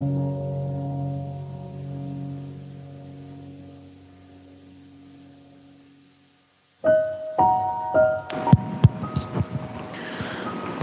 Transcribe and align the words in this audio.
Boa 0.00 0.10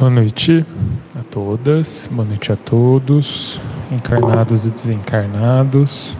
noite 0.09 0.65
a 1.17 1.23
todas, 1.23 2.09
boa 2.11 2.27
noite 2.27 2.51
a 2.51 2.57
todos, 2.57 3.61
encarnados 3.89 4.65
e 4.65 4.69
desencarnados. 4.71 6.17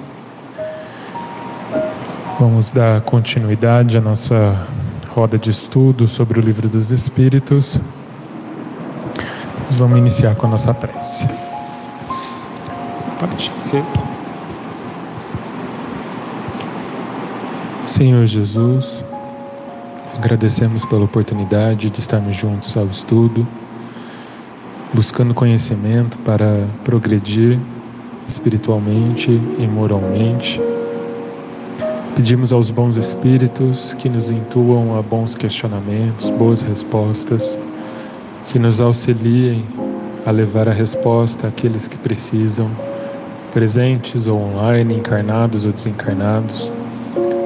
Vamos 2.39 2.70
dar 2.70 3.02
continuidade 3.02 3.98
à 3.98 4.02
nossa 4.02 4.66
roda 5.09 5.38
de 5.38 5.52
estudo 5.52 6.07
sobre 6.07 6.39
o 6.39 6.41
Livro 6.41 6.70
dos 6.70 6.93
Espíritos. 6.93 7.77
Vamos 9.71 9.98
iniciar 9.98 10.34
com 10.36 10.48
a 10.48 10.52
nossa 10.52 10.73
prece. 10.73 11.45
Pode 13.20 13.36
deixar 13.36 13.86
Senhor 17.85 18.26
Jesus, 18.26 19.05
agradecemos 20.16 20.84
pela 20.85 21.05
oportunidade 21.05 21.90
de 21.90 21.99
estarmos 21.99 22.35
juntos 22.35 22.76
ao 22.76 22.88
estudo 22.88 23.48
buscando 24.95 25.34
conhecimento 25.34 26.17
para 26.20 26.67
progredir 26.85 27.59
espiritualmente 28.30 29.29
e 29.29 29.68
moralmente. 29.68 30.62
Pedimos 32.16 32.54
aos 32.54 32.70
bons 32.70 32.95
espíritos 32.95 33.93
que 33.95 34.07
nos 34.07 34.29
intuam 34.29 34.98
a 34.98 35.02
bons 35.02 35.35
questionamentos, 35.35 36.29
boas 36.29 36.62
respostas, 36.62 37.59
que 38.54 38.57
nos 38.57 38.79
auxiliem 38.79 39.66
a 40.26 40.32
levar 40.32 40.70
a 40.70 40.71
resposta 40.71 41.49
àqueles 41.49 41.90
que 41.90 41.98
precisam, 41.98 42.71
presentes 43.55 44.27
ou 44.27 44.38
online, 44.38 44.95
encarnados 44.95 45.63
ou 45.63 45.72
desencarnados, 45.72 46.73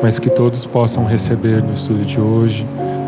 mas 0.01 0.17
que 0.17 0.27
todos 0.27 0.65
possam 0.65 1.05
receber 1.05 1.61
no 1.61 1.75
estudo 1.75 2.03
de 2.03 2.19
hoje 2.19 2.65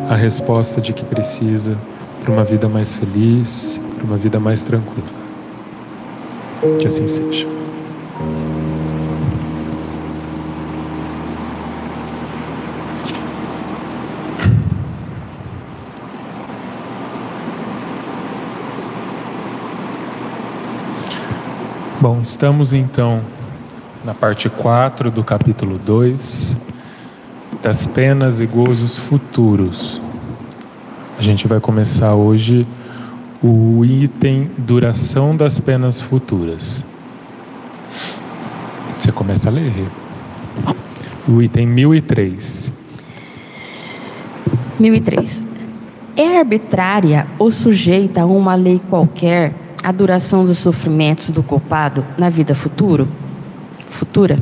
a 0.08 0.16
resposta 0.16 0.80
de 0.80 0.94
que 0.94 1.04
precisa 1.04 1.76
para 2.24 2.32
uma 2.32 2.44
vida 2.44 2.70
mais 2.70 2.94
feliz, 2.94 3.82
para 3.96 4.06
uma 4.06 4.18
vida 4.18 4.40
mais 4.40 4.64
tranquila. 4.64 5.08
Que 6.78 6.86
assim 6.86 7.08
seja. 7.08 7.48
Bom, 22.02 22.20
estamos 22.24 22.74
então 22.74 23.22
na 24.04 24.16
parte 24.16 24.50
4 24.50 25.12
do 25.12 25.24
capítulo 25.24 25.78
2 25.78 26.58
das 27.62 27.86
penas 27.86 28.40
e 28.40 28.48
gozos 28.48 28.98
futuros. 28.98 30.02
A 31.20 31.22
gente 31.22 31.48
vai 31.48 31.60
começar 31.60 32.16
hoje 32.16 32.66
o 33.40 33.86
item 33.86 34.50
duração 34.58 35.38
das 35.38 35.60
penas 35.60 36.02
futuras. 36.02 36.84
Você 38.98 39.12
começa 39.12 39.50
a 39.50 39.52
ler. 39.52 39.88
O 41.28 41.40
item 41.40 41.68
1003. 41.68 42.72
1003. 44.80 45.44
É 46.18 46.40
arbitrária 46.40 47.28
ou 47.38 47.52
sujeita 47.52 48.24
a 48.24 48.26
uma 48.26 48.56
lei 48.56 48.82
qualquer 48.90 49.61
a 49.84 49.92
duração 49.92 50.46
dos 50.46 50.58
sofrimentos 50.58 51.30
do 51.30 51.42
culpado 51.42 52.06
na 52.18 52.30
vida 52.30 52.56
futuro? 52.56 53.08
futura? 53.92 54.38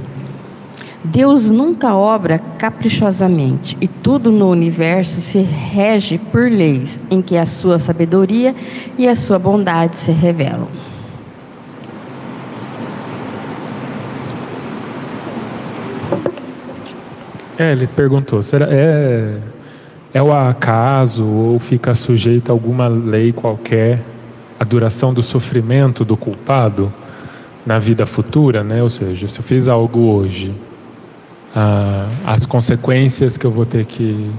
Deus 1.04 1.50
nunca 1.50 1.96
obra 1.96 2.40
caprichosamente 2.58 3.78
e 3.80 3.88
tudo 3.88 4.32
no 4.32 4.50
universo 4.50 5.22
se 5.22 5.42
rege 5.42 6.18
por 6.18 6.50
leis 6.52 7.00
em 7.10 7.22
que 7.22 7.38
a 7.38 7.46
sua 7.46 7.80
sabedoria 7.80 8.54
e 8.98 9.08
a 9.08 9.16
sua 9.16 9.40
bondade 9.40 9.96
se 9.96 10.12
revelam. 10.12 10.68
É, 17.58 17.72
ele 17.72 17.88
perguntou: 17.88 18.44
será 18.44 18.68
é 18.70 19.38
é 20.14 20.22
o 20.22 20.34
acaso 20.34 21.24
ou 21.24 21.60
fica 21.60 21.94
sujeito 21.94 22.50
a 22.50 22.54
alguma 22.54 22.88
lei 22.88 23.32
qualquer 23.32 24.00
a 24.60 24.64
duração 24.64 25.14
do 25.14 25.24
sofrimento 25.24 26.04
do 26.04 26.18
culpado 26.18 26.92
na 27.66 27.80
vida 27.80 28.06
futura, 28.06 28.64
né? 28.64 28.84
Ou 28.84 28.90
seja, 28.90 29.28
se 29.28 29.40
eu 29.40 29.44
fiz 29.44 29.68
algo 29.68 30.00
hoje 30.00 30.54
ah, 31.56 32.08
as 32.26 32.46
consequências 32.46 33.38
que 33.38 33.46
eu 33.46 33.52
vou 33.52 33.66
ter 33.66 33.86
que 33.86 34.32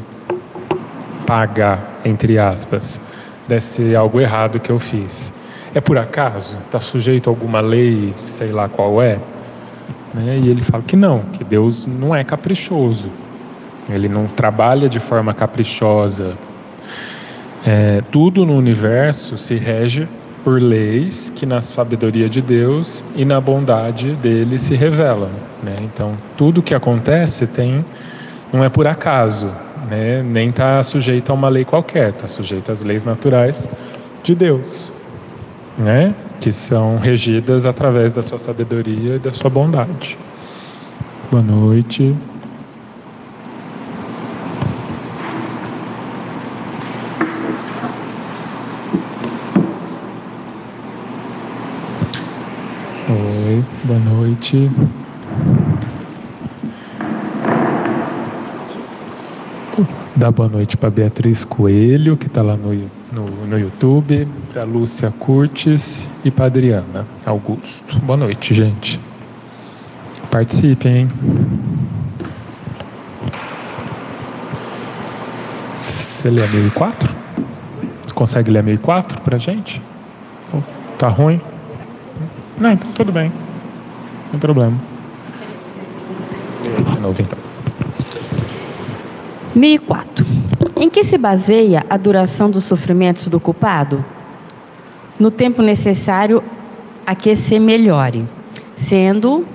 pagar, 1.26 2.00
entre 2.04 2.38
aspas, 2.38 3.00
desse 3.48 3.94
algo 3.96 4.20
errado 4.20 4.60
que 4.60 4.70
eu 4.70 4.78
fiz. 4.78 5.32
É 5.74 5.80
por 5.80 5.96
acaso? 5.98 6.56
Está 6.66 6.80
sujeito 6.80 7.28
a 7.28 7.32
alguma 7.32 7.60
lei, 7.60 8.14
sei 8.24 8.52
lá 8.52 8.68
qual 8.68 9.00
é? 9.00 9.18
Né? 10.12 10.40
E 10.42 10.48
ele 10.48 10.62
fala 10.62 10.82
que 10.82 10.96
não, 10.96 11.20
que 11.32 11.44
Deus 11.44 11.86
não 11.86 12.14
é 12.14 12.24
caprichoso. 12.24 13.08
Ele 13.88 14.08
não 14.08 14.26
trabalha 14.26 14.88
de 14.88 15.00
forma 15.00 15.32
caprichosa. 15.32 16.36
É, 17.66 18.00
tudo 18.10 18.46
no 18.46 18.56
universo 18.56 19.36
se 19.36 19.54
rege 19.56 20.08
por 20.42 20.60
leis 20.60 21.30
que 21.34 21.44
na 21.44 21.60
sabedoria 21.60 22.28
de 22.28 22.40
Deus 22.40 23.04
e 23.14 23.24
na 23.24 23.40
bondade 23.40 24.12
dele 24.14 24.58
se 24.58 24.74
revelam. 24.74 25.30
Né? 25.62 25.76
Então, 25.82 26.14
tudo 26.36 26.62
que 26.62 26.74
acontece 26.74 27.46
tem 27.46 27.84
não 28.52 28.64
é 28.64 28.68
por 28.68 28.86
acaso, 28.86 29.50
né? 29.88 30.22
nem 30.22 30.48
está 30.48 30.82
sujeito 30.82 31.30
a 31.30 31.34
uma 31.34 31.48
lei 31.48 31.64
qualquer, 31.64 32.10
está 32.10 32.26
sujeito 32.26 32.72
às 32.72 32.82
leis 32.82 33.04
naturais 33.04 33.70
de 34.22 34.34
Deus, 34.34 34.92
né? 35.78 36.14
que 36.40 36.50
são 36.50 36.98
regidas 36.98 37.66
através 37.66 38.12
da 38.12 38.22
sua 38.22 38.38
sabedoria 38.38 39.16
e 39.16 39.18
da 39.18 39.32
sua 39.32 39.50
bondade. 39.50 40.16
Boa 41.30 41.42
noite. 41.42 42.16
Noite. 54.40 54.70
Dá 60.16 60.30
boa 60.30 60.48
noite 60.48 60.76
para 60.76 60.90
Beatriz 60.90 61.44
Coelho, 61.44 62.16
que 62.16 62.26
está 62.26 62.42
lá 62.42 62.56
no, 62.56 62.72
no, 63.12 63.46
no 63.46 63.58
YouTube, 63.58 64.26
para 64.52 64.64
Lúcia 64.64 65.10
Curtis 65.10 66.08
e 66.24 66.30
para 66.30 66.46
Adriana 66.46 67.06
Augusto. 67.24 67.98
Boa 68.00 68.16
noite, 68.16 68.54
gente. 68.54 68.98
Participem, 70.30 70.96
hein? 70.96 71.08
Você 75.74 76.30
lê 76.30 76.42
a 76.42 76.46
1004? 76.46 77.14
Consegue 78.14 78.50
ler 78.50 78.58
a 78.58 78.62
1004 78.62 79.20
para 79.22 79.38
gente? 79.38 79.80
Tá 80.98 81.08
ruim? 81.08 81.40
Não, 82.58 82.72
então 82.72 82.92
tudo 82.92 83.10
bem. 83.10 83.32
Não 84.32 84.38
tem 84.38 84.40
problema. 84.40 84.76
De 86.94 87.00
novo, 87.00 87.20
então. 87.20 87.38
1004. 89.54 90.26
Em 90.76 90.88
que 90.88 91.04
se 91.04 91.18
baseia 91.18 91.84
a 91.90 91.96
duração 91.96 92.50
dos 92.50 92.64
sofrimentos 92.64 93.28
do 93.28 93.40
culpado? 93.40 94.04
No 95.18 95.30
tempo 95.30 95.60
necessário 95.60 96.42
a 97.06 97.14
que 97.14 97.34
se 97.34 97.58
melhore, 97.58 98.24
sendo 98.76 99.46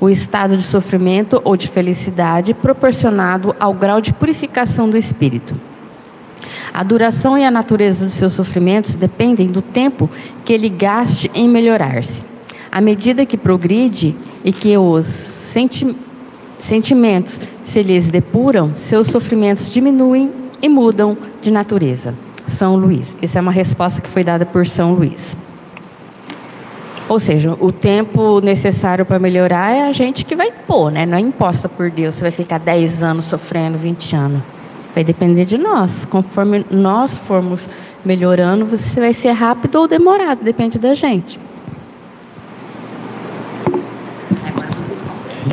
o 0.00 0.10
estado 0.10 0.56
de 0.56 0.62
sofrimento 0.62 1.40
ou 1.44 1.56
de 1.56 1.68
felicidade 1.68 2.52
proporcionado 2.52 3.54
ao 3.58 3.72
grau 3.72 4.00
de 4.00 4.12
purificação 4.12 4.90
do 4.90 4.96
espírito. 4.96 5.54
A 6.74 6.82
duração 6.82 7.38
e 7.38 7.44
a 7.44 7.50
natureza 7.50 8.04
dos 8.04 8.14
seus 8.14 8.34
sofrimentos 8.34 8.94
dependem 8.94 9.46
do 9.46 9.62
tempo 9.62 10.10
que 10.44 10.52
ele 10.52 10.68
gaste 10.68 11.30
em 11.34 11.48
melhorar-se. 11.48 12.22
À 12.76 12.80
medida 12.82 13.24
que 13.24 13.38
progride 13.38 14.14
e 14.44 14.52
que 14.52 14.76
os 14.76 15.06
senti 15.06 15.96
sentimentos 16.58 17.40
se 17.62 17.82
lhes 17.82 18.10
depuram, 18.10 18.72
seus 18.74 19.06
sofrimentos 19.06 19.70
diminuem 19.70 20.30
e 20.60 20.68
mudam 20.68 21.16
de 21.40 21.50
natureza. 21.50 22.14
São 22.46 22.76
Luís. 22.76 23.16
Essa 23.22 23.38
é 23.38 23.40
uma 23.40 23.50
resposta 23.50 24.02
que 24.02 24.10
foi 24.10 24.22
dada 24.22 24.44
por 24.44 24.66
São 24.66 24.92
Luís. 24.92 25.34
Ou 27.08 27.18
seja, 27.18 27.56
o 27.58 27.72
tempo 27.72 28.42
necessário 28.42 29.06
para 29.06 29.18
melhorar 29.18 29.74
é 29.74 29.88
a 29.88 29.92
gente 29.94 30.22
que 30.22 30.36
vai 30.36 30.52
pôr, 30.52 30.92
né? 30.92 31.06
Não 31.06 31.16
é 31.16 31.20
imposta 31.22 31.70
por 31.70 31.90
Deus. 31.90 32.16
Você 32.16 32.20
vai 32.24 32.30
ficar 32.30 32.58
10 32.58 33.02
anos 33.02 33.24
sofrendo, 33.24 33.78
20 33.78 34.16
anos. 34.16 34.42
Vai 34.94 35.02
depender 35.02 35.46
de 35.46 35.56
nós. 35.56 36.04
Conforme 36.04 36.66
nós 36.70 37.16
formos 37.16 37.70
melhorando, 38.04 38.66
você 38.66 39.00
vai 39.00 39.14
ser 39.14 39.30
rápido 39.30 39.76
ou 39.76 39.88
demorado, 39.88 40.44
depende 40.44 40.78
da 40.78 40.92
gente. 40.92 41.45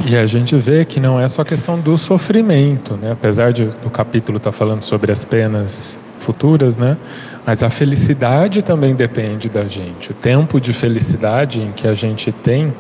E 0.06 0.18
a 0.18 0.26
gente 0.26 0.54
vê 0.58 0.84
que 0.84 1.00
não 1.00 1.18
é 1.18 1.28
só 1.30 1.46
questão 1.46 1.80
do 1.80 1.98
sofrimento, 1.98 2.98
né? 2.98 3.14
apesar 3.14 3.54
de, 3.54 3.66
do 3.66 3.90
capítulo 3.90 4.38
estar 4.38 4.52
tá 4.52 4.58
falando 4.58 4.84
sobre 4.84 5.14
as 5.14 5.24
penas 5.24 5.98
futuras, 6.20 6.76
né? 6.76 6.98
mas 7.46 7.64
a 7.64 7.70
felicidade 7.70 8.62
também 8.62 8.94
depende 8.94 9.48
da 9.48 9.64
gente. 9.64 10.12
O 10.12 10.14
tempo 10.14 10.60
de 10.60 10.74
felicidade 10.74 11.62
em 11.62 11.72
que 11.72 11.88
a 11.88 11.94
gente 11.94 12.34
tem 12.34 12.74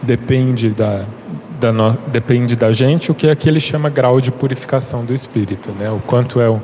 depende 0.00 0.70
da, 0.70 1.06
da 1.58 1.72
no, 1.72 1.98
depende 2.06 2.54
da 2.54 2.72
gente, 2.72 3.10
o 3.10 3.14
que 3.14 3.28
aqui 3.28 3.48
ele 3.48 3.60
chama 3.60 3.88
grau 3.88 4.20
de 4.20 4.30
purificação 4.30 5.04
do 5.04 5.12
espírito, 5.12 5.70
né? 5.72 5.90
o 5.90 5.98
quanto 5.98 6.40
é 6.40 6.48
o 6.48 6.60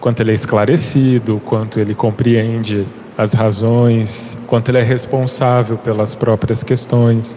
quanto 0.00 0.20
ele 0.20 0.30
é 0.30 0.34
esclarecido, 0.34 1.36
o 1.36 1.40
quanto 1.40 1.80
ele 1.80 1.92
compreende 1.92 2.86
as 3.16 3.32
razões, 3.32 4.38
quanto 4.46 4.68
ele 4.68 4.78
é 4.78 4.82
responsável 4.84 5.76
pelas 5.76 6.14
próprias 6.14 6.62
questões. 6.62 7.36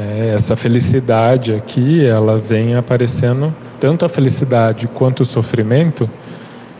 É, 0.00 0.32
essa 0.34 0.56
felicidade 0.56 1.52
aqui, 1.52 2.02
ela 2.02 2.38
vem 2.38 2.74
aparecendo, 2.74 3.54
tanto 3.78 4.06
a 4.06 4.08
felicidade 4.08 4.88
quanto 4.88 5.20
o 5.20 5.26
sofrimento 5.26 6.08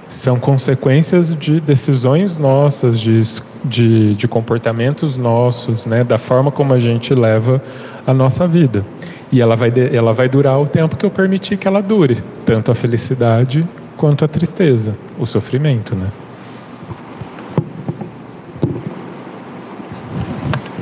são 0.09 0.41
consequências 0.41 1.37
de 1.37 1.61
decisões 1.61 2.39
nossas, 2.39 2.99
de, 2.99 3.23
de, 3.63 4.15
de 4.15 4.27
comportamentos 4.27 5.19
nossos, 5.19 5.85
né, 5.85 6.03
da 6.03 6.17
forma 6.17 6.51
como 6.51 6.73
a 6.73 6.79
gente 6.79 7.15
leva 7.15 7.63
a 8.07 8.15
nossa 8.15 8.47
vida. 8.49 8.87
E 9.31 9.39
ela 9.39 9.55
vai, 9.55 9.71
ela 9.93 10.15
vai 10.15 10.29
durar 10.29 10.59
o 10.59 10.67
tempo 10.67 10.97
que 10.97 11.05
eu 11.05 11.11
permitir 11.11 11.59
que 11.59 11.69
ela 11.69 11.83
dure, 11.83 12.23
tanto 12.47 12.71
a 12.71 12.75
felicidade 12.75 13.69
quanto 13.99 14.25
a 14.25 14.29
tristeza, 14.29 14.95
o 15.19 15.27
sofrimento, 15.27 15.95
né? 15.95 16.09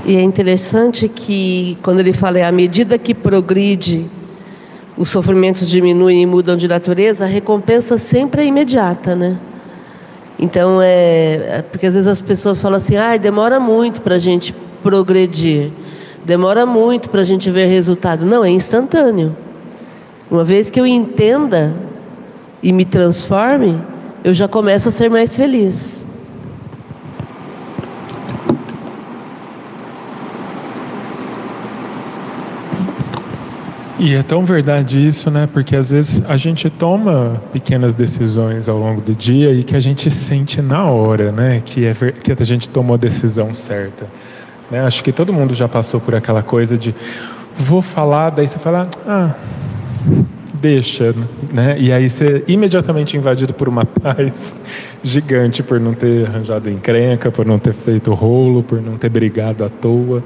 E 0.08 0.16
é 0.16 0.22
interessante 0.22 1.06
que, 1.06 1.76
quando 1.82 2.00
ele 2.00 2.14
fala, 2.14 2.38
é 2.38 2.42
à 2.42 2.50
medida 2.50 2.96
que 2.96 3.12
progride, 3.12 4.06
os 4.96 5.10
sofrimentos 5.10 5.68
diminuem 5.68 6.22
e 6.22 6.24
mudam 6.24 6.56
de 6.56 6.66
natureza, 6.66 7.24
a 7.24 7.26
recompensa 7.26 7.98
sempre 7.98 8.40
é 8.40 8.46
imediata, 8.46 9.14
né? 9.14 9.36
Então, 10.38 10.80
é, 10.80 11.58
é 11.58 11.62
porque 11.70 11.84
às 11.84 11.92
vezes 11.92 12.08
as 12.08 12.22
pessoas 12.22 12.58
falam 12.58 12.78
assim, 12.78 12.96
ah, 12.96 13.18
demora 13.18 13.60
muito 13.60 14.00
para 14.00 14.14
a 14.14 14.18
gente 14.18 14.54
progredir, 14.82 15.70
demora 16.24 16.64
muito 16.64 17.10
para 17.10 17.20
a 17.20 17.24
gente 17.24 17.50
ver 17.50 17.66
resultado. 17.66 18.24
Não, 18.24 18.42
é 18.42 18.48
instantâneo. 18.48 19.36
Uma 20.30 20.42
vez 20.42 20.70
que 20.70 20.80
eu 20.80 20.86
entenda 20.86 21.74
e 22.62 22.72
me 22.72 22.86
transforme, 22.86 23.78
eu 24.24 24.32
já 24.32 24.48
começo 24.48 24.88
a 24.88 24.90
ser 24.90 25.10
mais 25.10 25.36
feliz. 25.36 26.07
E 34.00 34.14
é 34.14 34.22
tão 34.22 34.44
verdade 34.44 35.04
isso, 35.04 35.28
né? 35.28 35.48
Porque 35.52 35.74
às 35.74 35.90
vezes 35.90 36.22
a 36.28 36.36
gente 36.36 36.70
toma 36.70 37.42
pequenas 37.52 37.96
decisões 37.96 38.68
ao 38.68 38.78
longo 38.78 39.00
do 39.00 39.12
dia 39.12 39.52
e 39.52 39.64
que 39.64 39.74
a 39.74 39.80
gente 39.80 40.08
sente 40.08 40.62
na 40.62 40.84
hora, 40.84 41.32
né? 41.32 41.60
Que, 41.64 41.84
é, 41.84 41.92
que 41.94 42.32
a 42.32 42.44
gente 42.44 42.68
tomou 42.68 42.94
a 42.94 42.96
decisão 42.96 43.52
certa. 43.52 44.06
Né? 44.70 44.80
Acho 44.80 45.02
que 45.02 45.10
todo 45.10 45.32
mundo 45.32 45.52
já 45.52 45.66
passou 45.66 46.00
por 46.00 46.14
aquela 46.14 46.44
coisa 46.44 46.78
de 46.78 46.94
vou 47.56 47.82
falar, 47.82 48.30
daí 48.30 48.46
você 48.46 48.58
fala, 48.58 48.88
ah, 49.04 49.34
deixa, 50.54 51.12
né? 51.52 51.76
E 51.78 51.92
aí 51.92 52.08
você 52.08 52.24
é 52.24 52.42
imediatamente 52.52 53.16
invadido 53.16 53.52
por 53.52 53.68
uma 53.68 53.84
paz 54.00 54.54
gigante 55.02 55.60
por 55.60 55.80
não 55.80 55.92
ter 55.92 56.26
arranjado 56.26 56.70
encrenca, 56.70 57.32
por 57.32 57.44
não 57.44 57.58
ter 57.58 57.72
feito 57.72 58.14
rolo, 58.14 58.62
por 58.62 58.80
não 58.80 58.96
ter 58.96 59.08
brigado 59.08 59.64
à 59.64 59.68
toa. 59.68 60.22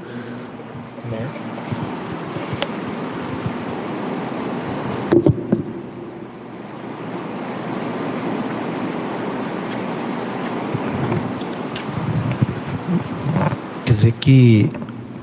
Dizer 14.03 14.11
que 14.19 14.69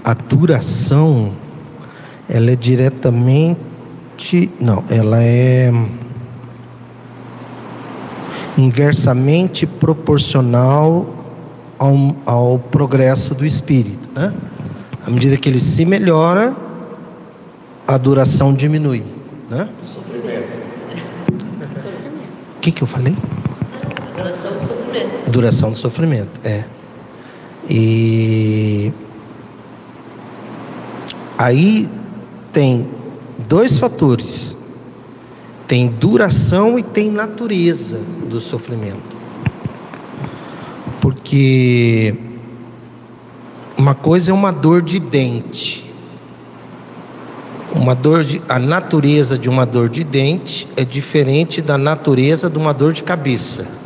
a 0.02 0.14
duração 0.14 1.32
ela 2.28 2.50
é 2.50 2.56
diretamente, 2.56 4.50
não, 4.58 4.82
ela 4.88 5.22
é 5.22 5.70
inversamente 8.56 9.66
proporcional 9.66 11.06
ao, 11.78 12.16
ao 12.24 12.58
progresso 12.58 13.34
do 13.34 13.44
espírito, 13.44 14.08
né? 14.14 14.32
À 15.06 15.10
medida 15.10 15.36
que 15.36 15.48
ele 15.48 15.58
se 15.58 15.84
melhora, 15.84 16.54
a 17.86 17.98
duração 17.98 18.54
diminui, 18.54 19.02
né? 19.50 19.68
Sofrimento. 19.84 20.60
O 22.56 22.60
que 22.60 22.70
que 22.70 22.82
eu 22.82 22.86
falei? 22.86 23.16
Duração 24.16 24.52
do 24.52 24.60
sofrimento. 24.60 25.30
Duração 25.30 25.72
do 25.72 25.78
sofrimento, 25.78 26.40
é. 26.44 26.64
E 27.72 28.92
aí 31.38 31.88
tem 32.52 32.88
dois 33.46 33.78
fatores: 33.78 34.56
tem 35.68 35.86
duração 35.86 36.76
e 36.80 36.82
tem 36.82 37.12
natureza 37.12 38.00
do 38.28 38.40
sofrimento. 38.40 39.20
Porque 41.00 42.16
uma 43.78 43.94
coisa 43.94 44.32
é 44.32 44.34
uma 44.34 44.50
dor 44.50 44.82
de 44.82 44.98
dente. 44.98 45.88
Uma 47.72 47.94
dor 47.94 48.24
de, 48.24 48.42
a 48.48 48.58
natureza 48.58 49.38
de 49.38 49.48
uma 49.48 49.64
dor 49.64 49.88
de 49.88 50.02
dente 50.02 50.66
é 50.76 50.84
diferente 50.84 51.62
da 51.62 51.78
natureza 51.78 52.50
de 52.50 52.58
uma 52.58 52.74
dor 52.74 52.92
de 52.92 53.04
cabeça. 53.04 53.79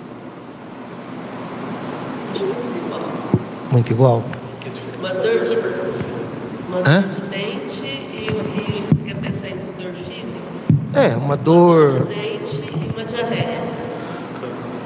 Muito 3.74 3.90
igual? 3.90 4.22
Uma 5.00 5.08
dor 5.10 5.22
de, 5.22 5.56
uma 6.68 6.80
dor 6.80 7.02
de 7.02 7.20
dente 7.28 7.82
e, 7.82 8.28
e 8.28 8.84
você 8.86 9.02
quer 9.04 9.16
pensar 9.16 9.48
em 9.48 9.56
dor 9.82 9.92
física? 9.92 11.00
É, 11.00 11.16
uma 11.16 11.36
dor. 11.36 11.90
Uma 11.90 11.98
dor 11.98 12.08
de 12.08 12.14
dente 12.14 12.56
e 12.56 12.90
uma 12.94 13.04
diarreia. 13.04 13.64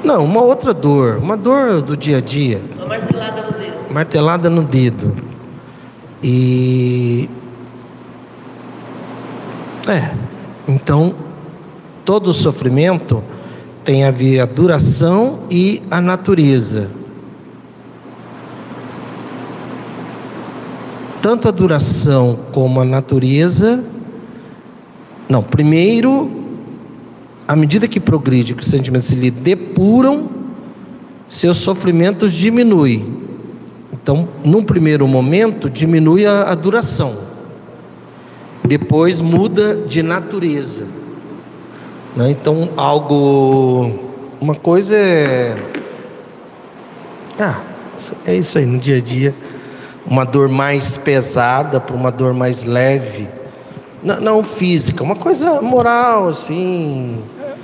Não, 0.03 0.25
uma 0.25 0.41
outra 0.41 0.73
dor, 0.73 1.19
uma 1.19 1.37
dor 1.37 1.83
do 1.83 1.97
dia 1.99 2.17
a 2.17 2.21
dia. 2.21 2.63
Uma 2.77 2.87
martelada 2.87 3.43
no 3.43 3.53
dedo. 3.53 3.93
Martelada 3.93 4.51
no 4.51 4.65
dedo. 4.65 5.17
E. 6.23 7.29
É, 9.87 10.15
então, 10.67 11.15
todo 12.07 12.33
sofrimento 12.33 13.23
tem 13.85 14.05
a 14.05 14.11
ver 14.11 14.41
a 14.41 14.47
duração 14.47 15.41
e 15.51 15.83
a 15.91 16.01
natureza. 16.01 16.98
Tanto 21.21 21.49
a 21.49 21.51
duração 21.51 22.39
como 22.53 22.81
a 22.81 22.85
natureza. 22.85 23.85
Não, 25.29 25.43
primeiro, 25.43 26.31
à 27.47 27.55
medida 27.55 27.87
que 27.89 28.01
progride, 28.01 28.55
que 28.55 28.63
os 28.63 28.69
sentimentos 28.69 29.09
se 29.09 29.15
lhe 29.15 29.31
depuram, 29.31 30.29
seus 31.29 31.59
sofrimentos 31.59 32.33
diminuem. 32.33 33.19
Então, 33.93 34.29
num 34.45 34.63
primeiro 34.63 35.07
momento, 35.07 35.69
diminui 35.69 36.25
a, 36.25 36.51
a 36.51 36.55
duração. 36.55 37.17
Depois 38.65 39.21
muda 39.21 39.77
de 39.77 40.03
natureza. 40.03 40.87
Né? 42.17 42.31
Então, 42.31 42.71
algo. 42.77 44.07
Uma 44.41 44.55
coisa 44.55 44.97
é. 44.97 45.57
Ah, 47.39 47.61
é 48.25 48.37
isso 48.37 48.59
aí, 48.59 48.67
no 48.67 48.79
dia 48.79 48.97
a 48.97 49.01
dia 49.01 49.35
uma 50.11 50.25
dor 50.25 50.49
mais 50.49 50.97
pesada 50.97 51.81
para 51.81 51.95
uma 51.95 52.11
dor 52.11 52.33
mais 52.35 52.65
leve. 52.65 53.29
Não, 54.03 54.21
não, 54.21 54.45
física, 54.45 55.03
uma 55.03 55.17
coisa 55.17 55.61
moral, 55.61 56.29
assim, 56.29 57.19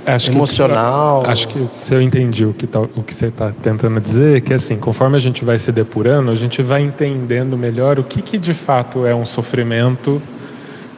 acho 0.05 0.31
emocional. 0.31 1.23
Que, 1.23 1.29
acho 1.29 1.47
que 1.47 1.67
se 1.67 1.93
eu 1.93 2.01
entendi 2.01 2.45
o 2.45 2.53
que, 2.53 2.67
tá, 2.67 2.81
o 2.81 3.01
que 3.01 3.13
você 3.13 3.27
está 3.27 3.51
tentando 3.61 3.99
dizer, 4.01 4.41
que 4.41 4.53
assim, 4.53 4.75
conforme 4.75 5.15
a 5.15 5.19
gente 5.19 5.45
vai 5.45 5.57
se 5.57 5.71
depurando, 5.71 6.29
a 6.31 6.35
gente 6.35 6.61
vai 6.61 6.81
entendendo 6.81 7.57
melhor 7.57 7.99
o 7.99 8.03
que, 8.03 8.21
que 8.21 8.37
de 8.37 8.53
fato 8.53 9.05
é 9.05 9.15
um 9.15 9.25
sofrimento, 9.25 10.21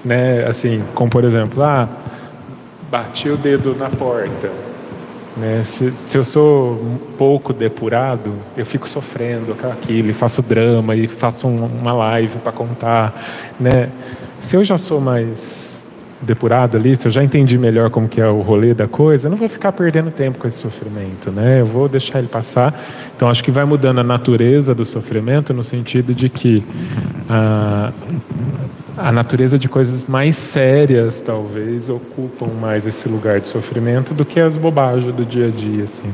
né? 0.03 0.43
Assim, 0.45 0.83
como 0.95 1.09
por 1.09 1.23
exemplo, 1.23 1.63
ah, 1.63 1.87
bati 2.89 3.29
o 3.29 3.37
dedo 3.37 3.75
na 3.75 3.89
porta 3.89 4.66
né? 5.38 5.63
Se, 5.63 5.94
se, 6.06 6.17
eu 6.17 6.25
sou 6.25 7.00
pouco 7.17 7.53
depurado, 7.53 8.34
eu 8.56 8.65
fico 8.65 8.88
sofrendo 8.89 9.56
aquilo, 9.72 10.10
e 10.10 10.13
faço 10.13 10.41
drama, 10.41 10.96
e 10.96 11.08
faço 11.08 11.48
um, 11.48 11.65
uma 11.65 11.94
live 11.94 12.39
para 12.39 12.51
contar. 12.51 13.13
Né? 13.60 13.89
Se 14.39 14.56
eu 14.56 14.63
já 14.63 14.77
sou 14.77 15.00
mais 15.00 15.67
depurado 16.22 16.77
ali, 16.77 16.96
se 16.96 17.08
eu 17.08 17.12
já 17.12 17.24
entendi 17.24 17.58
melhor 17.58 17.89
como 17.89 18.08
que 18.08 18.20
é 18.20 18.27
o 18.27 18.41
rolê 18.41 18.74
da 18.74 18.88
coisa, 18.88 19.27
eu 19.27 19.29
não 19.29 19.38
vou 19.38 19.48
ficar 19.48 19.72
perdendo 19.72 20.10
tempo 20.10 20.39
com 20.39 20.48
esse 20.48 20.58
sofrimento, 20.58 21.32
né? 21.32 21.62
Eu 21.62 21.65
vou 21.65 21.88
deixar 21.88 22.20
ele 22.20 22.27
passar. 22.27 22.74
Então 23.15 23.29
acho 23.29 23.44
que 23.44 23.51
vai 23.51 23.65
mudando 23.65 24.00
a 24.00 24.03
natureza 24.03 24.74
do 24.74 24.86
sofrimento 24.86 25.53
no 25.53 25.63
sentido 25.63 26.15
de 26.15 26.27
que 26.27 26.63
a, 27.29 27.91
a 28.97 29.11
natureza 29.11 29.59
de 29.59 29.69
coisas 29.69 30.05
mais 30.05 30.35
sérias 30.35 31.19
talvez 31.19 31.87
ocupam 31.87 32.47
mais 32.59 32.85
esse 32.87 33.07
lugar 33.07 33.39
de 33.39 33.47
sofrimento 33.47 34.13
do 34.13 34.25
que 34.25 34.39
as 34.39 34.57
bobagens 34.57 35.13
do 35.15 35.23
dia 35.23 35.47
a 35.47 35.51
dia, 35.51 35.83
assim. 35.83 36.11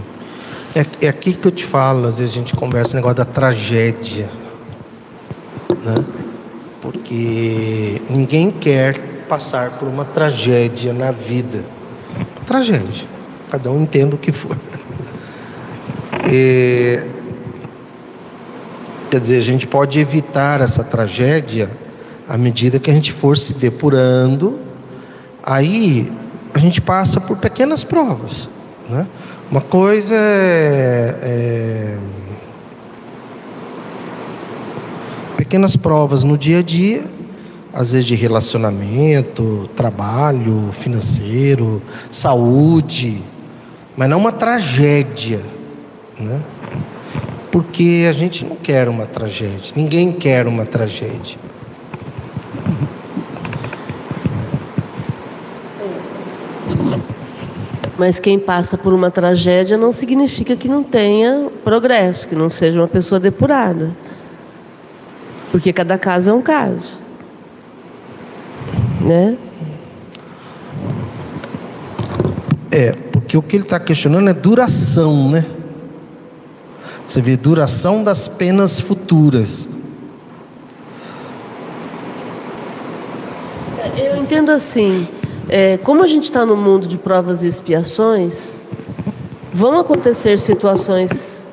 É, 0.75 1.05
é 1.05 1.07
aqui 1.07 1.33
que 1.33 1.47
eu 1.47 1.51
te 1.51 1.63
falo, 1.63 2.07
às 2.07 2.17
vezes 2.17 2.35
a 2.35 2.39
gente 2.39 2.55
conversa 2.55 2.93
o 2.93 2.95
negócio 2.95 3.17
da 3.17 3.25
tragédia, 3.25 4.29
né? 5.69 6.03
Porque 6.81 8.01
ninguém 8.09 8.51
quer 8.51 8.99
passar 9.29 9.71
por 9.71 9.87
uma 9.87 10.03
tragédia 10.03 10.91
na 10.91 11.11
vida. 11.11 11.63
Tragédia. 12.45 13.07
Cada 13.49 13.71
um 13.71 13.83
entenda 13.83 14.15
o 14.15 14.17
que 14.17 14.31
for. 14.31 14.57
E, 16.29 16.99
quer 19.09 19.19
dizer, 19.21 19.37
a 19.37 19.43
gente 19.43 19.67
pode 19.67 19.99
evitar 19.99 20.59
essa 20.59 20.83
tragédia 20.83 21.69
à 22.27 22.37
medida 22.37 22.79
que 22.79 22.89
a 22.89 22.93
gente 22.93 23.11
for 23.11 23.37
se 23.37 23.53
depurando. 23.53 24.59
Aí 25.41 26.11
a 26.53 26.59
gente 26.59 26.81
passa 26.81 27.19
por 27.19 27.37
pequenas 27.37 27.83
provas. 27.83 28.49
Né? 28.89 29.07
Uma 29.49 29.61
coisa 29.61 30.15
é, 30.15 31.17
é 31.21 31.97
pequenas 35.37 35.75
provas 35.75 36.23
no 36.23 36.37
dia 36.37 36.59
a 36.59 36.61
dia 36.63 37.03
às 37.73 37.91
vezes 37.91 38.05
de 38.05 38.13
relacionamento, 38.13 39.67
trabalho, 39.75 40.69
financeiro, 40.73 41.81
saúde, 42.11 43.19
mas 43.97 44.07
não 44.07 44.19
uma 44.19 44.31
tragédia, 44.31 45.41
né? 46.19 46.39
Porque 47.51 48.05
a 48.07 48.13
gente 48.13 48.45
não 48.45 48.55
quer 48.55 48.87
uma 48.87 49.07
tragédia, 49.07 49.73
ninguém 49.75 50.11
quer 50.11 50.45
uma 50.45 50.65
tragédia. 50.65 51.39
Mas 57.97 58.19
quem 58.19 58.39
passa 58.39 58.77
por 58.77 58.93
uma 58.93 59.11
tragédia 59.11 59.77
não 59.77 59.91
significa 59.91 60.55
que 60.55 60.67
não 60.67 60.83
tenha 60.83 61.49
progresso, 61.63 62.27
que 62.27 62.35
não 62.35 62.49
seja 62.49 62.79
uma 62.81 62.87
pessoa 62.87 63.19
depurada. 63.19 63.91
Porque 65.51 65.71
cada 65.71 65.97
caso 65.97 66.31
é 66.31 66.33
um 66.33 66.41
caso 66.41 67.03
né? 69.03 69.37
É, 72.71 72.93
porque 73.11 73.37
o 73.37 73.41
que 73.41 73.57
ele 73.57 73.63
está 73.63 73.79
questionando 73.79 74.29
é 74.29 74.33
duração, 74.33 75.29
né? 75.29 75.45
Você 77.05 77.21
vê 77.21 77.35
duração 77.35 78.03
das 78.03 78.27
penas 78.27 78.79
futuras. 78.79 79.69
Eu 83.95 84.15
entendo 84.17 84.51
assim, 84.51 85.07
é, 85.49 85.77
como 85.77 86.03
a 86.03 86.07
gente 86.07 86.23
está 86.23 86.45
no 86.45 86.55
mundo 86.55 86.87
de 86.87 86.97
provas 86.97 87.43
e 87.43 87.47
expiações, 87.47 88.63
vão 89.51 89.79
acontecer 89.79 90.39
situações 90.39 91.49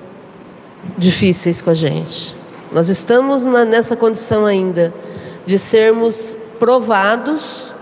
difíceis 0.97 1.61
com 1.61 1.71
a 1.71 1.75
gente. 1.75 2.37
Nós 2.73 2.89
estamos 2.89 3.45
na, 3.45 3.65
nessa 3.65 3.97
condição 3.97 4.47
ainda 4.47 4.95
de 5.45 5.59
sermos 5.59 6.37
provados 6.59 7.75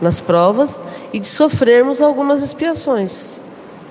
nas 0.00 0.20
provas 0.20 0.82
e 1.12 1.18
de 1.18 1.26
sofrermos 1.26 2.02
algumas 2.02 2.42
expiações. 2.42 3.42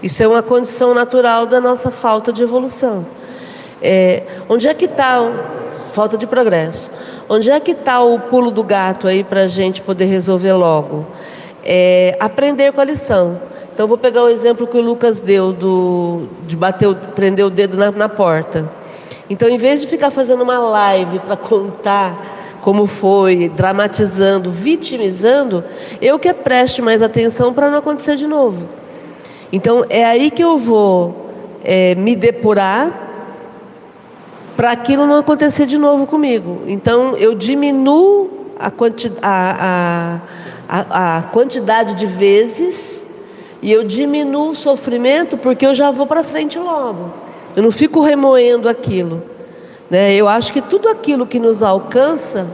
Isso 0.04 0.22
é 0.22 0.28
uma 0.28 0.44
condição 0.44 0.94
natural 0.94 1.46
da 1.46 1.60
nossa 1.60 1.90
falta 1.90 2.32
de 2.32 2.44
evolução. 2.44 3.06
É, 3.82 4.24
onde 4.48 4.68
é 4.68 4.74
que 4.74 4.86
está 4.86 5.22
falta 5.94 6.18
de 6.18 6.28
progresso? 6.28 6.92
Onde 7.30 7.50
é 7.50 7.60
que 7.60 7.72
está 7.72 8.02
o 8.04 8.20
pulo 8.20 8.52
do 8.52 8.64
gato 8.64 9.08
aí 9.08 9.24
para 9.24 9.42
a 9.42 9.48
gente 9.48 9.82
poder 9.82 10.06
resolver 10.06 10.54
logo? 10.54 11.06
É, 11.64 12.18
aprender 12.20 12.74
com 12.74 12.82
a 12.82 12.84
lição. 12.84 13.40
Então 13.74 13.88
vou 13.88 13.98
pegar 13.98 14.24
o 14.24 14.30
exemplo 14.30 14.68
que 14.68 14.78
o 14.78 14.82
Lucas 14.82 15.20
deu 15.20 15.54
do, 15.54 16.28
de 16.46 16.58
bater, 16.58 16.94
prender 17.16 17.46
o 17.46 17.50
dedo 17.50 17.78
na, 17.78 17.92
na 17.92 18.10
porta. 18.10 18.70
Então, 19.30 19.48
em 19.48 19.58
vez 19.58 19.82
de 19.82 19.88
ficar 19.88 20.12
fazendo 20.12 20.44
uma 20.44 20.60
live 20.60 21.20
para 21.20 21.38
contar 21.38 22.60
como 22.62 22.86
foi, 22.86 23.50
dramatizando, 23.50 24.50
vitimizando, 24.50 25.64
eu 26.02 26.18
que 26.18 26.34
preste 26.34 26.82
mais 26.82 27.02
atenção 27.02 27.54
para 27.54 27.70
não 27.70 27.80
acontecer 27.80 28.16
de 28.16 28.26
novo. 28.26 28.70
Então 29.52 29.86
é 29.90 30.06
aí 30.06 30.32
que 30.32 30.44
eu 30.44 30.58
vou 30.58 31.30
é, 31.64 31.94
me 31.96 32.16
depurar 32.16 33.03
para 34.56 34.72
aquilo 34.72 35.06
não 35.06 35.18
acontecer 35.18 35.66
de 35.66 35.78
novo 35.78 36.06
comigo. 36.06 36.62
Então 36.68 37.16
eu 37.16 37.34
diminuo 37.34 38.30
a, 38.60 38.70
quanti 38.70 39.12
a, 39.22 40.20
a, 40.70 41.18
a 41.18 41.22
quantidade 41.24 41.96
de 41.96 42.06
vezes 42.06 43.06
e 43.62 43.72
eu 43.72 43.84
diminuo 43.84 44.50
o 44.50 44.56
sofrimento 44.56 45.38
porque 45.38 45.66
eu 45.66 45.74
já 45.74 45.92
vou 45.92 46.06
para 46.06 46.24
frente 46.24 46.60
logo. 46.60 47.12
Eu 47.56 47.64
não 47.64 47.72
fico 47.72 48.02
remoendo 48.02 48.68
aquilo. 48.68 49.24
Né? 49.90 50.14
Eu 50.16 50.28
acho 50.28 50.52
que 50.52 50.62
tudo 50.62 50.88
aquilo 50.90 51.26
que 51.26 51.40
nos 51.40 51.62
alcança, 51.62 52.48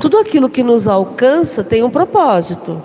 tudo 0.00 0.18
aquilo 0.18 0.48
que 0.48 0.62
nos 0.62 0.88
alcança 0.88 1.62
tem 1.62 1.82
um 1.82 1.90
propósito. 1.90 2.82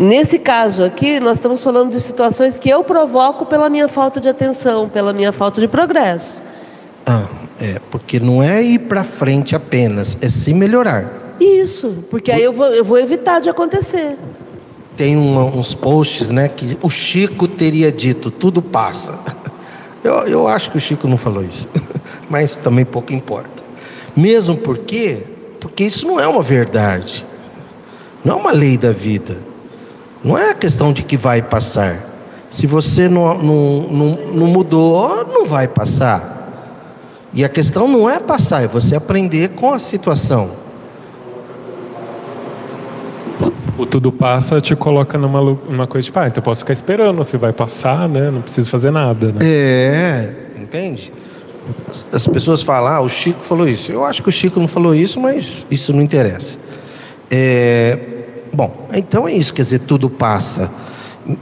Nesse 0.00 0.38
caso 0.38 0.82
aqui, 0.82 1.20
nós 1.20 1.36
estamos 1.36 1.62
falando 1.62 1.90
de 1.90 2.00
situações 2.00 2.58
que 2.58 2.70
eu 2.70 2.82
provoco 2.82 3.44
pela 3.44 3.68
minha 3.68 3.86
falta 3.86 4.18
de 4.18 4.30
atenção, 4.30 4.88
pela 4.88 5.12
minha 5.12 5.30
falta 5.30 5.60
de 5.60 5.68
progresso. 5.68 6.42
Ah, 7.04 7.26
é, 7.60 7.78
porque 7.90 8.18
não 8.18 8.42
é 8.42 8.62
ir 8.62 8.78
para 8.78 9.04
frente 9.04 9.54
apenas, 9.54 10.16
é 10.22 10.28
se 10.30 10.54
melhorar. 10.54 11.34
Isso, 11.38 12.02
porque 12.10 12.32
aí 12.32 12.42
eu 12.42 12.50
vou, 12.50 12.68
eu 12.68 12.82
vou 12.82 12.98
evitar 12.98 13.40
de 13.40 13.50
acontecer. 13.50 14.16
Tem 14.96 15.18
uns 15.18 15.74
posts, 15.74 16.28
né, 16.28 16.48
que 16.48 16.78
o 16.80 16.88
Chico 16.88 17.46
teria 17.46 17.92
dito: 17.92 18.30
tudo 18.30 18.62
passa. 18.62 19.18
Eu, 20.02 20.14
eu 20.26 20.48
acho 20.48 20.70
que 20.70 20.78
o 20.78 20.80
Chico 20.80 21.06
não 21.06 21.18
falou 21.18 21.44
isso, 21.44 21.68
mas 22.30 22.56
também 22.56 22.86
pouco 22.86 23.12
importa. 23.12 23.62
Mesmo 24.16 24.56
porque, 24.56 25.18
porque 25.60 25.84
isso 25.84 26.06
não 26.06 26.18
é 26.18 26.26
uma 26.26 26.42
verdade, 26.42 27.22
não 28.24 28.38
é 28.38 28.40
uma 28.40 28.50
lei 28.50 28.78
da 28.78 28.92
vida, 28.92 29.36
não 30.22 30.36
é 30.36 30.50
a 30.50 30.54
questão 30.54 30.92
de 30.92 31.02
que 31.02 31.16
vai 31.16 31.42
passar. 31.42 32.08
Se 32.50 32.66
você 32.66 33.08
não, 33.08 33.38
não, 33.38 33.80
não, 33.90 34.18
não 34.34 34.46
mudou, 34.46 35.24
não 35.24 35.46
vai 35.46 35.68
passar. 35.68 36.38
E 37.32 37.44
a 37.44 37.48
questão 37.48 37.86
não 37.86 38.10
é 38.10 38.18
passar, 38.18 38.64
é 38.64 38.66
você 38.66 38.96
aprender 38.96 39.50
com 39.50 39.72
a 39.72 39.78
situação. 39.78 40.50
O 43.78 43.86
tudo 43.86 44.12
passa 44.12 44.60
te 44.60 44.74
coloca 44.76 45.16
numa, 45.16 45.40
numa 45.40 45.86
coisa 45.86 46.02
de, 46.02 46.06
tipo, 46.06 46.18
ah, 46.18 46.26
então 46.26 46.40
eu 46.40 46.44
posso 46.44 46.60
ficar 46.60 46.72
esperando, 46.72 47.16
você 47.16 47.38
vai 47.38 47.52
passar, 47.52 48.08
né? 48.08 48.30
Não 48.30 48.42
preciso 48.42 48.68
fazer 48.68 48.90
nada, 48.90 49.28
né? 49.28 49.38
É, 49.42 50.34
entende? 50.58 51.12
As, 51.88 52.06
as 52.12 52.26
pessoas 52.26 52.62
falam, 52.62 52.92
ah, 52.92 53.00
o 53.00 53.08
Chico 53.08 53.40
falou 53.42 53.66
isso. 53.66 53.90
Eu 53.92 54.04
acho 54.04 54.22
que 54.22 54.28
o 54.28 54.32
Chico 54.32 54.58
não 54.60 54.68
falou 54.68 54.94
isso, 54.94 55.20
mas 55.20 55.64
isso 55.70 55.92
não 55.94 56.02
interessa. 56.02 56.58
É, 57.30 57.98
bom, 58.52 58.88
então 58.92 59.26
é 59.26 59.32
isso, 59.32 59.52
quer 59.54 59.62
dizer, 59.62 59.80
tudo 59.80 60.08
passa. 60.08 60.70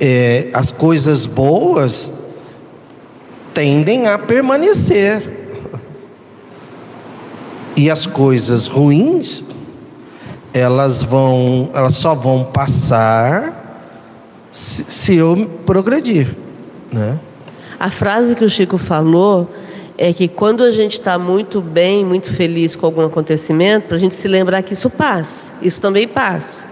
É, 0.01 0.49
as 0.53 0.71
coisas 0.71 1.27
boas 1.27 2.13
tendem 3.55 4.07
a 4.07 4.19
permanecer. 4.19 5.37
E 7.77 7.89
as 7.91 8.07
coisas 8.07 8.67
ruins 8.67 9.45
elas 10.53 11.03
vão, 11.03 11.71
elas 11.75 11.95
só 11.97 12.15
vão 12.15 12.45
passar 12.45 13.87
se, 14.51 14.85
se 14.89 15.15
eu 15.15 15.49
progredir, 15.65 16.35
né? 16.93 17.19
A 17.79 17.91
frase 17.91 18.35
que 18.35 18.45
o 18.45 18.51
Chico 18.51 18.77
falou 18.77 19.49
é 19.97 20.13
que 20.13 20.27
quando 20.27 20.65
a 20.65 20.71
gente 20.71 20.93
está 20.93 21.19
muito 21.19 21.61
bem, 21.61 22.05
muito 22.05 22.33
feliz 22.33 22.75
com 22.75 22.87
algum 22.87 23.05
acontecimento, 23.05 23.87
para 23.87 23.97
a 23.97 24.01
gente 24.01 24.15
se 24.15 24.27
lembrar 24.27 24.63
que 24.63 24.73
isso 24.73 24.91
passa, 24.91 25.53
isso 25.63 25.81
também 25.81 26.09
passa. 26.09 26.65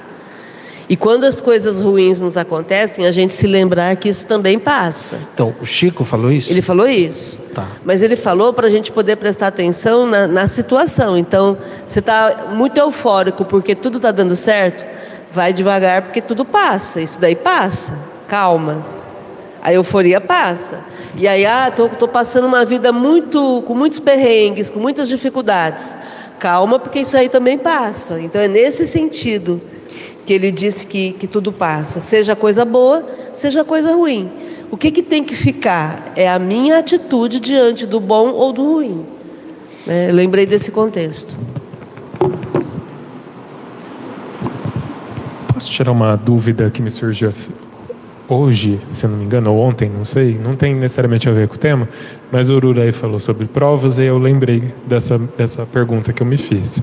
E 0.88 0.96
quando 0.96 1.24
as 1.24 1.40
coisas 1.40 1.80
ruins 1.80 2.20
nos 2.20 2.36
acontecem, 2.36 3.06
a 3.06 3.10
gente 3.10 3.34
se 3.34 3.46
lembrar 3.46 3.96
que 3.96 4.08
isso 4.08 4.26
também 4.26 4.56
passa. 4.56 5.18
Então, 5.34 5.54
o 5.60 5.66
Chico 5.66 6.04
falou 6.04 6.30
isso? 6.30 6.52
Ele 6.52 6.62
falou 6.62 6.86
isso. 6.86 7.40
Tá. 7.52 7.66
Mas 7.84 8.02
ele 8.02 8.14
falou 8.14 8.52
para 8.52 8.68
a 8.68 8.70
gente 8.70 8.92
poder 8.92 9.16
prestar 9.16 9.48
atenção 9.48 10.06
na, 10.06 10.28
na 10.28 10.46
situação. 10.46 11.18
Então, 11.18 11.58
você 11.88 11.98
está 11.98 12.46
muito 12.52 12.78
eufórico 12.78 13.44
porque 13.44 13.74
tudo 13.74 13.96
está 13.96 14.12
dando 14.12 14.36
certo, 14.36 14.84
vai 15.30 15.52
devagar 15.52 16.02
porque 16.02 16.20
tudo 16.20 16.44
passa. 16.44 17.00
Isso 17.00 17.20
daí 17.20 17.34
passa. 17.34 17.98
Calma. 18.28 18.86
A 19.60 19.72
euforia 19.72 20.20
passa. 20.20 20.78
E 21.16 21.26
aí, 21.26 21.44
ah, 21.44 21.72
tô, 21.74 21.88
tô 21.88 22.06
passando 22.06 22.46
uma 22.46 22.64
vida 22.64 22.92
muito 22.92 23.60
com 23.66 23.74
muitos 23.74 23.98
perrengues, 23.98 24.70
com 24.70 24.78
muitas 24.78 25.08
dificuldades. 25.08 25.98
calma, 26.38 26.78
porque 26.78 27.00
isso 27.00 27.16
aí 27.16 27.28
também 27.28 27.58
passa. 27.58 28.20
Então 28.20 28.40
é 28.40 28.46
nesse 28.46 28.86
sentido 28.86 29.60
que 30.26 30.32
ele 30.32 30.50
disse 30.50 30.86
que, 30.86 31.12
que 31.12 31.28
tudo 31.28 31.52
passa, 31.52 32.00
seja 32.00 32.34
coisa 32.34 32.64
boa, 32.64 33.06
seja 33.32 33.64
coisa 33.64 33.94
ruim. 33.94 34.28
O 34.70 34.76
que, 34.76 34.90
que 34.90 35.02
tem 35.02 35.22
que 35.22 35.36
ficar 35.36 36.12
é 36.16 36.28
a 36.28 36.38
minha 36.38 36.78
atitude 36.78 37.38
diante 37.38 37.86
do 37.86 38.00
bom 38.00 38.30
ou 38.30 38.52
do 38.52 38.64
ruim. 38.64 39.06
É, 39.86 40.10
lembrei 40.12 40.44
desse 40.44 40.72
contexto. 40.72 41.36
Posso 45.54 45.70
tirar 45.70 45.92
uma 45.92 46.16
dúvida 46.16 46.68
que 46.70 46.82
me 46.82 46.90
surgiu 46.90 47.30
hoje, 48.28 48.80
se 48.92 49.06
não 49.06 49.16
me 49.16 49.24
engano, 49.24 49.52
ou 49.52 49.60
ontem, 49.60 49.88
não 49.88 50.04
sei, 50.04 50.36
não 50.36 50.52
tem 50.52 50.74
necessariamente 50.74 51.28
a 51.28 51.32
ver 51.32 51.46
com 51.46 51.54
o 51.54 51.58
tema, 51.58 51.88
mas 52.32 52.50
o 52.50 52.56
Ururaí 52.56 52.90
falou 52.90 53.20
sobre 53.20 53.46
provas 53.46 53.98
e 53.98 54.02
eu 54.02 54.18
lembrei 54.18 54.74
dessa, 54.84 55.16
dessa 55.38 55.64
pergunta 55.64 56.12
que 56.12 56.22
eu 56.22 56.26
me 56.26 56.36
fiz. 56.36 56.82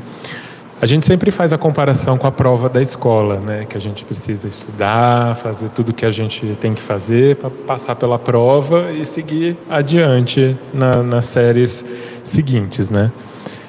A 0.83 0.85
gente 0.85 1.05
sempre 1.05 1.31
faz 1.31 1.53
a 1.53 1.57
comparação 1.57 2.17
com 2.17 2.27
a 2.27 2.31
prova 2.31 2.67
da 2.67 2.81
escola, 2.81 3.39
né? 3.39 3.63
Que 3.63 3.77
a 3.77 3.79
gente 3.79 4.03
precisa 4.03 4.49
estudar, 4.49 5.37
fazer 5.37 5.69
tudo 5.69 5.91
o 5.91 5.93
que 5.93 6.05
a 6.05 6.11
gente 6.11 6.57
tem 6.59 6.73
que 6.73 6.81
fazer 6.81 7.37
para 7.37 7.49
passar 7.49 7.95
pela 7.95 8.19
prova 8.19 8.91
e 8.91 9.05
seguir 9.05 9.55
adiante 9.69 10.57
na, 10.73 11.01
nas 11.01 11.23
séries 11.27 11.85
seguintes, 12.25 12.89
né? 12.89 13.13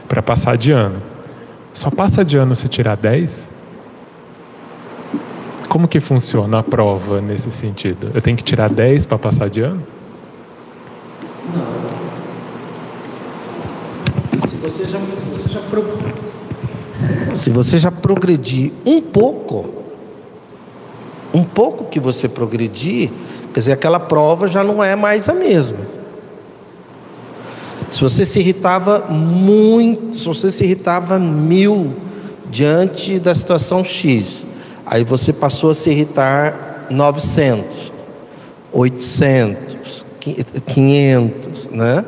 Para 0.09 0.23
passar 0.23 0.57
de 0.57 0.73
ano. 0.73 1.01
Só 1.73 1.89
passa 1.89 2.25
de 2.25 2.37
ano 2.37 2.57
se 2.57 2.69
tirar 2.69 2.97
10? 2.97 3.49
Como 5.69 5.87
que 5.87 6.01
funciona 6.01 6.59
a 6.59 6.63
prova 6.65 7.21
nesse 7.21 7.53
sentido? 7.53 8.11
Eu 8.13 8.21
tenho 8.21 8.37
que 8.37 8.43
tirar 8.43 8.69
10 8.69 9.07
para 9.07 9.19
passar 9.19 9.49
de 9.49 9.61
ano? 9.61 9.81
Não. 11.55 11.85
Se 14.49 14.57
você 14.57 14.85
já, 14.85 14.99
se 14.99 15.25
você 15.27 15.49
já 15.49 15.61
se 17.35 17.51
você 17.51 17.79
já 17.79 17.91
progredir 17.91 18.73
um 18.87 19.01
pouco, 19.01 19.67
um 21.33 21.43
pouco 21.43 21.85
que 21.85 21.99
você 21.99 22.29
progredir, 22.29 23.11
quer 23.53 23.61
dizer, 23.61 23.73
aquela 23.73 23.99
prova 23.99 24.47
já 24.47 24.63
não 24.63 24.83
é 24.83 24.95
mais 24.95 25.29
a 25.29 25.35
mesma. 25.35 25.79
Se 27.91 28.01
você 28.01 28.25
se 28.25 28.39
irritava 28.39 29.07
muito, 29.09 30.19
se 30.19 30.27
você 30.27 30.51
se 30.51 30.65
irritava 30.65 31.19
mil 31.19 31.95
diante 32.51 33.19
da 33.19 33.35
situação 33.35 33.85
X, 33.85 34.47
aí 34.87 35.05
você 35.05 35.33
passou 35.33 35.71
a 35.71 35.75
se 35.75 35.91
irritar 35.91 36.87
900, 36.91 37.93
800, 38.73 40.05
500, 40.67 41.69
né? 41.71 42.05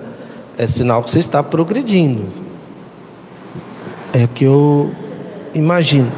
É 0.59 0.67
sinal 0.67 1.03
que 1.03 1.11
você 1.11 1.19
está 1.19 1.43
progredindo. 1.43 2.46
É 4.16 4.26
que 4.26 4.44
eu 4.44 4.90
imagino. 5.54 6.11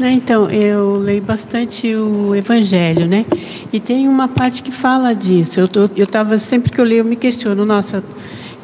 É, 0.00 0.10
então, 0.10 0.50
eu 0.50 0.96
leio 0.96 1.22
bastante 1.22 1.94
o 1.94 2.34
Evangelho, 2.34 3.06
né? 3.06 3.24
E 3.72 3.78
tem 3.78 4.08
uma 4.08 4.26
parte 4.26 4.60
que 4.60 4.72
fala 4.72 5.14
disso. 5.14 5.60
Eu 5.60 6.04
estava, 6.04 6.36
sempre 6.38 6.72
que 6.72 6.80
eu 6.80 6.84
leio, 6.84 7.02
eu 7.02 7.04
me 7.04 7.14
questiono, 7.14 7.64
nossa, 7.64 8.02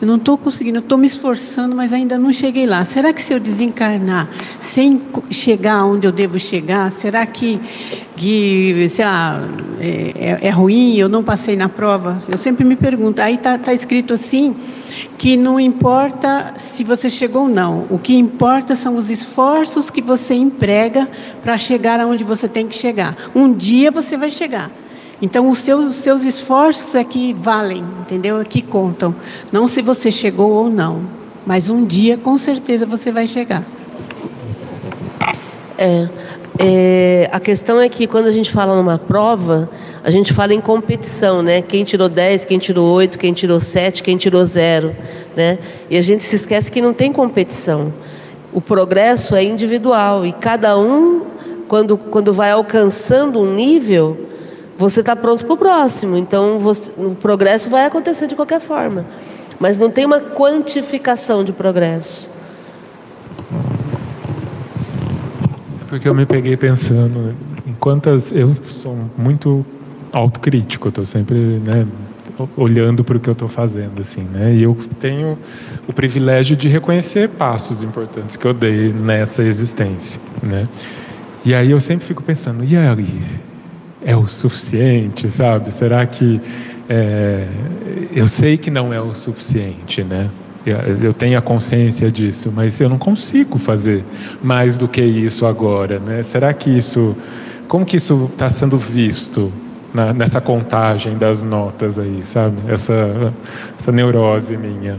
eu 0.00 0.07
não 0.07 0.17
estou 0.17 0.38
conseguindo, 0.38 0.78
estou 0.78 0.97
me 0.97 1.07
esforçando, 1.07 1.75
mas 1.75 1.93
ainda 1.93 2.17
não 2.17 2.33
cheguei 2.33 2.67
lá. 2.67 2.85
Será 2.85 3.12
que 3.12 3.21
se 3.21 3.35
eu 3.35 3.40
desencarnar 3.40 4.28
sem 4.61 5.00
chegar 5.31 5.85
onde 5.85 6.07
eu 6.07 6.12
devo 6.12 6.38
chegar, 6.38 6.93
será 6.93 7.26
que, 7.26 7.61
que 8.17 8.88
sei 8.90 9.05
lá, 9.05 9.43
é, 9.81 10.38
é, 10.43 10.47
é 10.47 10.50
ruim, 10.50 10.97
eu 10.97 11.09
não 11.09 11.25
passei 11.25 11.57
na 11.57 11.69
prova? 11.69 12.23
Eu 12.28 12.38
sempre 12.38 12.64
me 12.64 12.76
pergunto. 12.76 13.21
Aí 13.21 13.35
está 13.35 13.59
tá 13.59 13.75
escrito 13.75 14.14
assim, 14.14 14.55
que 15.17 15.37
não 15.37 15.59
importa 15.59 16.55
se 16.57 16.85
você 16.85 17.11
chegou 17.11 17.43
ou 17.43 17.49
não, 17.49 17.87
o 17.90 17.99
que 17.99 18.14
importa 18.14 18.76
são 18.76 18.95
os 18.95 19.11
esforços 19.11 19.90
que 19.90 20.00
você 20.00 20.35
emprega 20.35 21.09
para 21.43 21.59
chegar 21.59 21.99
aonde 21.99 22.23
você 22.23 22.49
tem 22.49 22.69
que 22.69 22.76
chegar. 22.76 23.17
Um 23.35 23.52
dia 23.52 23.90
você 23.90 24.17
vai 24.17 24.31
chegar. 24.31 24.71
Então, 25.21 25.49
os 25.49 25.59
seus, 25.59 25.85
os 25.87 25.97
seus 25.97 26.25
esforços 26.25 26.95
é 26.95 27.03
que 27.03 27.33
valem, 27.33 27.85
entendeu? 28.01 28.41
É 28.41 28.45
que 28.45 28.63
contam. 28.63 29.15
Não 29.51 29.67
se 29.67 29.83
você 29.83 30.11
chegou 30.11 30.51
ou 30.51 30.71
não. 30.71 31.03
Mas 31.45 31.71
um 31.71 31.85
dia, 31.85 32.17
com 32.17 32.37
certeza, 32.37 32.87
você 32.87 33.11
vai 33.11 33.27
chegar. 33.27 33.65
É, 35.77 36.09
é, 36.59 37.28
a 37.33 37.41
questão 37.41 37.81
é 37.81 37.89
que 37.89 38.07
quando 38.07 38.26
a 38.26 38.31
gente 38.31 38.50
fala 38.50 38.76
numa 38.76 38.99
prova, 38.99 39.71
a 40.02 40.11
gente 40.11 40.33
fala 40.33 40.52
em 40.52 40.61
competição, 40.61 41.43
né? 41.43 41.63
Quem 41.63 41.85
tirou 41.85 42.09
10, 42.09 42.45
quem 42.45 42.59
tirou 42.59 42.93
8, 42.93 43.19
quem 43.19 43.33
tirou 43.33 43.61
7, 43.61 44.02
quem 44.02 44.17
tirou 44.17 44.45
0, 44.45 44.95
né? 45.37 45.59
E 45.89 45.97
a 45.97 46.00
gente 46.00 46.25
se 46.25 46.37
esquece 46.37 46.71
que 46.71 46.83
não 46.83 46.93
tem 46.93 47.13
competição. 47.13 47.93
O 48.52 48.61
progresso 48.61 49.37
é 49.37 49.45
individual 49.45 50.26
e 50.26 50.33
cada 50.33 50.76
um, 50.78 51.23
quando, 51.69 51.97
quando 51.97 52.33
vai 52.33 52.50
alcançando 52.50 53.41
um 53.41 53.54
nível, 53.54 54.28
você 54.78 55.00
está 55.00 55.17
pronto 55.17 55.45
para 55.45 55.54
o 55.54 55.56
próximo. 55.56 56.17
Então, 56.17 56.60
você, 56.60 56.93
o 56.97 57.14
progresso 57.17 57.69
vai 57.69 57.84
acontecer 57.84 58.28
de 58.28 58.36
qualquer 58.36 58.60
forma. 58.60 59.04
Mas 59.58 59.76
não 59.76 59.91
tem 59.91 60.06
uma 60.06 60.21
quantificação 60.21 61.43
de 61.43 61.52
progresso. 61.52 62.30
É 65.82 65.84
porque 65.88 66.08
eu 66.08 66.14
me 66.14 66.25
peguei 66.25 66.56
pensando 66.56 67.34
em 67.67 67.73
quantas. 67.73 68.30
Eu 68.30 68.54
sou 68.69 68.97
muito 69.17 69.67
autocrítico, 70.12 70.91
estou 70.91 71.04
sempre 71.04 71.36
né, 71.36 71.84
olhando 72.56 73.02
para 73.02 73.17
o 73.17 73.21
que 73.21 73.28
eu 73.28 73.32
estou 73.32 73.49
fazendo. 73.49 74.00
assim, 74.00 74.23
né? 74.23 74.54
E 74.54 74.62
eu 74.62 74.76
tenho 75.00 75.36
o 75.88 75.93
privilégio 75.93 76.56
de 76.56 76.69
reconhecer 76.69 77.28
passos 77.30 77.82
importantes 77.82 78.36
que 78.36 78.47
eu 78.47 78.54
dei 78.54 78.93
nessa 78.93 79.43
existência. 79.43 80.21
Né? 80.41 80.69
E 81.45 81.52
aí 81.52 81.73
eu 81.73 81.80
sempre 81.80 82.06
fico 82.06 82.23
pensando, 82.23 82.64
e 82.64 82.76
aí? 82.76 83.48
É 84.04 84.17
o 84.17 84.28
suficiente, 84.28 85.30
sabe? 85.30 85.71
Será 85.73 86.06
que 86.06 86.41
é, 86.89 87.47
eu 88.15 88.26
sei 88.26 88.56
que 88.56 88.71
não 88.71 88.93
é 88.93 89.00
o 89.00 89.15
suficiente, 89.15 90.02
né? 90.02 90.30
Eu 91.02 91.15
tenho 91.15 91.39
a 91.39 91.41
consciência 91.41 92.11
disso, 92.11 92.52
mas 92.54 92.78
eu 92.80 92.89
não 92.89 92.99
consigo 92.99 93.58
fazer 93.58 94.04
mais 94.43 94.76
do 94.76 94.87
que 94.87 95.00
isso 95.00 95.47
agora, 95.47 95.99
né? 95.99 96.23
Será 96.23 96.52
que 96.52 96.69
isso, 96.69 97.17
como 97.67 97.87
que 97.87 97.97
isso 97.97 98.28
está 98.30 98.50
sendo 98.50 98.76
visto 98.76 99.50
na, 99.95 100.13
nessa 100.13 100.41
contagem 100.41 101.17
das 101.17 101.43
notas 101.43 101.99
aí, 101.99 102.23
sabe? 102.25 102.56
Essa, 102.69 103.32
essa 103.78 103.91
neurose 103.91 104.56
minha. 104.58 104.99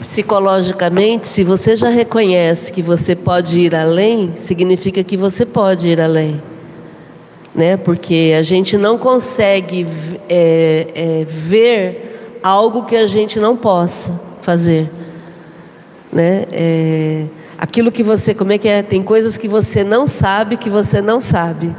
Psicologicamente, 0.00 1.28
se 1.28 1.44
você 1.44 1.76
já 1.76 1.90
reconhece 1.90 2.72
que 2.72 2.80
você 2.80 3.14
pode 3.14 3.58
ir 3.58 3.74
além, 3.74 4.32
significa 4.34 5.04
que 5.04 5.16
você 5.16 5.44
pode 5.44 5.88
ir 5.88 6.00
além 6.00 6.40
né? 7.54 7.76
Porque 7.76 8.34
a 8.38 8.42
gente 8.42 8.76
não 8.76 8.98
consegue 8.98 9.86
é, 10.28 10.86
é, 10.94 11.24
ver 11.26 12.38
algo 12.42 12.84
que 12.84 12.96
a 12.96 13.06
gente 13.06 13.40
não 13.40 13.56
possa 13.56 14.12
fazer, 14.40 14.90
né? 16.12 16.46
É, 16.52 17.24
aquilo 17.56 17.90
que 17.90 18.02
você, 18.02 18.32
como 18.32 18.52
é 18.52 18.58
que 18.58 18.68
é? 18.68 18.82
Tem 18.82 19.02
coisas 19.02 19.36
que 19.36 19.48
você 19.48 19.82
não 19.82 20.06
sabe 20.06 20.56
que 20.56 20.70
você 20.70 21.02
não 21.02 21.20
sabe. 21.20 21.74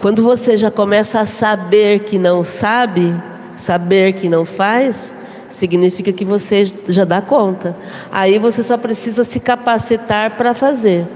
Quando 0.00 0.22
você 0.22 0.56
já 0.56 0.70
começa 0.70 1.20
a 1.20 1.26
saber 1.26 2.00
que 2.00 2.18
não 2.18 2.44
sabe, 2.44 3.14
saber 3.56 4.12
que 4.12 4.28
não 4.28 4.44
faz, 4.44 5.16
significa 5.48 6.12
que 6.12 6.24
você 6.24 6.70
já 6.88 7.04
dá 7.04 7.22
conta. 7.22 7.76
Aí 8.12 8.38
você 8.38 8.62
só 8.62 8.76
precisa 8.76 9.24
se 9.24 9.40
capacitar 9.40 10.36
para 10.36 10.54
fazer. 10.54 11.06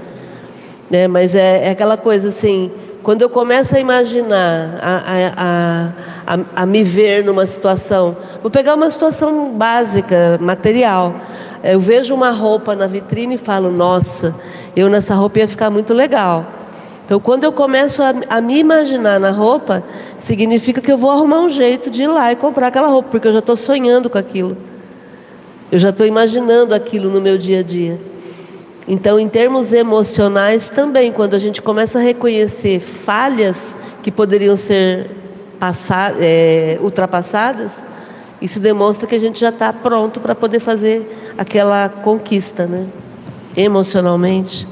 Né? 0.89 1.07
Mas 1.07 1.35
é, 1.35 1.67
é 1.67 1.69
aquela 1.69 1.95
coisa 1.95 2.29
assim, 2.29 2.71
quando 3.03 3.23
eu 3.23 3.29
começo 3.29 3.75
a 3.75 3.79
imaginar, 3.79 4.79
a, 4.81 4.95
a, 5.37 6.35
a, 6.35 6.39
a, 6.63 6.65
me 6.65 6.83
ver 6.83 7.23
numa 7.23 7.45
situação, 7.47 8.15
vou 8.41 8.51
pegar 8.51 8.75
uma 8.75 8.89
situação 8.89 9.51
básica, 9.51 10.37
material. 10.39 11.15
Eu 11.63 11.79
vejo 11.79 12.13
uma 12.13 12.29
roupa 12.29 12.75
na 12.75 12.85
vitrine 12.85 13.35
e 13.35 13.37
falo, 13.37 13.71
nossa, 13.71 14.35
eu 14.75 14.89
nessa 14.89 15.15
roupa 15.15 15.39
ia 15.39 15.47
ficar 15.47 15.69
muito 15.69 15.93
legal. 15.93 16.45
Então, 17.05 17.19
quando 17.19 17.43
eu 17.43 17.51
começo 17.51 18.03
a, 18.03 18.13
a 18.29 18.39
me 18.39 18.59
imaginar 18.59 19.19
na 19.19 19.31
roupa, 19.31 19.83
significa 20.17 20.79
que 20.79 20.91
eu 20.91 20.97
vou 20.97 21.11
arrumar 21.11 21.41
um 21.41 21.49
jeito 21.49 21.89
de 21.89 22.03
ir 22.03 22.07
lá 22.07 22.31
e 22.31 22.35
comprar 22.35 22.67
aquela 22.67 22.87
roupa, 22.87 23.09
porque 23.09 23.27
eu 23.27 23.33
já 23.33 23.39
estou 23.39 23.55
sonhando 23.55 24.09
com 24.09 24.17
aquilo. 24.17 24.55
Eu 25.71 25.79
já 25.79 25.89
estou 25.89 26.05
imaginando 26.05 26.75
aquilo 26.75 27.09
no 27.09 27.19
meu 27.19 27.37
dia 27.37 27.59
a 27.59 27.63
dia. 27.63 27.99
Então, 28.93 29.17
em 29.17 29.29
termos 29.29 29.71
emocionais 29.71 30.67
também, 30.67 31.13
quando 31.13 31.33
a 31.33 31.39
gente 31.39 31.61
começa 31.61 31.97
a 31.97 32.01
reconhecer 32.01 32.81
falhas 32.81 33.73
que 34.03 34.11
poderiam 34.11 34.57
ser 34.57 35.09
é, 36.19 36.77
ultrapassadas, 36.81 37.85
isso 38.41 38.59
demonstra 38.59 39.07
que 39.07 39.15
a 39.15 39.19
gente 39.19 39.39
já 39.39 39.47
está 39.47 39.71
pronto 39.71 40.19
para 40.19 40.35
poder 40.35 40.59
fazer 40.59 41.33
aquela 41.37 41.87
conquista, 41.87 42.67
né? 42.67 42.85
Emocionalmente. 43.55 44.67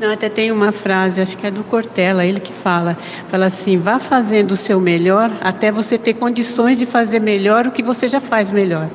Não, 0.00 0.10
até 0.10 0.30
tem 0.30 0.50
uma 0.50 0.72
frase, 0.72 1.20
acho 1.20 1.36
que 1.36 1.46
é 1.46 1.50
do 1.50 1.64
Cortella, 1.64 2.24
ele 2.24 2.40
que 2.40 2.52
fala, 2.54 2.96
fala 3.28 3.44
assim, 3.44 3.76
vá 3.76 3.98
fazendo 3.98 4.52
o 4.52 4.56
seu 4.56 4.80
melhor 4.80 5.30
até 5.42 5.70
você 5.70 5.98
ter 5.98 6.14
condições 6.14 6.78
de 6.78 6.86
fazer 6.86 7.20
melhor 7.20 7.66
o 7.66 7.70
que 7.70 7.82
você 7.82 8.08
já 8.08 8.22
faz 8.22 8.50
melhor. 8.50 8.88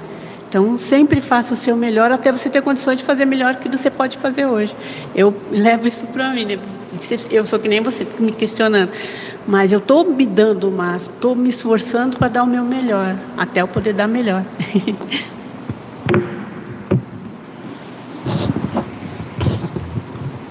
Então, 0.52 0.78
sempre 0.78 1.22
faça 1.22 1.54
o 1.54 1.56
seu 1.56 1.78
melhor 1.78 2.12
até 2.12 2.30
você 2.30 2.50
ter 2.50 2.62
condições 2.62 2.98
de 2.98 3.06
fazer 3.06 3.24
melhor 3.24 3.56
que 3.56 3.70
você 3.70 3.90
pode 3.90 4.18
fazer 4.18 4.46
hoje. 4.46 4.76
Eu 5.16 5.34
levo 5.50 5.88
isso 5.88 6.06
para 6.08 6.30
mim, 6.34 6.44
né? 6.44 6.60
Eu 7.32 7.46
sou 7.46 7.58
que 7.58 7.70
nem 7.70 7.80
você, 7.80 8.06
me 8.20 8.34
questionando. 8.34 8.92
Mas 9.48 9.72
eu 9.72 9.80
estou 9.80 10.04
me 10.04 10.26
dando 10.26 10.68
o 10.68 10.72
máximo, 10.72 11.16
estou 11.16 11.38
me 11.38 11.48
esforçando 11.48 12.18
para 12.18 12.28
dar 12.28 12.44
o 12.44 12.48
meu 12.48 12.66
melhor, 12.66 13.16
até 13.38 13.62
eu 13.62 13.68
poder 13.68 13.94
dar 13.94 14.10
melhor. 14.10 14.44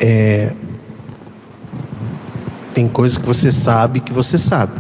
É, 0.03 0.55
tem 2.73 2.89
coisas 2.89 3.19
que 3.19 3.27
você 3.27 3.53
sabe 3.53 4.01
que 4.01 4.15
você 4.15 4.39
sabe. 4.39 4.73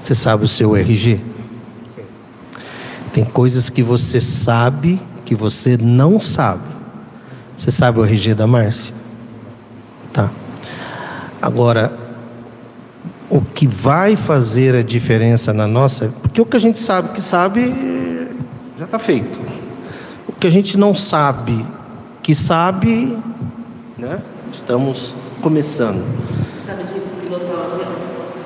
Você 0.00 0.14
sabe 0.14 0.44
o 0.44 0.48
seu 0.48 0.74
RG? 0.74 1.33
Tem 3.14 3.24
coisas 3.24 3.70
que 3.70 3.80
você 3.80 4.20
sabe 4.20 5.00
que 5.24 5.36
você 5.36 5.76
não 5.76 6.18
sabe. 6.18 6.64
Você 7.56 7.70
sabe 7.70 8.00
o 8.00 8.04
RG 8.04 8.34
da 8.34 8.44
Márcia? 8.44 8.92
Tá. 10.12 10.30
Agora, 11.40 11.96
o 13.30 13.40
que 13.40 13.68
vai 13.68 14.16
fazer 14.16 14.74
a 14.74 14.82
diferença 14.82 15.52
na 15.52 15.68
nossa. 15.68 16.12
Porque 16.20 16.40
o 16.40 16.44
que 16.44 16.56
a 16.56 16.60
gente 16.60 16.80
sabe 16.80 17.10
que 17.10 17.20
sabe 17.20 17.72
já 18.76 18.84
está 18.84 18.98
feito. 18.98 19.40
O 20.26 20.32
que 20.32 20.48
a 20.48 20.50
gente 20.50 20.76
não 20.76 20.92
sabe 20.92 21.64
que 22.20 22.34
sabe 22.34 23.16
né? 23.96 24.20
Estamos 24.52 25.14
começando. 25.40 26.04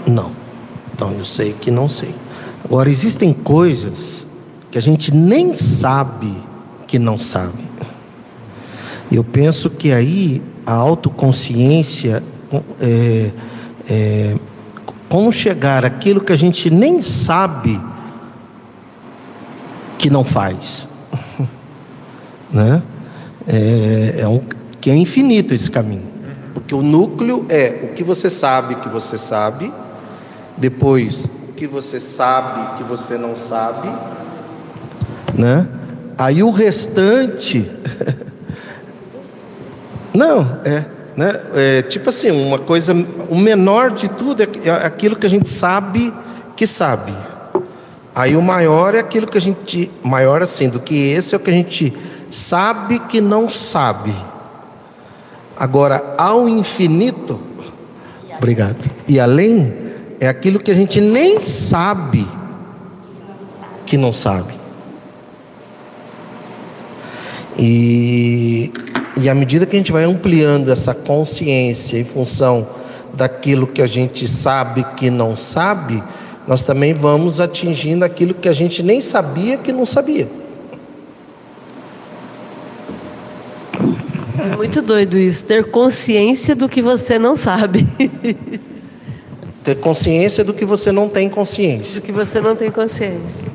Não. 0.07 0.33
Então 0.94 1.12
eu 1.12 1.24
sei 1.24 1.54
que 1.54 1.70
não 1.70 1.88
sei. 1.88 2.14
Agora 2.62 2.90
existem 2.90 3.33
coisas 3.33 4.27
que 4.70 4.78
a 4.78 4.83
gente 4.83 5.14
nem 5.14 5.54
sabe 5.54 6.37
que 6.87 6.98
não 6.98 7.18
sabe. 7.18 7.68
Eu 9.11 9.24
penso 9.24 9.70
que 9.70 9.92
aí 9.92 10.42
a 10.66 10.72
autoconsciência 10.72 12.22
é, 12.81 13.31
é, 13.88 14.37
como 15.09 15.33
chegar 15.33 15.85
aquilo 15.85 16.20
que 16.20 16.33
a 16.33 16.37
gente 16.37 16.68
nem 16.68 17.00
sabe 17.00 17.81
que 19.98 20.11
não 20.11 20.24
faz, 20.24 20.88
né? 22.52 22.83
É, 23.46 24.16
é, 24.18 24.28
um, 24.28 24.42
que 24.81 24.90
é 24.90 24.94
infinito 24.94 25.54
esse 25.54 25.70
caminho. 25.70 26.07
Porque 26.52 26.74
o 26.74 26.83
núcleo 26.83 27.46
é 27.48 27.81
o 27.83 27.94
que 27.94 28.04
você 28.04 28.28
sabe 28.28 28.74
que 28.76 28.88
você 28.88 29.16
sabe, 29.16 29.72
depois 30.57 31.31
o 31.48 31.52
que 31.54 31.66
você 31.66 31.98
sabe 31.98 32.76
que 32.76 32.85
você 32.85 33.16
não 33.16 33.37
sabe, 33.37 33.88
né? 35.38 35.66
Aí 36.18 36.42
o 36.42 36.51
restante 36.51 37.70
Não, 40.18 40.59
é, 40.64 40.85
né? 41.16 41.40
É, 41.55 41.83
tipo 41.83 42.09
assim, 42.09 42.31
uma 42.31 42.59
coisa, 42.59 42.92
o 43.29 43.38
menor 43.38 43.92
de 43.92 44.09
tudo 44.09 44.42
é, 44.42 44.48
é 44.64 44.70
aquilo 44.70 45.14
que 45.14 45.24
a 45.24 45.31
gente 45.31 45.48
sabe 45.48 46.12
que 46.57 46.66
sabe. 46.66 47.14
Aí 48.12 48.37
o 48.37 48.42
maior 48.42 48.96
é 48.96 48.98
aquilo 48.98 49.29
que 49.29 49.38
a 49.38 49.40
gente, 49.40 49.88
maior 50.03 50.42
assim 50.42 50.68
do 50.68 50.81
que 50.81 51.12
esse 51.12 51.37
é 51.37 51.38
o 51.38 51.40
que 51.40 51.51
a 51.51 51.55
gente 51.55 51.96
sabe 52.33 52.98
que 52.98 53.20
não 53.20 53.48
sabe. 53.48 54.12
Agora, 55.57 56.16
ao 56.18 56.48
infinito, 56.48 57.38
obrigado, 58.37 58.90
e 59.07 59.20
além, 59.20 59.72
é 60.18 60.27
aquilo 60.27 60.59
que 60.59 60.72
a 60.72 60.74
gente 60.74 61.01
nem 61.01 61.38
sabe 61.38 62.27
que 63.87 63.96
não 63.96 64.12
sabe. 64.12 64.57
E, 67.58 68.70
e 69.20 69.28
à 69.28 69.34
medida 69.34 69.66
que 69.66 69.74
a 69.74 69.78
gente 69.78 69.90
vai 69.90 70.04
ampliando 70.04 70.70
essa 70.70 70.94
consciência 70.94 71.98
em 71.98 72.04
função 72.04 72.68
daquilo 73.12 73.66
que 73.66 73.82
a 73.82 73.86
gente 73.86 74.28
sabe 74.28 74.84
que 74.96 75.10
não 75.10 75.34
sabe, 75.34 76.02
nós 76.46 76.62
também 76.62 76.94
vamos 76.94 77.40
atingindo 77.40 78.04
aquilo 78.04 78.32
que 78.32 78.48
a 78.48 78.52
gente 78.52 78.82
nem 78.82 79.00
sabia 79.00 79.56
que 79.56 79.72
não 79.72 79.84
sabia. 79.84 80.28
É 84.38 84.56
muito 84.56 84.80
doido 84.80 85.18
isso, 85.18 85.44
ter 85.44 85.64
consciência 85.64 86.54
do 86.54 86.68
que 86.68 86.80
você 86.80 87.18
não 87.18 87.34
sabe. 87.34 87.86
ter 89.64 89.74
consciência 89.76 90.44
do 90.44 90.54
que 90.54 90.64
você 90.64 90.92
não 90.92 91.08
tem 91.08 91.28
consciência. 91.28 92.00
Do 92.00 92.04
que 92.04 92.12
você 92.12 92.40
não 92.40 92.54
tem 92.54 92.70
consciência. 92.70 93.48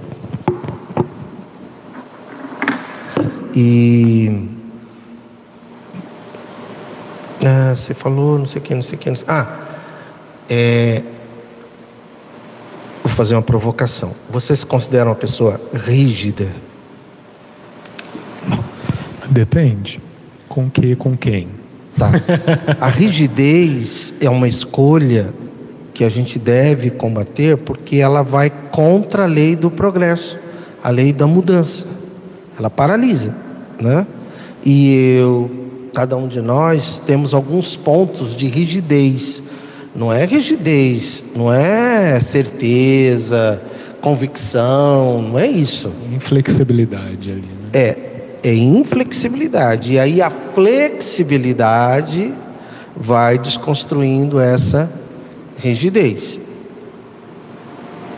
E 3.56 4.50
ah, 7.46 7.76
você 7.76 7.94
falou, 7.94 8.40
não 8.40 8.48
sei 8.48 8.62
o 8.62 8.64
que, 8.64 8.74
não 8.74 8.82
sei 8.82 8.96
o 8.96 9.00
que. 9.00 9.16
Sei... 9.16 9.28
Ah, 9.28 9.60
é... 10.50 11.02
vou 13.04 13.12
fazer 13.12 13.36
uma 13.36 13.42
provocação. 13.42 14.16
Você 14.30 14.56
se 14.56 14.66
considera 14.66 15.10
uma 15.10 15.16
pessoa 15.16 15.60
rígida? 15.74 16.48
Depende. 19.30 20.00
Com 20.48 20.70
que, 20.70 20.96
com 20.96 21.18
quem? 21.18 21.50
Tá. 21.98 22.12
A 22.80 22.88
rigidez 22.88 24.14
é 24.22 24.30
uma 24.30 24.48
escolha 24.48 25.34
que 25.94 26.04
a 26.04 26.10
gente 26.10 26.40
deve 26.40 26.90
combater 26.92 27.58
porque 27.58 27.98
ela 27.98 28.24
vai 28.24 28.50
contra 28.50 29.24
a 29.24 29.28
lei 29.28 29.56
do 29.56 29.70
progresso, 29.70 30.40
a 30.82 30.90
lei 30.90 31.12
da 31.12 31.28
mudança. 31.28 31.88
Ela 32.58 32.70
paralisa, 32.70 33.36
né? 33.84 34.08
E 34.66 35.18
eu, 35.20 35.52
cada 35.94 36.16
um 36.16 36.28
de 36.28 36.42
nós 36.42 37.02
temos 37.06 37.34
alguns 37.34 37.76
pontos 37.76 38.36
de 38.36 38.48
rigidez. 38.48 39.44
Não 39.96 40.12
é 40.12 40.26
rigidez, 40.26 41.24
não 41.36 41.54
é 41.54 42.20
certeza, 42.20 43.62
convicção, 44.02 45.22
não 45.22 45.38
é 45.38 45.46
isso. 45.46 45.92
Inflexibilidade 46.12 47.32
ali. 47.32 47.42
Né? 47.42 47.70
É, 47.74 47.98
é 48.42 48.56
inflexibilidade. 48.56 49.94
E 49.94 50.00
aí 50.00 50.22
a 50.22 50.32
flexibilidade 50.32 52.34
vai 52.96 53.38
desconstruindo 53.38 54.40
essa 54.40 54.92
rigidez. 55.58 56.40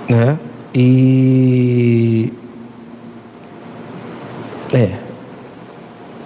Né? 0.07 0.39
E. 0.73 2.31
É. 4.73 5.04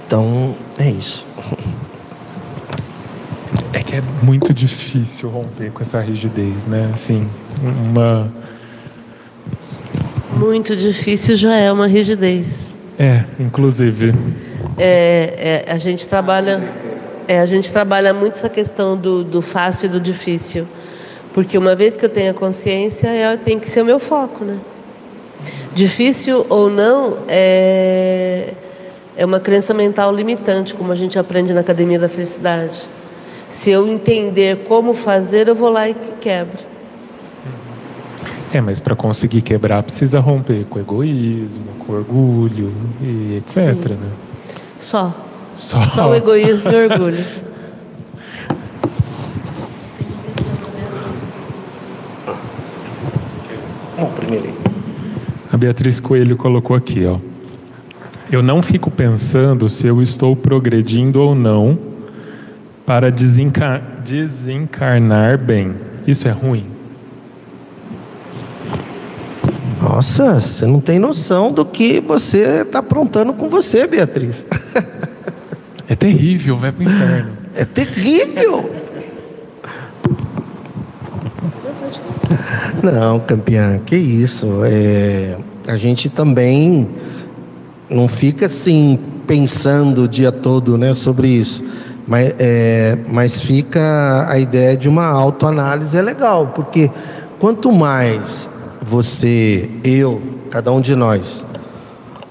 Então, 0.09 0.55
é 0.79 0.89
isso. 0.89 1.23
É 3.71 3.83
que 3.83 3.97
é 3.97 4.01
muito 4.23 4.51
difícil 4.51 5.29
romper 5.29 5.69
com 5.69 5.83
essa 5.83 5.99
rigidez, 5.99 6.65
né? 6.65 6.89
Assim, 6.91 7.29
uma. 7.61 8.33
Muito 10.35 10.75
difícil 10.75 11.35
já 11.35 11.55
é 11.55 11.71
uma 11.71 11.85
rigidez. 11.85 12.73
É, 12.97 13.23
inclusive. 13.39 14.15
É, 14.79 15.63
é, 15.67 15.71
a 15.71 15.77
gente 15.77 16.07
trabalha, 16.07 16.59
é, 17.27 17.39
a 17.39 17.45
gente 17.45 17.71
trabalha 17.71 18.11
muito 18.11 18.39
essa 18.39 18.49
questão 18.49 18.97
do, 18.97 19.23
do 19.23 19.43
fácil 19.43 19.85
e 19.85 19.89
do 19.89 19.99
difícil, 19.99 20.67
porque 21.35 21.55
uma 21.55 21.75
vez 21.75 21.95
que 21.95 22.03
eu 22.03 22.09
tenho 22.09 22.31
a 22.31 22.33
consciência, 22.33 23.09
é, 23.09 23.37
tem 23.37 23.59
que 23.59 23.69
ser 23.69 23.83
o 23.83 23.85
meu 23.85 23.99
foco, 23.99 24.43
né? 24.43 24.57
Difícil 25.75 26.47
ou 26.49 26.67
não 26.67 27.19
é 27.27 28.55
é 29.19 29.25
uma 29.25 29.39
crença 29.41 29.73
mental 29.73 30.15
limitante, 30.15 30.73
como 30.73 30.93
a 30.93 30.95
gente 30.95 31.19
aprende 31.19 31.53
na 31.53 31.59
academia 31.59 31.99
da 31.99 32.07
felicidade. 32.07 32.87
Se 33.49 33.69
eu 33.69 33.85
entender 33.85 34.63
como 34.65 34.93
fazer, 34.93 35.49
eu 35.49 35.55
vou 35.55 35.69
lá 35.69 35.89
e 35.89 35.95
quebro. 36.21 36.57
É, 38.53 38.61
mas 38.61 38.79
para 38.79 38.95
conseguir 38.95 39.41
quebrar 39.41 39.83
precisa 39.83 40.21
romper 40.21 40.63
com 40.69 40.79
egoísmo, 40.79 41.65
com 41.79 41.91
orgulho 41.91 42.71
e 43.01 43.35
etc. 43.35 43.73
Sim. 43.73 43.73
Né? 43.89 44.09
Só. 44.79 45.13
Só. 45.53 45.81
Só 45.81 46.09
o 46.11 46.15
egoísmo 46.15 46.71
e 46.71 46.75
o 46.75 46.89
orgulho. 46.89 47.17
Bom, 53.99 54.11
primeiro. 54.15 54.53
A 55.51 55.57
Beatriz 55.57 55.99
Coelho 55.99 56.37
colocou 56.37 56.73
aqui, 56.73 57.05
ó. 57.05 57.17
Eu 58.31 58.43
não 58.43 58.61
fico 58.61 58.91
pensando 58.91 59.67
se 59.67 59.87
eu 59.87 60.03
estou 60.03 60.35
progredindo 60.35 61.19
ou 61.19 61.33
não 61.33 61.79
para 62.85 63.11
desenca 63.11 63.81
desencarnar 64.05 65.37
bem. 65.37 65.73
Isso 66.05 66.27
é 66.27 66.31
ruim? 66.31 66.65
Nossa, 69.81 70.39
você 70.39 70.67
não 70.67 70.79
tem 70.79 70.99
noção 70.99 71.51
do 71.51 71.65
que 71.65 71.99
você 71.99 72.61
está 72.61 72.79
aprontando 72.79 73.33
com 73.33 73.49
você, 73.49 73.87
Beatriz. 73.87 74.45
É 75.87 75.95
terrível, 75.95 76.55
vai 76.55 76.71
para 76.71 76.81
o 76.81 76.87
inferno. 76.87 77.31
É 77.55 77.65
terrível. 77.65 78.75
Não, 82.83 83.19
campeã, 83.19 83.79
que 83.83 83.95
isso. 83.95 84.61
É, 84.65 85.35
a 85.65 85.75
gente 85.77 86.09
também 86.09 86.87
não 87.89 88.07
fica 88.07 88.45
assim 88.45 88.99
pensando 89.25 90.03
o 90.03 90.07
dia 90.07 90.31
todo 90.31 90.77
né, 90.77 90.93
sobre 90.93 91.27
isso. 91.27 91.63
Mas, 92.07 92.33
é, 92.39 92.97
mas 93.07 93.39
fica 93.39 94.25
a 94.27 94.39
ideia 94.39 94.75
de 94.75 94.89
uma 94.89 95.05
autoanálise 95.05 95.95
é 95.95 96.01
legal, 96.01 96.53
porque 96.55 96.89
quanto 97.39 97.71
mais 97.71 98.49
você, 98.81 99.69
eu, 99.83 100.21
cada 100.49 100.71
um 100.71 100.81
de 100.81 100.95
nós, 100.95 101.43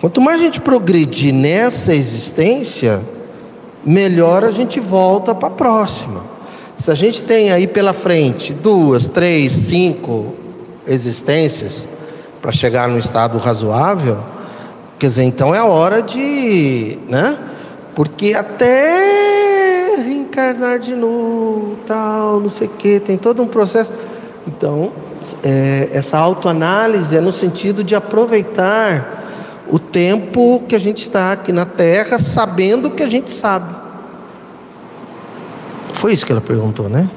quanto 0.00 0.20
mais 0.20 0.40
a 0.40 0.42
gente 0.42 0.60
progredir 0.60 1.32
nessa 1.32 1.94
existência, 1.94 3.00
melhor 3.84 4.42
a 4.42 4.50
gente 4.50 4.80
volta 4.80 5.32
para 5.32 5.48
a 5.48 5.52
próxima. 5.52 6.22
Se 6.76 6.90
a 6.90 6.94
gente 6.94 7.22
tem 7.22 7.52
aí 7.52 7.68
pela 7.68 7.92
frente 7.92 8.52
duas, 8.52 9.06
três, 9.06 9.52
cinco 9.52 10.34
existências 10.86 11.86
para 12.42 12.50
chegar 12.50 12.88
num 12.88 12.98
estado 12.98 13.38
razoável, 13.38 14.18
quer 14.98 15.06
dizer, 15.06 15.24
então 15.24 15.54
é 15.54 15.58
a 15.58 15.64
hora 15.64 16.02
de, 16.02 16.98
né? 17.08 17.38
Porque 17.94 18.34
até 18.34 19.96
reencarnar 19.96 20.78
de 20.78 20.94
novo, 20.94 21.78
tal, 21.86 22.40
não 22.40 22.50
sei 22.50 22.66
o 22.66 22.70
que, 22.70 23.00
tem 23.00 23.16
todo 23.16 23.42
um 23.42 23.46
processo. 23.46 23.92
Então, 24.46 24.92
é, 25.42 25.88
essa 25.92 26.18
autoanálise 26.18 27.16
é 27.16 27.20
no 27.20 27.32
sentido 27.32 27.84
de 27.84 27.94
aproveitar 27.94 29.16
o 29.70 29.78
tempo 29.78 30.62
que 30.66 30.74
a 30.74 30.78
gente 30.78 31.02
está 31.02 31.32
aqui 31.32 31.52
na 31.52 31.66
Terra, 31.66 32.18
sabendo 32.18 32.88
o 32.88 32.90
que 32.90 33.02
a 33.02 33.08
gente 33.08 33.30
sabe. 33.30 33.74
Foi 35.92 36.12
isso 36.12 36.24
que 36.24 36.32
ela 36.32 36.40
perguntou, 36.40 36.88
né? 36.88 37.10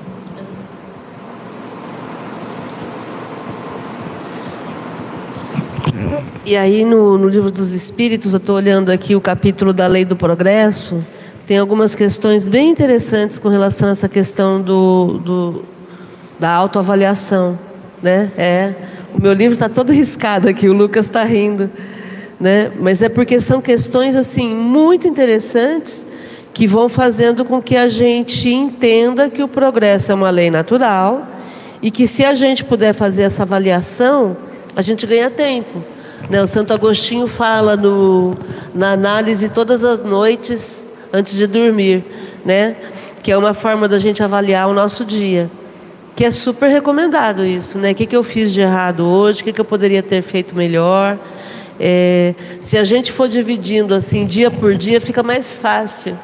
E 6.43 6.57
aí 6.57 6.83
no, 6.83 7.19
no 7.19 7.29
livro 7.29 7.51
dos 7.51 7.71
Espíritos, 7.71 8.33
eu 8.33 8.37
estou 8.37 8.55
olhando 8.55 8.89
aqui 8.89 9.15
o 9.15 9.21
capítulo 9.21 9.71
da 9.71 9.85
Lei 9.85 10.03
do 10.03 10.15
Progresso, 10.15 11.05
tem 11.45 11.59
algumas 11.59 11.93
questões 11.93 12.47
bem 12.47 12.71
interessantes 12.71 13.37
com 13.37 13.47
relação 13.47 13.89
a 13.89 13.91
essa 13.91 14.09
questão 14.09 14.59
do, 14.59 15.19
do 15.19 15.65
da 16.39 16.49
autoavaliação, 16.49 17.59
né? 18.01 18.31
É, 18.35 18.73
o 19.13 19.21
meu 19.21 19.33
livro 19.33 19.53
está 19.53 19.69
todo 19.69 19.93
riscado 19.93 20.49
aqui, 20.49 20.67
o 20.67 20.73
Lucas 20.73 21.05
está 21.05 21.23
rindo, 21.23 21.69
né? 22.39 22.71
Mas 22.79 23.03
é 23.03 23.09
porque 23.09 23.39
são 23.39 23.61
questões 23.61 24.15
assim 24.15 24.51
muito 24.55 25.07
interessantes 25.07 26.07
que 26.55 26.65
vão 26.65 26.89
fazendo 26.89 27.45
com 27.45 27.61
que 27.61 27.77
a 27.77 27.87
gente 27.87 28.49
entenda 28.49 29.29
que 29.29 29.43
o 29.43 29.47
progresso 29.47 30.11
é 30.11 30.15
uma 30.15 30.31
lei 30.31 30.49
natural 30.49 31.27
e 31.83 31.91
que 31.91 32.07
se 32.07 32.25
a 32.25 32.33
gente 32.33 32.63
puder 32.65 32.93
fazer 32.93 33.21
essa 33.21 33.43
avaliação, 33.43 34.35
a 34.75 34.81
gente 34.81 35.05
ganha 35.05 35.29
tempo. 35.29 35.90
Né? 36.29 36.41
O 36.41 36.47
Santo 36.47 36.73
Agostinho 36.73 37.27
fala 37.27 37.75
no, 37.75 38.35
na 38.73 38.91
análise 38.91 39.49
todas 39.49 39.83
as 39.83 40.03
noites 40.03 40.89
antes 41.13 41.35
de 41.35 41.47
dormir, 41.47 42.03
né? 42.45 42.75
que 43.21 43.31
é 43.31 43.37
uma 43.37 43.53
forma 43.53 43.87
da 43.87 43.99
gente 43.99 44.23
avaliar 44.23 44.67
o 44.67 44.73
nosso 44.73 45.05
dia. 45.05 45.49
Que 46.15 46.25
é 46.25 46.31
super 46.31 46.69
recomendado 46.69 47.45
isso, 47.45 47.77
né? 47.77 47.91
O 47.91 47.95
que, 47.95 48.05
que 48.05 48.15
eu 48.15 48.23
fiz 48.23 48.51
de 48.51 48.61
errado 48.61 49.05
hoje, 49.05 49.41
o 49.41 49.43
que, 49.45 49.53
que 49.53 49.61
eu 49.61 49.65
poderia 49.65 50.03
ter 50.03 50.21
feito 50.21 50.55
melhor. 50.55 51.17
É, 51.79 52.35
se 52.59 52.77
a 52.77 52.83
gente 52.83 53.11
for 53.11 53.27
dividindo 53.27 53.95
assim 53.95 54.25
dia 54.25 54.51
por 54.51 54.75
dia, 54.75 54.99
fica 54.99 55.23
mais 55.23 55.53
fácil 55.53 56.17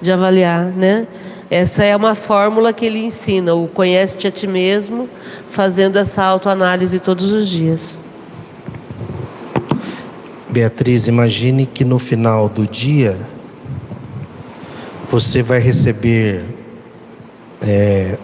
de 0.00 0.12
avaliar, 0.12 0.66
né? 0.66 1.06
Essa 1.50 1.84
é 1.84 1.94
uma 1.94 2.14
fórmula 2.14 2.72
que 2.72 2.84
ele 2.84 2.98
ensina, 2.98 3.54
o 3.54 3.68
conhece-te 3.68 4.26
a 4.26 4.30
ti 4.30 4.46
mesmo, 4.46 5.08
fazendo 5.48 5.98
essa 5.98 6.22
autoanálise 6.24 6.98
todos 6.98 7.30
os 7.30 7.48
dias. 7.48 8.00
Beatriz, 10.52 11.08
imagine 11.08 11.64
que 11.64 11.82
no 11.82 11.98
final 11.98 12.46
do 12.46 12.66
dia 12.66 13.16
você 15.10 15.42
vai 15.42 15.58
receber 15.58 16.44
é, 17.62 18.18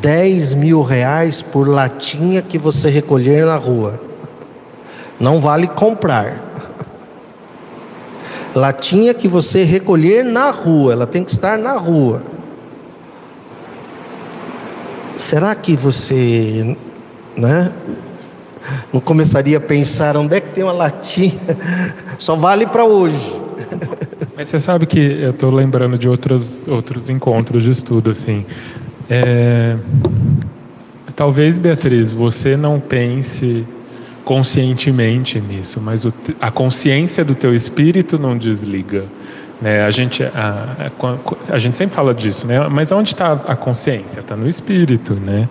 10 0.00 0.54
mil 0.54 0.82
reais 0.82 1.40
por 1.40 1.68
latinha 1.68 2.42
que 2.42 2.58
você 2.58 2.90
recolher 2.90 3.46
na 3.46 3.54
rua. 3.54 4.00
Não 5.20 5.40
vale 5.40 5.68
comprar. 5.68 6.42
Latinha 8.52 9.14
que 9.14 9.28
você 9.28 9.62
recolher 9.62 10.24
na 10.24 10.50
rua, 10.50 10.94
ela 10.94 11.06
tem 11.06 11.22
que 11.22 11.30
estar 11.30 11.56
na 11.56 11.74
rua. 11.74 12.24
Será 15.16 15.54
que 15.54 15.76
você, 15.76 16.76
né? 17.38 17.72
Não 18.92 19.00
começaria 19.00 19.58
a 19.58 19.60
pensar 19.60 20.16
onde 20.16 20.36
é 20.36 20.40
que 20.40 20.48
tem 20.54 20.64
uma 20.64 20.72
latinha? 20.72 21.32
Só 22.18 22.36
vale 22.36 22.66
para 22.66 22.84
hoje. 22.84 23.40
Mas 24.36 24.48
você 24.48 24.60
sabe 24.60 24.86
que 24.86 24.98
eu 24.98 25.30
estou 25.30 25.50
lembrando 25.50 25.96
de 25.96 26.08
outros, 26.08 26.66
outros 26.68 27.08
encontros 27.08 27.62
de 27.62 27.70
estudo, 27.70 28.10
assim. 28.10 28.44
É... 29.08 29.76
Talvez, 31.14 31.56
Beatriz, 31.56 32.10
você 32.10 32.56
não 32.56 32.78
pense 32.78 33.66
conscientemente 34.24 35.40
nisso, 35.40 35.80
mas 35.80 36.04
o, 36.04 36.12
a 36.40 36.50
consciência 36.50 37.24
do 37.24 37.34
teu 37.34 37.54
espírito 37.54 38.18
não 38.18 38.36
desliga. 38.36 39.04
Né? 39.62 39.84
A, 39.86 39.90
gente, 39.90 40.22
a, 40.22 40.90
a, 41.48 41.54
a, 41.54 41.58
gente 41.58 41.76
sempre 41.76 41.94
fala 41.94 42.12
disso, 42.12 42.46
né? 42.46 42.68
mas 42.68 42.92
onde 42.92 43.10
está 43.10 43.32
a 43.32 43.56
consciência? 43.56 44.20
Está 44.20 44.36
no 44.36 44.48
espírito. 44.48 45.14
Né? 45.14 45.48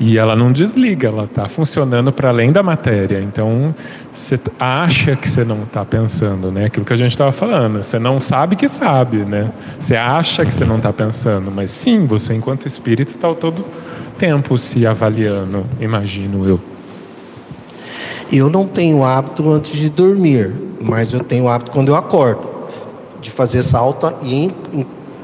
E 0.00 0.16
ela 0.16 0.36
não 0.36 0.52
desliga, 0.52 1.08
ela 1.08 1.24
está 1.24 1.48
funcionando 1.48 2.12
para 2.12 2.28
além 2.28 2.52
da 2.52 2.62
matéria. 2.62 3.20
Então, 3.20 3.74
você 4.14 4.38
acha 4.58 5.16
que 5.16 5.28
você 5.28 5.44
não 5.44 5.64
está 5.64 5.84
pensando, 5.84 6.52
né? 6.52 6.66
Aquilo 6.66 6.86
que 6.86 6.92
a 6.92 6.96
gente 6.96 7.10
estava 7.10 7.32
falando. 7.32 7.82
Você 7.82 7.98
não 7.98 8.20
sabe 8.20 8.54
que 8.54 8.68
sabe, 8.68 9.18
né? 9.18 9.50
Você 9.78 9.96
acha 9.96 10.44
que 10.44 10.52
você 10.52 10.64
não 10.64 10.76
está 10.76 10.92
pensando, 10.92 11.50
mas 11.50 11.70
sim, 11.70 12.06
você, 12.06 12.32
enquanto 12.32 12.66
espírito, 12.66 13.10
está 13.10 13.34
todo 13.34 13.64
tempo 14.16 14.56
se 14.56 14.86
avaliando, 14.86 15.66
imagino 15.80 16.48
eu. 16.48 16.60
Eu 18.30 18.48
não 18.48 18.66
tenho 18.66 19.02
hábito 19.02 19.50
antes 19.50 19.72
de 19.72 19.88
dormir, 19.88 20.52
mas 20.80 21.12
eu 21.12 21.20
tenho 21.20 21.48
hábito 21.48 21.72
quando 21.72 21.88
eu 21.88 21.96
acordo, 21.96 22.48
de 23.20 23.30
fazer 23.30 23.58
essa 23.58 23.78
alta. 23.78 24.14
E 24.22 24.52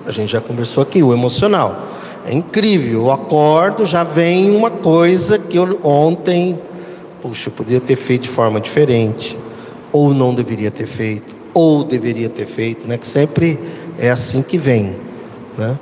a 0.05 0.11
gente 0.11 0.33
já 0.33 0.41
conversou 0.41 0.83
aqui, 0.83 1.01
o 1.01 1.13
emocional. 1.13 1.93
É 2.27 2.33
incrível, 2.33 3.03
eu 3.03 3.13
acordo, 3.13 3.85
já 3.85 4.03
vem 4.03 4.51
uma 4.51 4.71
coisa 4.71 5.39
que 5.39 5.59
eu 5.59 5.79
ontem, 5.83 6.59
puxa, 7.21 7.49
eu 7.49 7.53
poderia 7.53 7.81
ter 7.81 7.97
feito 7.97 8.23
de 8.23 8.29
forma 8.29 8.61
diferente, 8.61 9.39
ou 9.93 10.15
não 10.15 10.35
deveria 10.35 10.71
ter 10.71 10.87
feito, 10.87 11.37
ou 11.53 11.85
deveria 11.85 12.29
ter 12.29 12.47
feito, 12.47 12.89
né? 12.89 12.97
Que 12.97 13.07
sempre 13.07 13.59
é 13.99 14.11
assim 14.11 14.43
que 14.43 14.57
vem, 14.57 14.95
né? 15.59 15.79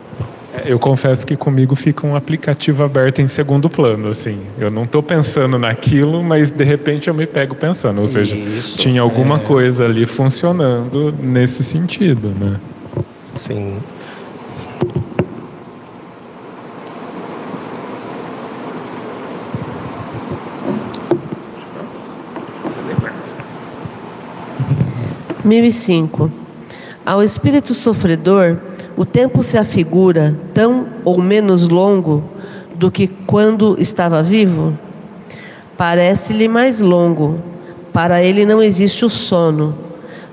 Eu 0.67 0.79
confesso 0.79 1.27
que 1.27 1.35
comigo 1.35 1.75
fica 1.75 2.07
um 2.07 2.15
aplicativo 2.15 2.83
aberto 2.83 3.23
em 3.23 3.29
segundo 3.29 3.71
plano, 3.71 4.11
assim. 4.11 4.39
Eu 4.59 4.71
não 4.71 4.85
estou 4.85 5.03
pensando 5.03 5.59
naquilo, 5.59 6.23
mas 6.23 6.51
de 6.51 6.63
repente 6.63 7.09
eu 7.09 7.15
me 7.15 7.27
pego 7.27 7.55
pensando. 7.55 8.01
Ou 8.01 8.07
seja, 8.07 8.35
Isso, 8.35 8.77
tinha 8.77 9.01
alguma 9.01 9.37
é... 9.37 9.39
coisa 9.39 9.87
ali 9.87 10.05
funcionando 10.05 11.15
nesse 11.19 11.65
sentido, 11.65 12.35
né? 12.39 12.61
Sim. 13.39 13.77
Mil 25.45 25.65
e 25.65 25.73
cinco. 25.73 26.31
Ao 27.05 27.21
espírito 27.21 27.75
sofredor, 27.75 28.59
o 28.97 29.05
tempo 29.05 29.43
se 29.43 29.59
afigura 29.59 30.37
tão 30.55 30.87
ou 31.05 31.21
menos 31.21 31.69
longo 31.69 32.23
do 32.77 32.93
que 32.93 33.09
quando 33.09 33.77
estava 33.81 34.23
vivo? 34.23 34.79
Parece-lhe 35.77 36.47
mais 36.47 36.79
longo. 36.81 37.41
Para 37.93 38.23
ele 38.23 38.47
não 38.47 38.63
existe 38.63 39.05
o 39.05 39.11
sono. 39.11 39.77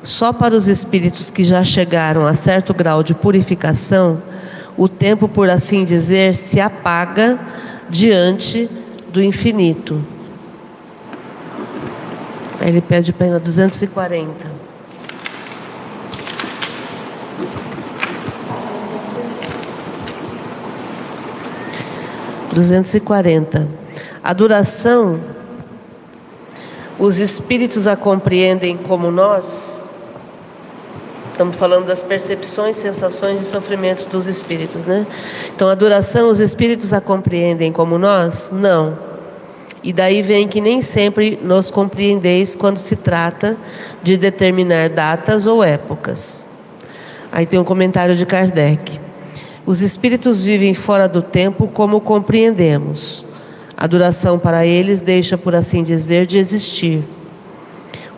Só 0.03 0.31
para 0.31 0.53
os 0.53 0.67
espíritos 0.67 1.31
que 1.31 1.43
já 1.43 1.63
chegaram 1.63 2.27
a 2.27 2.35
certo 2.35 2.71
grau 2.71 3.01
de 3.01 3.15
purificação, 3.15 4.21
o 4.77 4.87
tempo, 4.87 5.27
por 5.27 5.49
assim 5.49 5.83
dizer, 5.83 6.35
se 6.35 6.59
apaga 6.59 7.39
diante 7.89 8.69
do 9.11 9.23
infinito. 9.23 9.99
Ele 12.61 12.79
pede 12.79 13.11
para 13.11 13.27
ir 13.27 13.31
na 13.31 13.39
240. 13.39 14.58
240. 22.59 23.65
A 24.21 24.33
duração, 24.33 25.21
os 26.99 27.19
espíritos 27.19 27.87
a 27.87 27.95
compreendem 27.95 28.75
como 28.75 29.09
nós? 29.09 29.87
Estamos 31.31 31.55
falando 31.55 31.85
das 31.85 32.01
percepções, 32.01 32.75
sensações 32.75 33.39
e 33.39 33.45
sofrimentos 33.45 34.05
dos 34.07 34.27
espíritos, 34.27 34.83
né? 34.83 35.07
Então, 35.55 35.69
a 35.69 35.75
duração, 35.75 36.27
os 36.27 36.41
espíritos 36.41 36.91
a 36.91 36.99
compreendem 36.99 37.71
como 37.71 37.97
nós? 37.97 38.51
Não. 38.51 38.99
E 39.81 39.93
daí 39.93 40.21
vem 40.21 40.45
que 40.45 40.59
nem 40.59 40.81
sempre 40.81 41.39
nos 41.41 41.71
compreendeis 41.71 42.57
quando 42.57 42.77
se 42.77 42.97
trata 42.97 43.55
de 44.03 44.17
determinar 44.17 44.89
datas 44.89 45.47
ou 45.47 45.63
épocas. 45.63 46.45
Aí 47.31 47.45
tem 47.45 47.57
um 47.57 47.63
comentário 47.63 48.17
de 48.17 48.25
Kardec. 48.25 48.99
Os 49.69 49.81
espíritos 49.81 50.43
vivem 50.43 50.73
fora 50.73 51.07
do 51.07 51.21
tempo 51.21 51.67
como 51.67 52.01
compreendemos. 52.01 53.23
A 53.77 53.85
duração 53.85 54.39
para 54.39 54.65
eles 54.65 54.99
deixa, 54.99 55.37
por 55.37 55.53
assim 55.53 55.83
dizer, 55.83 56.25
de 56.25 56.39
existir. 56.39 57.03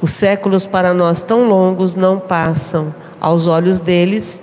Os 0.02 0.12
séculos 0.12 0.66
para 0.66 0.94
nós 0.94 1.22
tão 1.22 1.50
longos 1.50 1.94
não 1.94 2.18
passam 2.18 2.96
aos 3.20 3.48
olhos 3.48 3.82
deles, 3.82 4.42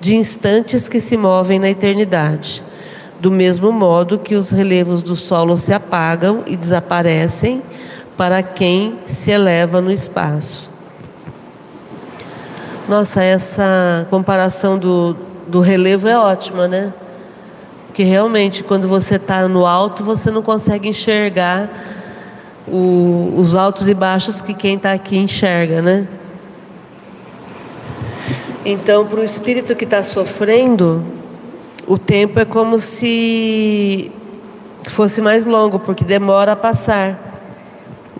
de 0.00 0.16
instantes 0.16 0.88
que 0.88 0.98
se 0.98 1.16
movem 1.16 1.60
na 1.60 1.70
eternidade, 1.70 2.60
do 3.20 3.30
mesmo 3.30 3.70
modo 3.70 4.18
que 4.18 4.34
os 4.34 4.50
relevos 4.50 5.00
do 5.00 5.14
solo 5.14 5.56
se 5.56 5.72
apagam 5.72 6.42
e 6.44 6.56
desaparecem 6.56 7.62
para 8.16 8.42
quem 8.42 8.98
se 9.06 9.30
eleva 9.30 9.80
no 9.80 9.92
espaço. 9.92 10.72
Nossa, 12.88 13.22
essa 13.22 14.08
comparação 14.10 14.76
do, 14.76 15.27
do 15.48 15.60
relevo 15.60 16.06
é 16.06 16.16
ótima, 16.16 16.68
né? 16.68 16.92
Porque 17.86 18.02
realmente, 18.02 18.62
quando 18.62 18.86
você 18.86 19.16
está 19.16 19.48
no 19.48 19.66
alto, 19.66 20.04
você 20.04 20.30
não 20.30 20.42
consegue 20.42 20.88
enxergar 20.88 21.68
o, 22.66 23.34
os 23.36 23.54
altos 23.54 23.88
e 23.88 23.94
baixos 23.94 24.40
que 24.40 24.54
quem 24.54 24.76
está 24.76 24.92
aqui 24.92 25.16
enxerga, 25.16 25.82
né? 25.82 26.06
Então, 28.64 29.06
para 29.06 29.20
o 29.20 29.24
espírito 29.24 29.74
que 29.74 29.84
está 29.84 30.04
sofrendo, 30.04 31.02
o 31.86 31.98
tempo 31.98 32.38
é 32.38 32.44
como 32.44 32.78
se 32.78 34.12
fosse 34.84 35.22
mais 35.22 35.46
longo, 35.46 35.78
porque 35.78 36.04
demora 36.04 36.52
a 36.52 36.56
passar. 36.56 37.24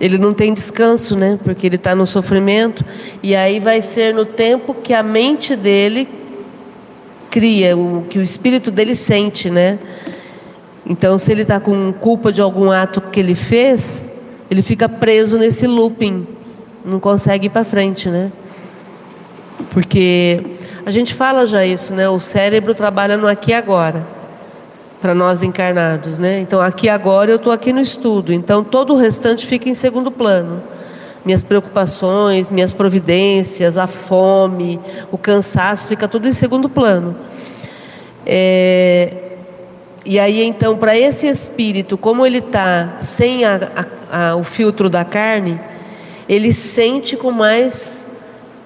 Ele 0.01 0.17
não 0.17 0.33
tem 0.33 0.55
descanso, 0.55 1.14
né? 1.14 1.38
Porque 1.45 1.67
ele 1.67 1.77
está 1.77 1.95
no 1.95 2.07
sofrimento. 2.07 2.85
E 3.23 3.37
aí 3.37 3.61
vai 3.61 3.81
ser 3.81 4.14
no 4.14 4.25
tempo 4.25 4.73
que 4.75 4.95
a 4.95 5.03
mente 5.03 5.55
dele 5.55 6.09
cria, 7.31 7.77
o 7.77 8.05
que 8.09 8.19
o 8.19 8.23
espírito 8.23 8.71
dele 8.71 8.95
sente, 8.95 9.51
né? 9.51 9.79
Então, 10.87 11.19
se 11.19 11.31
ele 11.31 11.43
está 11.43 11.61
com 11.61 11.93
culpa 11.93 12.33
de 12.33 12.41
algum 12.41 12.71
ato 12.71 13.01
que 13.01 13.21
ele 13.21 13.35
fez, 13.35 14.12
ele 14.51 14.62
fica 14.62 14.88
preso 14.88 15.38
nesse 15.38 15.67
looping, 15.67 16.27
não 16.85 16.99
consegue 16.99 17.47
ir 17.47 17.51
para 17.51 17.64
frente, 17.64 18.09
né? 18.09 18.33
Porque 19.71 20.43
a 20.87 20.91
gente 20.91 21.12
fala 21.12 21.47
já 21.47 21.64
isso, 21.67 21.95
né? 21.95 22.09
O 22.09 22.19
cérebro 22.19 22.75
trabalha 22.75 23.17
no 23.17 23.27
aqui 23.27 23.51
e 23.51 23.55
agora, 23.55 24.07
para 25.01 25.14
nós 25.14 25.43
encarnados, 25.43 26.19
né? 26.19 26.41
Então, 26.41 26.61
aqui 26.61 26.88
agora 26.88 27.31
eu 27.31 27.37
estou 27.37 27.53
aqui 27.53 27.73
no 27.73 27.81
estudo, 27.81 28.33
então 28.33 28.64
todo 28.64 28.95
o 28.95 28.97
restante 28.97 29.47
fica 29.47 29.69
em 29.69 29.75
segundo 29.75 30.11
plano. 30.11 30.62
Minhas 31.24 31.42
preocupações, 31.42 32.50
minhas 32.50 32.72
providências, 32.72 33.76
a 33.76 33.87
fome, 33.87 34.81
o 35.11 35.18
cansaço, 35.18 35.88
fica 35.88 36.09
tudo 36.09 36.28
em 36.28 36.33
segundo 36.33 36.68
plano. 36.68 37.16
É, 38.24 39.14
e 40.04 40.18
aí, 40.18 40.42
então, 40.42 40.76
para 40.76 40.96
esse 40.96 41.26
espírito, 41.26 41.98
como 41.98 42.24
ele 42.24 42.38
está 42.38 42.98
sem 43.02 43.44
a, 43.44 43.87
a, 44.11 44.31
a, 44.31 44.37
o 44.37 44.44
filtro 44.44 44.88
da 44.88 45.04
carne, 45.04 45.61
ele 46.28 46.52
sente 46.52 47.16
com 47.16 47.31
mais 47.31 48.07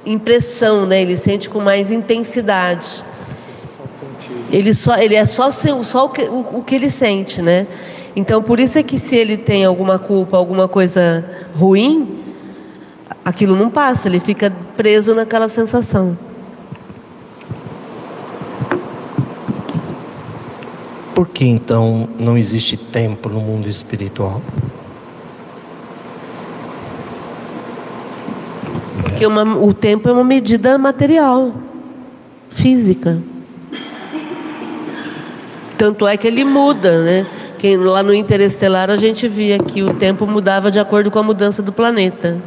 impressão, 0.04 0.86
né? 0.86 1.02
Ele 1.02 1.16
sente 1.16 1.48
com 1.48 1.60
mais 1.60 1.90
intensidade. 1.90 3.04
Ele 4.52 4.74
só, 4.74 4.96
ele 4.98 5.14
é 5.14 5.24
só, 5.24 5.50
só 5.50 6.04
o, 6.04 6.08
que, 6.10 6.22
o, 6.22 6.58
o 6.58 6.62
que 6.62 6.74
ele 6.74 6.90
sente, 6.90 7.40
né? 7.40 7.66
Então, 8.14 8.42
por 8.42 8.60
isso 8.60 8.78
é 8.78 8.82
que 8.82 8.98
se 8.98 9.16
ele 9.16 9.36
tem 9.36 9.64
alguma 9.64 9.98
culpa, 9.98 10.36
alguma 10.36 10.68
coisa 10.68 11.24
ruim, 11.54 12.21
aquilo 13.24 13.56
não 13.56 13.70
passa, 13.70 14.08
ele 14.08 14.20
fica 14.20 14.52
preso 14.76 15.14
naquela 15.14 15.48
sensação. 15.48 16.16
Por 21.14 21.28
que 21.28 21.44
então 21.44 22.08
não 22.18 22.36
existe 22.36 22.76
tempo 22.76 23.28
no 23.28 23.40
mundo 23.40 23.68
espiritual? 23.68 24.40
Porque 29.02 29.26
uma, 29.26 29.44
o 29.56 29.72
tempo 29.74 30.08
é 30.08 30.12
uma 30.12 30.24
medida 30.24 30.76
material, 30.78 31.52
física. 32.48 33.20
Tanto 35.76 36.06
é 36.06 36.16
que 36.16 36.26
ele 36.26 36.44
muda, 36.44 37.02
né? 37.02 37.26
Quem, 37.58 37.76
lá 37.76 38.02
no 38.02 38.14
Interestelar 38.14 38.90
a 38.90 38.96
gente 38.96 39.28
via 39.28 39.58
que 39.58 39.82
o 39.82 39.94
tempo 39.94 40.26
mudava 40.26 40.70
de 40.70 40.78
acordo 40.80 41.10
com 41.10 41.18
a 41.18 41.22
mudança 41.22 41.62
do 41.62 41.72
planeta. 41.72 42.40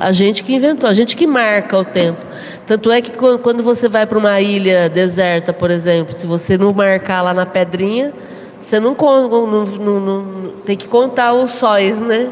A 0.00 0.12
gente 0.12 0.44
que 0.44 0.54
inventou, 0.54 0.88
a 0.88 0.92
gente 0.92 1.16
que 1.16 1.26
marca 1.26 1.78
o 1.78 1.84
tempo. 1.84 2.24
Tanto 2.66 2.90
é 2.90 3.00
que 3.00 3.12
quando 3.12 3.62
você 3.62 3.88
vai 3.88 4.06
para 4.06 4.18
uma 4.18 4.40
ilha 4.40 4.88
deserta, 4.88 5.52
por 5.52 5.70
exemplo, 5.70 6.12
se 6.12 6.26
você 6.26 6.58
não 6.58 6.72
marcar 6.72 7.22
lá 7.22 7.32
na 7.32 7.46
pedrinha, 7.46 8.12
você 8.60 8.80
não, 8.80 8.94
não, 8.94 9.46
não, 9.46 10.00
não 10.00 10.48
tem 10.64 10.76
que 10.76 10.88
contar 10.88 11.32
os 11.32 11.52
sóis, 11.52 12.00
né? 12.00 12.30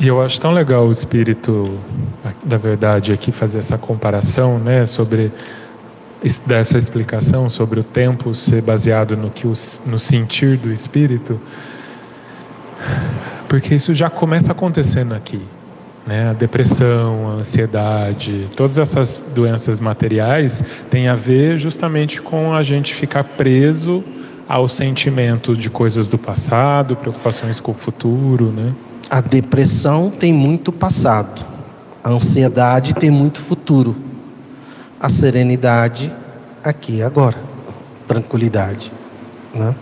E 0.00 0.06
eu 0.06 0.22
acho 0.22 0.40
tão 0.40 0.52
legal 0.52 0.86
o 0.86 0.90
espírito 0.92 1.76
da 2.44 2.56
verdade 2.56 3.12
aqui 3.12 3.32
fazer 3.32 3.58
essa 3.58 3.76
comparação, 3.76 4.58
né, 4.58 4.86
sobre 4.86 5.32
dessa 6.46 6.76
explicação 6.76 7.48
sobre 7.48 7.80
o 7.80 7.84
tempo 7.84 8.34
ser 8.34 8.60
baseado 8.62 9.16
no 9.16 9.30
que 9.30 9.46
o, 9.46 9.52
no 9.86 9.98
sentir 9.98 10.56
do 10.56 10.72
espírito, 10.72 11.40
porque 13.48 13.74
isso 13.74 13.94
já 13.94 14.10
começa 14.10 14.52
acontecendo 14.52 15.14
aqui, 15.14 15.40
né? 16.06 16.30
A 16.30 16.32
depressão, 16.32 17.28
a 17.28 17.32
ansiedade, 17.34 18.46
todas 18.56 18.78
essas 18.78 19.22
doenças 19.34 19.78
materiais 19.80 20.64
têm 20.90 21.08
a 21.08 21.14
ver 21.14 21.56
justamente 21.56 22.20
com 22.20 22.52
a 22.52 22.62
gente 22.62 22.94
ficar 22.94 23.24
preso 23.24 24.04
ao 24.48 24.66
sentimento 24.66 25.54
de 25.54 25.70
coisas 25.70 26.08
do 26.08 26.18
passado, 26.18 26.96
preocupações 26.96 27.60
com 27.60 27.72
o 27.72 27.74
futuro, 27.74 28.46
né? 28.46 28.74
A 29.08 29.20
depressão 29.20 30.10
tem 30.10 30.32
muito 30.32 30.72
passado, 30.72 31.44
a 32.02 32.10
ansiedade 32.10 32.94
tem 32.94 33.10
muito 33.10 33.40
futuro, 33.40 34.07
a 35.00 35.08
serenidade 35.08 36.12
aqui 36.62 36.96
e 36.96 37.02
agora, 37.02 37.36
tranquilidade. 38.06 38.92
Né? 39.54 39.74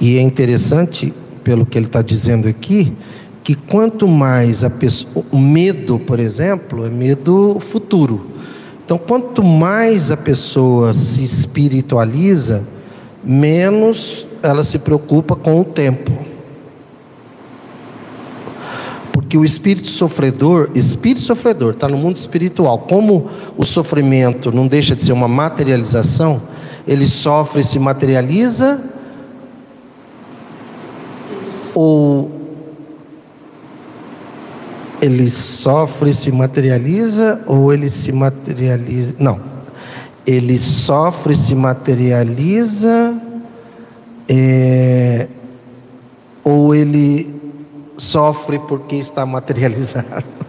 E 0.00 0.18
é 0.18 0.20
interessante, 0.20 1.12
pelo 1.42 1.66
que 1.66 1.78
ele 1.78 1.86
está 1.86 2.02
dizendo 2.02 2.48
aqui, 2.48 2.92
que 3.42 3.54
quanto 3.54 4.08
mais 4.08 4.64
a 4.64 4.70
pessoa, 4.70 5.24
o 5.30 5.38
medo, 5.38 5.98
por 5.98 6.18
exemplo, 6.18 6.84
é 6.84 6.90
medo 6.90 7.58
futuro. 7.60 8.30
Então, 8.84 8.98
quanto 8.98 9.42
mais 9.42 10.10
a 10.10 10.16
pessoa 10.16 10.94
se 10.94 11.22
espiritualiza, 11.22 12.64
menos 13.24 14.26
ela 14.42 14.62
se 14.62 14.78
preocupa 14.78 15.34
com 15.34 15.60
o 15.60 15.64
tempo. 15.64 16.12
Porque 19.26 19.36
o 19.36 19.44
espírito 19.44 19.88
sofredor, 19.88 20.70
espírito 20.72 21.20
sofredor, 21.20 21.72
está 21.72 21.88
no 21.88 21.98
mundo 21.98 22.14
espiritual. 22.14 22.78
Como 22.78 23.28
o 23.56 23.64
sofrimento 23.64 24.52
não 24.52 24.68
deixa 24.68 24.94
de 24.94 25.02
ser 25.02 25.10
uma 25.10 25.26
materialização, 25.26 26.40
ele 26.86 27.08
sofre 27.08 27.64
se 27.64 27.76
materializa, 27.80 28.80
ou 31.74 32.30
ele 35.02 35.28
sofre 35.28 36.14
se 36.14 36.30
materializa, 36.30 37.42
ou 37.48 37.72
ele 37.72 37.90
se 37.90 38.12
materializa. 38.12 39.12
Não. 39.18 39.40
Ele 40.24 40.56
sofre 40.56 41.34
se 41.34 41.52
materializa, 41.52 43.12
é, 44.28 45.26
ou 46.44 46.72
ele 46.72 47.35
sofre 47.96 48.58
porque 48.58 48.96
está 48.96 49.24
materializado. 49.26 50.24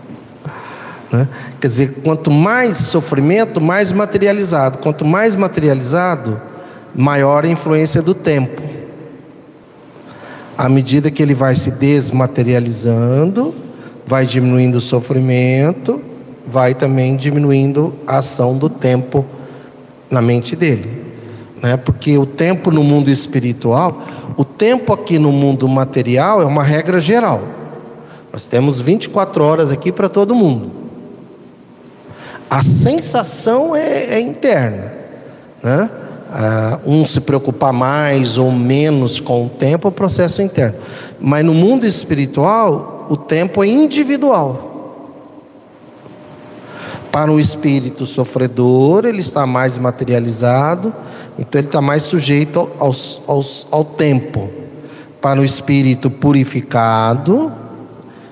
Né? 1.10 1.26
Quer 1.62 1.68
dizer, 1.70 1.94
quanto 2.04 2.30
mais 2.30 2.80
sofrimento, 2.80 3.62
mais 3.62 3.94
materializado. 3.94 4.80
Quanto 4.80 5.06
mais 5.06 5.38
materializado, 5.38 6.42
maior 6.94 7.46
a 7.46 7.48
influência 7.48 8.02
do 8.02 8.14
tempo. 8.14 8.62
À 10.58 10.68
medida 10.68 11.10
que 11.10 11.24
ele 11.24 11.34
vai 11.34 11.56
se 11.56 11.72
desmaterializando, 11.72 13.56
vai 14.06 14.26
diminuindo 14.26 14.80
o 14.80 14.82
sofrimento, 14.82 16.02
vai 16.46 16.74
também 16.74 17.16
diminuindo 17.16 17.94
a 18.08 18.18
ação 18.18 18.58
do 18.58 18.70
tempo 18.70 19.26
na 20.10 20.22
mente 20.22 20.56
dele. 20.56 21.06
né? 21.62 21.78
Porque 21.78 22.18
o 22.18 22.26
tempo 22.26 22.72
no 22.72 22.84
mundo 22.84 23.12
espiritual, 23.12 24.02
o 24.38 24.46
tempo 24.46 24.94
aqui 24.94 25.18
no 25.18 25.32
mundo 25.32 25.68
material 25.68 26.42
é 26.42 26.46
uma 26.46 26.64
regra 26.64 27.00
geral. 27.00 27.42
Nós 28.32 28.46
temos 28.46 28.80
24 28.80 29.44
horas 29.44 29.72
aqui 29.72 29.92
para 29.92 30.08
todo 30.08 30.36
mundo. 30.36 30.72
A 32.48 32.62
sensação 32.62 33.76
é, 33.76 34.16
é 34.16 34.20
interna, 34.22 34.94
né? 35.62 35.90
Ah, 36.30 36.80
um 36.86 37.06
se 37.06 37.22
preocupar 37.22 37.74
mais 37.74 38.38
ou 38.38 38.52
menos 38.52 39.20
com 39.20 39.46
o 39.46 39.50
tempo 39.50 39.88
é 39.88 39.90
o 39.90 39.94
processo 39.94 40.42
interno. 40.42 40.76
Mas 41.20 41.44
no 41.44 41.54
mundo 41.54 41.86
espiritual, 41.86 43.08
o 43.10 43.18
tempo 43.18 43.64
é 43.64 43.68
individual. 43.68 44.66
Para 47.12 47.32
o 47.32 47.40
espírito 47.40 48.06
sofredor, 48.06 49.06
ele 49.06 49.22
está 49.22 49.48
mais 49.48 49.78
materializado, 49.78 50.94
então 51.38 51.60
ele 51.60 51.68
está 51.68 51.82
mais 51.82 52.04
sujeito 52.04 52.70
aos, 52.80 53.22
aos, 53.28 53.68
ao 53.72 53.84
tempo. 53.84 54.50
Para 55.22 55.42
o 55.42 55.46
espírito 55.46 56.10
purificado, 56.10 57.52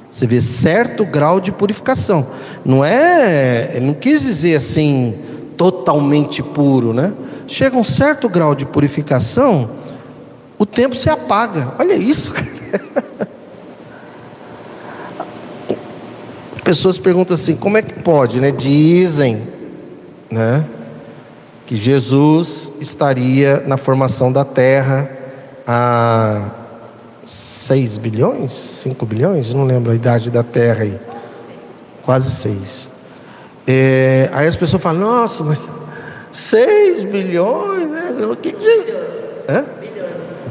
você 0.10 0.28
vê 0.28 0.40
certo 0.40 1.06
grau 1.06 1.40
de 1.40 1.52
purificação. 1.52 2.28
Não 2.64 2.86
é, 2.86 3.80
não 3.82 3.94
quis 3.94 4.24
dizer 4.24 4.56
assim 4.56 5.16
totalmente 5.58 6.44
puro, 6.44 6.94
né? 6.94 7.14
chega 7.48 7.78
um 7.78 7.84
certo 7.84 8.28
grau 8.28 8.56
de 8.56 8.66
purificação, 8.66 9.70
o 10.58 10.66
tempo 10.66 10.96
se 10.96 11.10
apaga. 11.10 11.74
Olha 11.78 11.94
isso, 11.94 12.34
Pessoas 16.64 16.98
perguntam 16.98 17.36
assim: 17.36 17.56
como 17.56 17.78
é 17.78 17.82
que 17.84 17.94
pode, 17.94 18.40
né? 18.42 18.50
Dizem, 18.52 19.44
né? 20.32 20.66
Que 21.66 21.76
Jesus 21.76 22.72
estaria 22.80 23.64
na 23.66 23.78
formação 23.78 24.32
da 24.32 24.46
terra 24.46 25.10
há 25.66 26.52
6 27.26 27.98
bilhões, 27.98 28.54
5 28.54 29.06
bilhões, 29.06 29.52
não 29.52 29.66
lembro 29.66 29.92
a 29.92 29.96
idade 29.96 30.30
da 30.30 30.44
terra 30.44 30.84
aí. 30.84 31.00
Quase 32.04 32.32
6. 32.32 32.92
É, 33.68 34.30
aí 34.32 34.48
as 34.48 34.56
pessoas 34.56 34.82
falam: 34.82 35.02
nossa, 35.02 35.44
mas 35.44 35.58
6 36.32 37.04
bilhões, 37.04 37.90
né? 37.90 38.26
O 38.30 38.36
que, 38.36 38.52
que 38.52 38.64
Jesus... 38.64 38.86
Bilhões. 39.48 39.66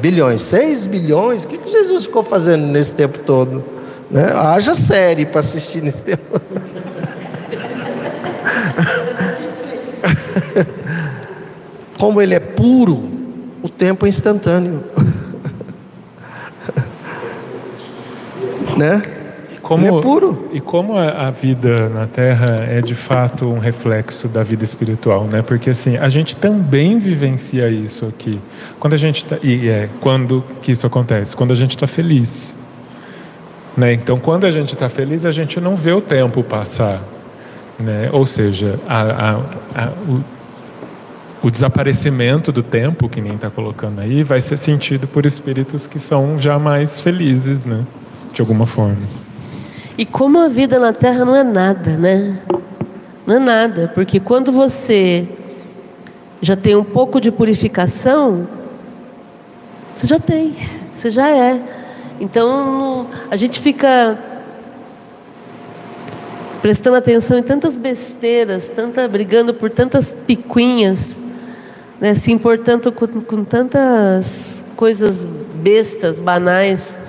bilhões. 0.01 0.43
6 0.43 0.87
bilhões. 0.87 1.45
O 1.45 1.49
que, 1.49 1.59
que 1.59 1.71
Jesus 1.71 2.05
ficou 2.05 2.25
fazendo 2.25 2.67
nesse 2.67 2.95
tempo 2.95 3.19
todo? 3.21 3.65
Né? 4.11 4.33
Haja 4.35 4.75
série 4.75 5.25
para 5.25 5.41
assistir 5.41 5.83
nesse 5.83 6.03
tempo. 6.03 6.41
Como 12.05 12.21
ele 12.21 12.35
é 12.35 12.41
puro, 12.41 13.03
o 13.63 13.69
tempo 13.71 14.05
é 14.05 14.11
instantâneo. 14.11 14.85
né? 18.77 19.01
como, 19.63 19.87
Ele 19.87 19.97
é 19.97 20.03
puro. 20.03 20.51
E 20.53 20.61
como 20.61 20.99
a, 20.99 21.31
vida 21.31 21.89
na 21.89 22.07
Terra 22.07 22.67
é 22.69 22.83
de 22.83 22.95
fato 22.95 23.49
um 23.49 23.59
reflexo 23.59 24.29
da 24.29 24.43
vida 24.43 24.63
espiritual, 24.63 25.25
né? 25.25 25.41
Porque 25.41 25.71
assim, 25.71 25.97
a 25.97 26.11
gente 26.11 26.37
também 26.37 26.99
vivencia 26.99 27.71
isso 27.71 28.05
aqui. 28.05 28.39
Quando 28.79 28.93
a 28.93 28.99
gente 28.99 29.25
tá, 29.25 29.39
e 29.43 29.67
é 29.67 29.89
quando 30.03 30.45
que 30.61 30.73
isso 30.73 30.87
acontece? 30.87 31.35
Quando 31.35 31.53
a 31.53 31.57
gente 31.57 31.71
está 31.71 31.87
feliz, 31.87 32.55
né? 33.75 33.95
Então, 33.95 34.21
quando 34.21 34.45
a 34.45 34.51
gente 34.51 34.75
está 34.75 34.91
feliz, 34.91 35.25
a 35.25 35.31
gente 35.31 35.59
não 35.59 35.75
vê 35.75 35.93
o 35.93 36.03
tempo 36.03 36.43
passar, 36.43 37.03
né? 37.81 38.11
Ou 38.13 38.27
seja, 38.27 38.79
a, 38.87 39.01
a, 39.01 39.35
a, 39.75 39.89
o, 40.07 40.34
o 41.45 41.51
desaparecimento 41.51 42.51
do 42.51 42.63
tempo, 42.63 43.07
que 43.07 43.21
nem 43.21 43.35
está 43.35 43.51
colocando 43.51 44.01
aí, 44.01 44.25
vai 44.25 44.41
ser 44.41 44.57
sentido 44.57 45.07
por 45.07 45.27
espíritos 45.27 45.87
que 45.87 46.01
são 46.01 46.39
já 46.39 46.59
mais 46.59 47.01
felizes, 47.01 47.67
né? 47.67 47.85
De 48.33 48.41
alguma 48.41 48.65
forma. 48.65 48.97
E 49.99 50.07
como 50.07 50.39
a 50.41 50.49
vida 50.49 50.81
na 50.81 50.95
terra 50.95 51.23
não 51.23 51.37
é 51.37 51.45
nada, 51.45 51.99
né? 51.99 52.39
Não 53.27 53.37
é 53.37 53.39
nada, 53.39 53.93
porque 53.95 54.19
quando 54.19 54.51
você 54.51 55.29
já 56.41 56.57
tem 56.57 56.77
um 56.77 56.83
pouco 56.83 57.21
de 57.21 57.31
purificação, 57.31 58.49
você 59.95 60.07
já 60.07 60.19
tem, 60.19 60.55
você 60.97 61.11
já 61.11 61.29
é. 61.29 61.61
Então 62.19 63.07
a 63.31 63.37
gente 63.37 63.61
fica 63.61 64.19
prestando 66.63 66.97
atenção 66.97 67.37
em 67.37 67.43
tantas 67.43 67.77
besteiras, 67.77 68.71
tanta 68.71 69.07
brigando 69.07 69.53
por 69.53 69.69
tantas 69.69 70.11
picuinhas, 70.11 71.21
né, 72.05 72.13
se 72.13 72.31
importando 72.31 72.93
com, 72.93 73.07
com 73.07 73.43
tantas 73.43 74.63
coisas 74.77 75.25
bestas, 75.55 76.21
banais 76.21 77.01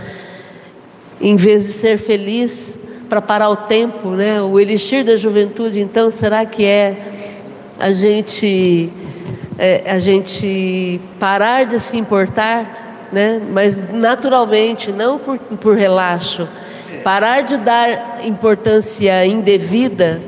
em 1.20 1.36
vez 1.36 1.66
de 1.66 1.74
ser 1.74 1.98
feliz 1.98 2.80
para 3.10 3.22
parar 3.22 3.50
o 3.50 3.58
tempo, 3.58 4.12
né? 4.12 4.42
O 4.42 4.58
elixir 4.58 5.04
da 5.04 5.18
juventude, 5.18 5.82
então, 5.82 6.10
será 6.10 6.46
que 6.46 6.64
é 6.64 6.96
a 7.78 7.92
gente 7.92 8.90
é, 9.58 9.84
a 9.86 10.00
gente 10.00 11.02
parar 11.20 11.66
de 11.66 11.78
se 11.78 11.98
importar, 11.98 13.10
né? 13.12 13.42
Mas 13.52 13.78
naturalmente, 13.92 14.94
não 14.94 15.20
por, 15.20 15.38
por 15.38 15.76
relaxo, 15.76 16.48
parar 17.04 17.42
de 17.42 17.58
dar 17.58 18.26
importância 18.26 19.26
indevida, 19.26 20.22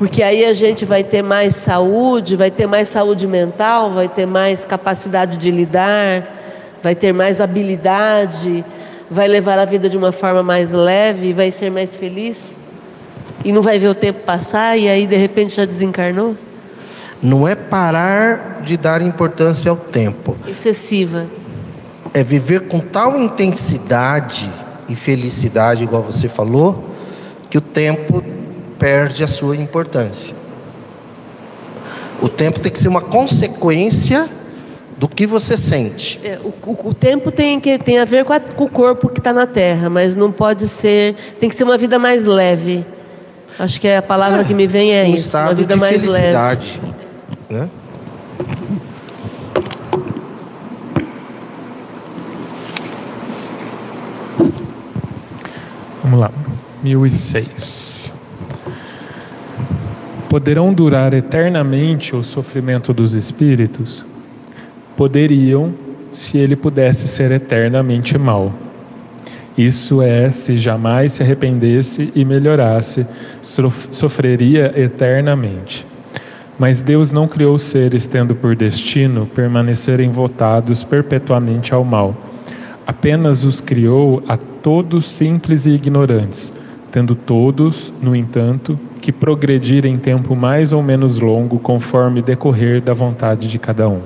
porque 0.00 0.20
aí 0.20 0.44
a 0.44 0.52
gente 0.52 0.84
vai 0.84 1.04
ter 1.04 1.22
mais 1.22 1.54
saúde, 1.54 2.34
vai 2.34 2.50
ter 2.50 2.66
mais 2.66 2.88
saúde 2.88 3.24
mental, 3.24 3.92
vai 3.92 4.08
ter 4.08 4.26
mais 4.26 4.64
capacidade 4.64 5.38
de 5.38 5.52
lidar, 5.52 6.26
vai 6.82 6.96
ter 6.96 7.12
mais 7.12 7.40
habilidade 7.40 8.64
vai 9.10 9.26
levar 9.26 9.58
a 9.58 9.64
vida 9.64 9.88
de 9.88 9.96
uma 9.96 10.12
forma 10.12 10.42
mais 10.42 10.70
leve, 10.70 11.32
vai 11.32 11.50
ser 11.50 11.68
mais 11.68 11.98
feliz 11.98 12.56
e 13.44 13.52
não 13.52 13.60
vai 13.60 13.78
ver 13.78 13.88
o 13.88 13.94
tempo 13.94 14.20
passar 14.20 14.78
e 14.78 14.88
aí 14.88 15.06
de 15.06 15.16
repente 15.16 15.56
já 15.56 15.64
desencarnou? 15.64 16.36
Não 17.20 17.46
é 17.46 17.56
parar 17.56 18.62
de 18.62 18.76
dar 18.76 19.02
importância 19.02 19.70
ao 19.70 19.76
tempo. 19.76 20.36
Excessiva. 20.46 21.26
É 22.14 22.22
viver 22.22 22.68
com 22.68 22.78
tal 22.78 23.18
intensidade 23.20 24.50
e 24.88 24.94
felicidade, 24.94 25.82
igual 25.82 26.02
você 26.02 26.28
falou, 26.28 26.84
que 27.50 27.58
o 27.58 27.60
tempo 27.60 28.22
perde 28.80 29.22
a 29.22 29.28
sua 29.28 29.54
importância. 29.54 30.34
O 32.22 32.28
tempo 32.28 32.58
tem 32.58 32.72
que 32.72 32.80
ser 32.80 32.88
uma 32.88 33.02
consequência 33.02 34.28
do 34.96 35.06
que 35.06 35.26
você 35.26 35.56
sente. 35.56 36.18
É, 36.24 36.38
o, 36.42 36.48
o, 36.48 36.88
o, 36.88 36.94
tempo 36.94 37.30
tem, 37.30 37.60
que, 37.60 37.78
tem 37.78 37.98
a 37.98 38.04
ver 38.06 38.24
com, 38.24 38.32
a, 38.32 38.40
com 38.40 38.64
o 38.64 38.68
corpo 38.68 39.08
que 39.08 39.20
está 39.20 39.32
na 39.32 39.46
terra, 39.46 39.90
mas 39.90 40.16
não 40.16 40.32
pode 40.32 40.66
ser. 40.66 41.14
Tem 41.38 41.48
que 41.48 41.54
ser 41.54 41.64
uma 41.64 41.76
vida 41.76 41.98
mais 41.98 42.26
leve. 42.26 42.84
Acho 43.58 43.78
que 43.78 43.86
é 43.86 43.98
a 43.98 44.02
palavra 44.02 44.40
é, 44.40 44.44
que 44.44 44.54
me 44.54 44.66
vem 44.66 44.94
é 44.94 45.04
um 45.04 45.14
isso. 45.14 45.36
Uma 45.36 45.54
vida 45.54 45.76
mais 45.76 45.96
felicidade, 45.96 46.80
leve. 47.48 47.60
Né? 47.62 47.68
Vamos 56.02 56.20
lá. 56.20 56.30
1006. 56.82 58.19
Poderão 60.30 60.72
durar 60.72 61.12
eternamente 61.12 62.16
o 62.16 62.22
sofrimento 62.22 62.94
dos 62.94 63.12
espíritos? 63.12 64.06
poderiam 65.00 65.72
se 66.12 66.36
ele 66.36 66.54
pudesse 66.54 67.08
ser 67.08 67.30
eternamente 67.30 68.18
mau. 68.18 68.52
Isso 69.56 70.02
é, 70.02 70.30
se 70.30 70.58
jamais 70.58 71.12
se 71.12 71.22
arrependesse 71.22 72.12
e 72.14 72.22
melhorasse, 72.22 73.06
sofreria 73.40 74.74
eternamente. 74.76 75.86
Mas 76.58 76.82
Deus 76.82 77.12
não 77.12 77.26
criou 77.26 77.56
seres 77.56 78.06
tendo 78.06 78.34
por 78.34 78.54
destino 78.54 79.24
permanecerem 79.24 80.10
votados 80.10 80.84
perpetuamente 80.84 81.72
ao 81.72 81.82
mal. 81.82 82.14
Apenas 82.86 83.46
os 83.46 83.58
criou 83.58 84.22
a 84.28 84.36
todos 84.36 85.10
simples 85.10 85.64
e 85.64 85.70
ignorantes, 85.70 86.52
tendo 86.90 87.14
todos, 87.14 87.92
no 88.02 88.14
entanto, 88.14 88.78
que 89.00 89.12
progredir 89.12 89.86
em 89.86 89.96
tempo 89.96 90.34
mais 90.36 90.72
ou 90.72 90.82
menos 90.82 91.20
longo 91.20 91.58
conforme 91.58 92.22
decorrer 92.22 92.80
da 92.80 92.92
vontade 92.92 93.48
de 93.48 93.58
cada 93.58 93.88
um 93.88 94.00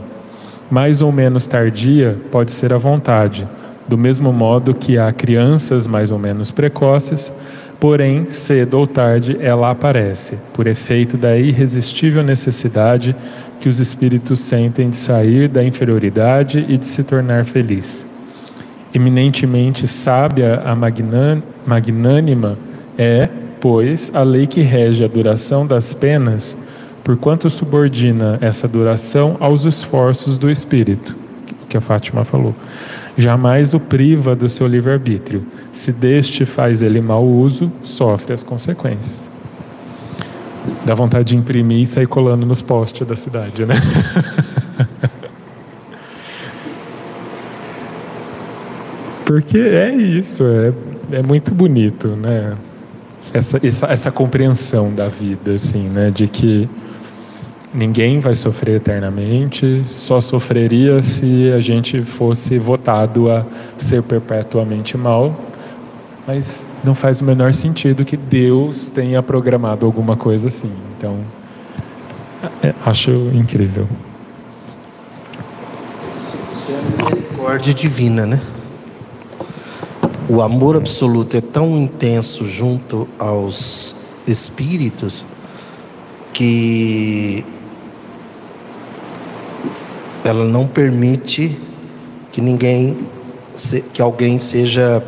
mais 0.70 1.02
ou 1.02 1.12
menos 1.12 1.46
tardia 1.46 2.16
pode 2.30 2.50
ser 2.50 2.72
a 2.72 2.78
vontade, 2.78 3.46
do 3.86 3.98
mesmo 3.98 4.32
modo 4.32 4.74
que 4.74 4.98
há 4.98 5.12
crianças 5.12 5.86
mais 5.86 6.10
ou 6.10 6.18
menos 6.18 6.50
precoces, 6.50 7.32
porém, 7.78 8.26
cedo 8.30 8.78
ou 8.78 8.86
tarde 8.86 9.36
ela 9.40 9.70
aparece, 9.70 10.36
por 10.52 10.66
efeito 10.66 11.16
da 11.16 11.36
irresistível 11.36 12.22
necessidade 12.22 13.14
que 13.60 13.68
os 13.68 13.78
espíritos 13.78 14.40
sentem 14.40 14.90
de 14.90 14.96
sair 14.96 15.48
da 15.48 15.62
inferioridade 15.62 16.64
e 16.68 16.76
de 16.76 16.86
se 16.86 17.04
tornar 17.04 17.44
feliz. 17.44 18.06
Eminentemente 18.92 19.86
sábia 19.88 20.62
a 20.64 20.74
magnânima 20.74 22.58
é, 22.98 23.28
pois, 23.60 24.10
a 24.14 24.22
lei 24.22 24.46
que 24.46 24.60
rege 24.60 25.04
a 25.04 25.08
duração 25.08 25.66
das 25.66 25.94
penas 25.94 26.56
porquanto 27.04 27.48
subordina 27.50 28.38
essa 28.40 28.66
duração 28.66 29.36
aos 29.38 29.66
esforços 29.66 30.38
do 30.38 30.50
espírito, 30.50 31.14
que 31.68 31.76
a 31.76 31.80
Fátima 31.80 32.24
falou. 32.24 32.54
Jamais 33.16 33.74
o 33.74 33.80
priva 33.80 34.34
do 34.34 34.48
seu 34.48 34.66
livre-arbítrio. 34.66 35.46
Se 35.70 35.92
deste 35.92 36.44
faz 36.46 36.82
ele 36.82 37.00
mau 37.02 37.24
uso, 37.24 37.70
sofre 37.82 38.32
as 38.32 38.42
consequências. 38.42 39.30
Dá 40.84 40.94
vontade 40.94 41.28
de 41.28 41.36
imprimir 41.36 41.82
e 41.82 41.86
sair 41.86 42.06
colando 42.06 42.46
nos 42.46 42.62
postes 42.62 43.06
da 43.06 43.14
cidade, 43.14 43.66
né? 43.66 43.74
Porque 49.26 49.58
é 49.58 49.94
isso, 49.94 50.42
é, 50.44 50.72
é 51.18 51.22
muito 51.22 51.54
bonito, 51.54 52.08
né? 52.08 52.54
Essa, 53.34 53.58
essa, 53.66 53.86
essa 53.86 54.10
compreensão 54.12 54.94
da 54.94 55.08
vida, 55.08 55.54
assim, 55.54 55.88
né? 55.88 56.10
De 56.10 56.28
que 56.28 56.68
ninguém 57.74 58.20
vai 58.20 58.36
sofrer 58.36 58.76
eternamente, 58.76 59.82
só 59.88 60.20
sofreria 60.20 61.02
se 61.02 61.50
a 61.50 61.58
gente 61.58 62.00
fosse 62.02 62.56
votado 62.56 63.28
a 63.28 63.44
ser 63.76 64.04
perpetuamente 64.04 64.96
mal, 64.96 65.34
mas 66.24 66.64
não 66.84 66.94
faz 66.94 67.20
o 67.20 67.24
menor 67.24 67.52
sentido 67.52 68.04
que 68.04 68.16
Deus 68.16 68.88
tenha 68.90 69.20
programado 69.20 69.84
alguma 69.84 70.16
coisa 70.16 70.46
assim. 70.46 70.70
Então, 70.96 71.18
é, 72.62 72.72
acho 72.86 73.10
incrível. 73.34 73.88
Isso 76.52 76.70
é 76.70 76.78
a 76.78 76.82
misericórdia 76.82 77.74
divina, 77.74 78.24
né? 78.24 78.40
O 80.28 80.40
amor 80.40 80.76
absoluto 80.76 81.36
é 81.36 81.40
tão 81.40 81.76
intenso 81.76 82.46
junto 82.48 83.06
aos 83.18 83.94
espíritos 84.26 85.24
que 86.32 87.44
ela 90.24 90.44
não 90.44 90.66
permite 90.66 91.56
que 92.32 92.40
ninguém, 92.40 93.06
que 93.92 94.00
alguém 94.00 94.38
seja 94.38 95.02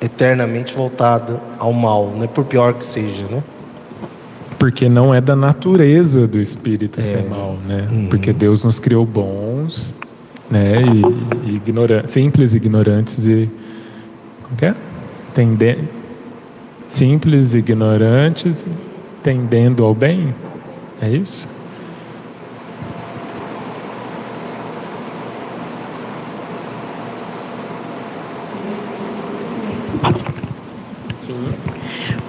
eternamente 0.00 0.74
voltado 0.74 1.38
ao 1.58 1.72
mal, 1.72 2.08
né? 2.08 2.26
por 2.26 2.44
pior 2.44 2.72
que 2.74 2.84
seja, 2.84 3.24
né? 3.30 3.44
Porque 4.58 4.88
não 4.88 5.14
é 5.14 5.20
da 5.20 5.36
natureza 5.36 6.26
do 6.26 6.40
espírito 6.40 7.00
é. 7.00 7.02
ser 7.02 7.28
mal, 7.28 7.58
né? 7.66 7.86
Uhum. 7.90 8.08
Porque 8.08 8.32
Deus 8.32 8.64
nos 8.64 8.80
criou 8.80 9.04
bons, 9.04 9.94
né? 10.50 10.76
E, 10.82 11.50
e 11.50 11.56
ignorantes, 11.56 12.10
simples, 12.10 12.54
ignorantes 12.54 13.26
e 13.26 13.50
é? 14.62 14.74
Tende... 15.34 15.78
Simples, 16.86 17.52
ignorantes, 17.52 18.64
tendendo 19.22 19.84
ao 19.84 19.92
bem. 19.92 20.32
É 21.02 21.10
isso? 21.10 21.48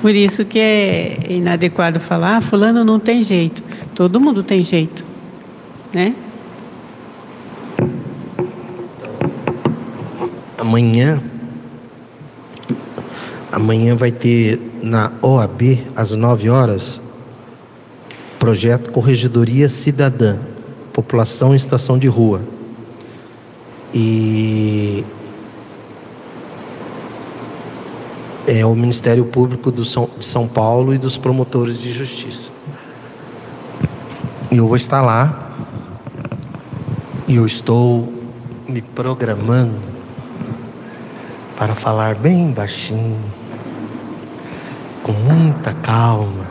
Por 0.01 0.15
isso 0.15 0.45
que 0.45 0.59
é 0.59 1.17
inadequado 1.29 1.99
falar, 1.99 2.37
ah, 2.37 2.41
fulano 2.41 2.83
não 2.83 2.99
tem 2.99 3.21
jeito. 3.21 3.63
Todo 3.93 4.19
mundo 4.19 4.41
tem 4.41 4.63
jeito, 4.63 5.03
né? 5.93 6.15
Amanhã, 10.57 11.21
amanhã 13.57 13.95
vai 13.95 14.11
ter 14.11 14.61
na 14.83 15.11
OAB 15.19 15.83
às 15.95 16.11
9 16.11 16.47
horas 16.47 17.01
projeto 18.37 18.91
Corregedoria 18.91 19.67
Cidadã, 19.67 20.37
população 20.93 21.53
em 21.53 21.57
estação 21.57 21.97
de 21.97 22.07
rua. 22.07 22.39
E 23.91 25.03
é 28.45 28.63
o 28.63 28.75
Ministério 28.75 29.25
Público 29.25 29.71
do 29.71 29.83
São, 29.83 30.07
de 30.19 30.23
São 30.23 30.47
Paulo 30.47 30.93
e 30.93 30.99
dos 30.99 31.17
promotores 31.17 31.81
de 31.81 31.91
justiça. 31.91 32.51
E 34.51 34.57
eu 34.57 34.67
vou 34.67 34.77
estar 34.77 35.01
lá 35.01 35.55
e 37.27 37.35
eu 37.35 37.45
estou 37.47 38.13
me 38.69 38.83
programando 38.83 39.79
para 41.57 41.73
falar 41.73 42.13
bem 42.13 42.51
baixinho, 42.51 43.17
com 45.07 45.13
muita 45.13 45.73
calma, 45.73 46.45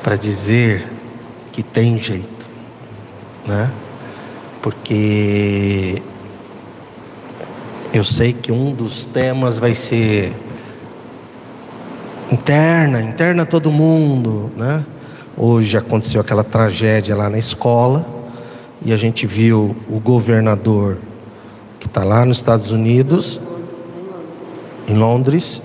para 0.00 0.14
dizer 0.14 0.86
que 1.50 1.60
tem 1.60 1.98
jeito, 1.98 2.48
né? 3.44 3.72
Porque 4.62 6.00
eu 7.92 8.04
sei 8.04 8.32
que 8.32 8.52
um 8.52 8.72
dos 8.72 9.06
temas 9.06 9.58
vai 9.58 9.74
ser 9.74 10.32
interna, 12.30 13.02
interna 13.02 13.44
todo 13.44 13.72
mundo, 13.72 14.52
né? 14.56 14.86
Hoje 15.36 15.76
aconteceu 15.76 16.20
aquela 16.20 16.44
tragédia 16.44 17.16
lá 17.16 17.28
na 17.28 17.38
escola 17.38 18.06
e 18.84 18.92
a 18.92 18.96
gente 18.96 19.26
viu 19.26 19.74
o 19.88 19.98
governador 19.98 20.98
que 21.80 21.88
está 21.88 22.04
lá 22.04 22.24
nos 22.24 22.38
Estados 22.38 22.70
Unidos, 22.70 23.40
em 24.86 24.94
Londres, 24.94 25.60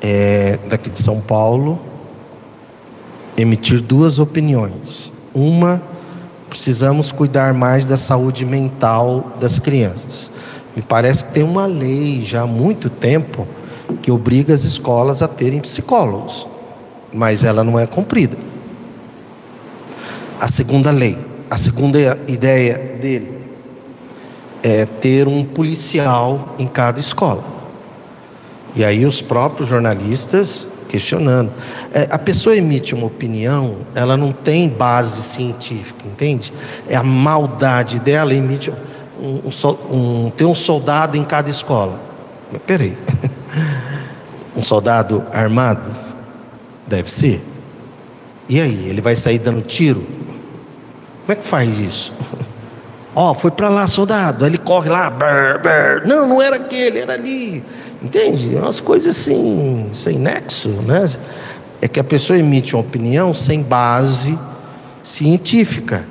é, 0.00 0.58
daqui 0.68 0.90
de 0.90 1.00
São 1.00 1.20
Paulo, 1.20 1.78
emitir 3.36 3.80
duas 3.80 4.18
opiniões. 4.18 5.12
Uma, 5.34 5.82
precisamos 6.48 7.12
cuidar 7.12 7.54
mais 7.54 7.86
da 7.86 7.96
saúde 7.96 8.44
mental 8.44 9.32
das 9.40 9.58
crianças. 9.58 10.30
Me 10.74 10.82
parece 10.82 11.24
que 11.24 11.32
tem 11.32 11.42
uma 11.42 11.66
lei 11.66 12.22
já 12.22 12.42
há 12.42 12.46
muito 12.46 12.88
tempo 12.88 13.46
que 14.02 14.10
obriga 14.10 14.54
as 14.54 14.64
escolas 14.64 15.22
a 15.22 15.28
terem 15.28 15.60
psicólogos, 15.60 16.46
mas 17.12 17.44
ela 17.44 17.64
não 17.64 17.78
é 17.78 17.86
cumprida. 17.86 18.36
A 20.40 20.48
segunda 20.48 20.90
lei, 20.90 21.18
a 21.50 21.56
segunda 21.56 22.18
ideia 22.26 22.78
dele 23.00 23.40
é 24.62 24.86
ter 24.86 25.26
um 25.26 25.44
policial 25.44 26.54
em 26.58 26.66
cada 26.66 27.00
escola. 27.00 27.59
E 28.74 28.84
aí 28.84 29.04
os 29.04 29.20
próprios 29.20 29.68
jornalistas 29.68 30.68
questionando. 30.90 31.52
É, 31.94 32.08
a 32.10 32.18
pessoa 32.18 32.56
emite 32.56 32.94
uma 32.94 33.06
opinião, 33.06 33.76
ela 33.94 34.16
não 34.16 34.32
tem 34.32 34.68
base 34.68 35.22
científica, 35.22 36.04
entende? 36.04 36.52
É 36.88 36.96
a 36.96 37.02
maldade 37.02 38.00
dela 38.00 38.34
emite 38.34 38.72
um, 39.20 39.40
um, 39.90 40.30
ter 40.30 40.44
um 40.44 40.54
soldado 40.54 41.16
em 41.16 41.24
cada 41.24 41.48
escola. 41.48 41.98
Mas 42.52 42.60
peraí, 42.66 42.96
um 44.56 44.62
soldado 44.62 45.24
armado? 45.32 45.90
Deve 46.86 47.10
ser. 47.10 47.40
E 48.48 48.60
aí, 48.60 48.88
ele 48.88 49.00
vai 49.00 49.14
sair 49.14 49.38
dando 49.38 49.62
tiro? 49.62 50.04
Como 51.20 51.32
é 51.32 51.34
que 51.36 51.46
faz 51.46 51.78
isso? 51.78 52.12
Ó, 53.14 53.30
oh, 53.30 53.34
foi 53.34 53.52
para 53.52 53.68
lá, 53.68 53.86
soldado. 53.86 54.44
Aí 54.44 54.50
ele 54.50 54.58
corre 54.58 54.88
lá, 54.88 55.08
brr, 55.08 55.60
brr. 55.62 56.08
não, 56.08 56.28
não 56.28 56.42
era 56.42 56.56
aquele, 56.56 56.98
era 56.98 57.12
ali. 57.12 57.62
Entende? 58.02 58.56
Umas 58.56 58.80
coisas 58.80 59.16
assim, 59.16 59.90
sem 59.92 60.18
nexo, 60.18 60.68
né? 60.68 61.08
É 61.82 61.88
que 61.88 62.00
a 62.00 62.04
pessoa 62.04 62.38
emite 62.38 62.74
uma 62.74 62.82
opinião 62.82 63.34
sem 63.34 63.62
base 63.62 64.38
científica. 65.02 66.06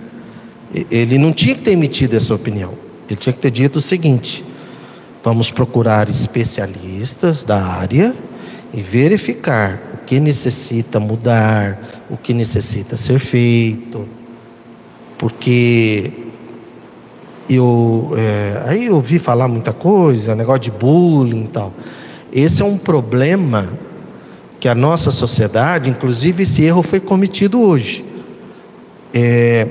Ele 0.92 1.18
não 1.18 1.34
tinha 1.34 1.56
que 1.56 1.62
ter 1.62 1.72
emitido 1.72 2.16
essa 2.16 2.34
opinião. 2.34 2.74
Ele 3.10 3.20
tinha 3.20 3.34
que 3.34 3.40
ter 3.40 3.52
dito 3.52 3.78
o 3.78 3.82
seguinte: 3.82 4.44
vamos 5.24 5.50
procurar 5.50 6.10
especialistas 6.10 7.44
da 7.44 7.64
área 7.64 8.14
e 8.72 8.82
verificar 8.82 9.82
o 9.94 9.98
que 10.06 10.20
necessita 10.20 11.00
mudar, 11.00 12.06
o 12.10 12.18
que 12.18 12.34
necessita 12.34 12.98
ser 12.98 13.20
feito, 13.20 14.08
porque 15.18 16.12
eu 17.50 18.14
é, 18.16 18.64
aí 18.68 18.86
eu 18.86 18.95
ouvi 18.95 19.18
falar 19.18 19.47
muita 19.47 19.74
coisa, 19.74 20.36
negócio 20.36 20.62
de 20.62 20.72
bullying 20.72 21.45
e 21.45 21.47
tal. 21.47 21.74
Esse 22.32 22.62
é 22.62 22.66
um 22.66 22.78
problema 22.78 23.68
que 24.60 24.68
a 24.68 24.76
nossa 24.76 25.10
sociedade, 25.10 25.89
inclusive 25.89 26.43
esse 26.43 26.64
erro 26.64 26.84
foi 26.84 27.00
cometido 27.00 27.60
hoje. 27.60 28.06
É, 29.14 29.68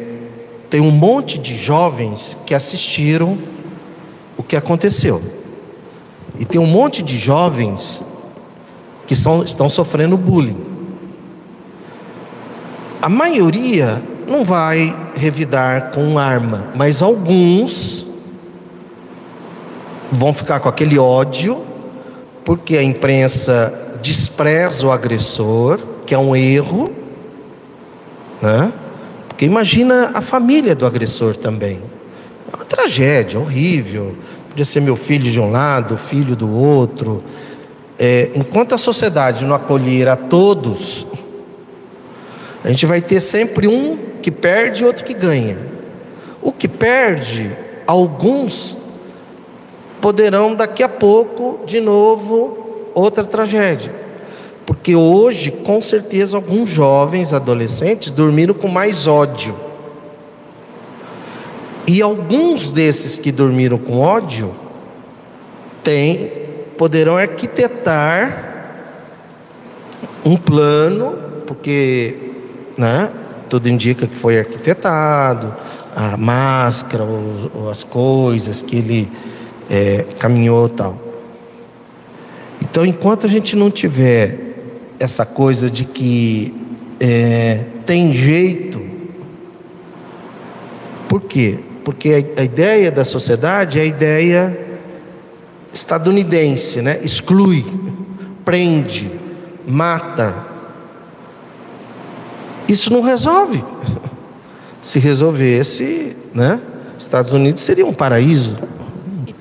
tem 0.68 0.80
um 0.80 0.90
monte 0.90 1.38
de 1.38 1.56
jovens 1.56 2.36
que 2.44 2.54
assistiram 2.54 3.38
o 4.36 4.42
que 4.42 4.56
aconteceu. 4.56 5.22
E 6.38 6.44
tem 6.44 6.60
um 6.60 6.66
monte 6.66 7.02
de 7.02 7.16
jovens 7.16 8.02
que 9.06 9.14
são, 9.14 9.42
estão 9.44 9.70
sofrendo 9.70 10.16
bullying. 10.16 10.56
A 13.00 13.08
maioria 13.08 14.02
não 14.28 14.44
vai 14.44 14.94
revidar 15.16 15.90
com 15.90 16.18
arma, 16.18 16.68
mas 16.76 17.02
alguns 17.02 18.06
vão 20.12 20.32
ficar 20.32 20.60
com 20.60 20.68
aquele 20.68 20.98
ódio, 20.98 21.64
porque 22.44 22.76
a 22.76 22.82
imprensa 22.82 23.96
despreza 24.02 24.86
o 24.86 24.90
agressor, 24.90 25.80
que 26.06 26.14
é 26.14 26.18
um 26.18 26.34
erro, 26.36 26.90
Né? 28.40 28.72
Porque 29.26 29.44
imagina 29.44 30.10
a 30.14 30.20
família 30.20 30.74
do 30.74 30.86
agressor 30.86 31.36
também. 31.36 31.80
É 32.52 32.56
uma 32.56 32.64
tragédia 32.64 33.38
horrível. 33.38 34.14
Podia 34.48 34.64
ser 34.64 34.80
meu 34.80 34.96
filho 34.96 35.30
de 35.30 35.40
um 35.40 35.50
lado, 35.50 35.96
filho 35.98 36.34
do 36.34 36.50
outro. 36.50 37.22
É, 37.98 38.30
enquanto 38.34 38.74
a 38.74 38.78
sociedade 38.78 39.44
não 39.44 39.54
acolher 39.54 40.08
a 40.08 40.16
todos, 40.16 41.06
a 42.64 42.68
gente 42.68 42.86
vai 42.86 43.00
ter 43.00 43.20
sempre 43.20 43.68
um 43.68 44.07
que 44.28 44.30
perde 44.30 44.82
e 44.82 44.86
outro 44.86 45.04
que 45.04 45.14
ganha. 45.14 45.56
O 46.42 46.52
que 46.52 46.68
perde, 46.68 47.56
alguns 47.86 48.76
poderão 50.02 50.54
daqui 50.54 50.82
a 50.82 50.88
pouco, 50.88 51.60
de 51.64 51.80
novo, 51.80 52.90
outra 52.94 53.24
tragédia. 53.24 53.90
Porque 54.66 54.94
hoje, 54.94 55.50
com 55.50 55.80
certeza, 55.80 56.36
alguns 56.36 56.68
jovens, 56.68 57.32
adolescentes, 57.32 58.10
dormiram 58.10 58.52
com 58.52 58.68
mais 58.68 59.06
ódio. 59.06 59.56
E 61.86 62.02
alguns 62.02 62.70
desses 62.70 63.16
que 63.16 63.32
dormiram 63.32 63.78
com 63.78 63.98
ódio 63.98 64.54
tem, 65.82 66.30
poderão 66.76 67.16
arquitetar 67.16 68.44
um 70.22 70.36
plano, 70.36 71.16
porque 71.46 72.14
né, 72.76 73.10
tudo 73.48 73.68
indica 73.68 74.06
que 74.06 74.16
foi 74.16 74.38
arquitetado, 74.38 75.54
a 75.94 76.16
máscara, 76.16 77.04
ou, 77.04 77.68
as 77.70 77.82
coisas 77.82 78.62
que 78.62 78.76
ele 78.76 79.10
é, 79.68 80.06
caminhou 80.18 80.68
tal. 80.68 80.98
Então, 82.60 82.84
enquanto 82.84 83.26
a 83.26 83.28
gente 83.28 83.56
não 83.56 83.70
tiver 83.70 84.38
essa 84.98 85.24
coisa 85.24 85.70
de 85.70 85.84
que 85.84 86.54
é, 87.00 87.64
tem 87.86 88.12
jeito, 88.12 88.80
por 91.08 91.22
quê? 91.22 91.58
Porque 91.84 92.32
a, 92.36 92.42
a 92.42 92.44
ideia 92.44 92.90
da 92.90 93.04
sociedade 93.04 93.78
é 93.78 93.82
a 93.82 93.86
ideia 93.86 94.68
estadunidense, 95.72 96.82
né? 96.82 96.98
Exclui, 97.02 97.64
prende, 98.44 99.10
mata. 99.66 100.47
Isso 102.68 102.92
não 102.92 103.00
resolve. 103.00 103.64
Se 104.82 104.98
resolvesse, 104.98 106.16
né? 106.34 106.60
Estados 106.98 107.32
Unidos 107.32 107.62
seria 107.62 107.86
um 107.86 107.92
paraíso. 107.92 108.56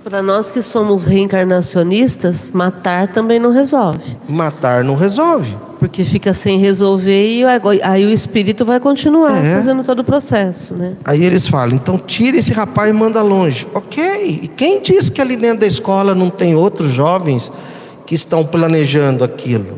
Para 0.03 0.21
nós 0.23 0.49
que 0.49 0.61
somos 0.61 1.05
reencarnacionistas, 1.05 2.53
matar 2.53 3.09
também 3.09 3.39
não 3.39 3.51
resolve. 3.51 4.17
Matar 4.27 4.81
não 4.81 4.95
resolve. 4.95 5.53
Porque 5.79 6.05
fica 6.05 6.33
sem 6.33 6.57
resolver 6.57 7.27
e 7.27 7.43
aí 7.83 8.05
o 8.05 8.09
espírito 8.09 8.63
vai 8.63 8.79
continuar 8.79 9.37
é. 9.43 9.55
fazendo 9.55 9.83
todo 9.83 9.99
o 9.99 10.03
processo, 10.05 10.75
né? 10.75 10.95
Aí 11.03 11.23
eles 11.23 11.45
falam, 11.45 11.75
então 11.75 11.97
tira 11.97 12.37
esse 12.37 12.53
rapaz 12.53 12.89
e 12.89 12.93
manda 12.93 13.21
longe. 13.21 13.67
Ok. 13.73 14.39
E 14.43 14.47
quem 14.47 14.81
diz 14.81 15.09
que 15.09 15.19
ali 15.19 15.35
dentro 15.35 15.59
da 15.59 15.67
escola 15.67 16.15
não 16.15 16.29
tem 16.29 16.55
outros 16.55 16.93
jovens 16.93 17.51
que 18.05 18.15
estão 18.15 18.45
planejando 18.45 19.25
aquilo? 19.25 19.77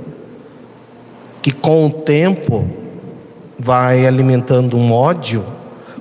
Que 1.41 1.51
com 1.51 1.87
o 1.87 1.89
tempo 1.89 2.69
vai 3.59 4.07
alimentando 4.07 4.77
um 4.77 4.91
ódio, 4.93 5.45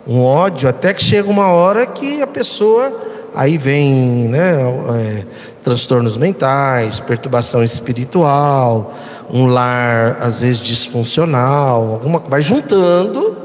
um 0.07 0.23
ódio 0.23 0.69
até 0.69 0.95
que 0.95 1.03
chega 1.03 1.29
uma 1.29 1.49
hora 1.49 1.85
que 1.87 2.23
a 2.23 2.27
pessoa 2.27 3.09
Aí 3.35 3.59
vem 3.59 4.27
né, 4.29 4.53
é, 4.97 5.25
transtornos 5.63 6.17
mentais, 6.17 6.99
perturbação 6.99 7.63
espiritual, 7.63 8.95
um 9.31 9.47
lar 9.47 10.17
às 10.21 10.41
vezes 10.41 10.61
disfuncional, 10.61 11.93
alguma 11.93 12.19
vai 12.19 12.43
juntando, 12.43 13.37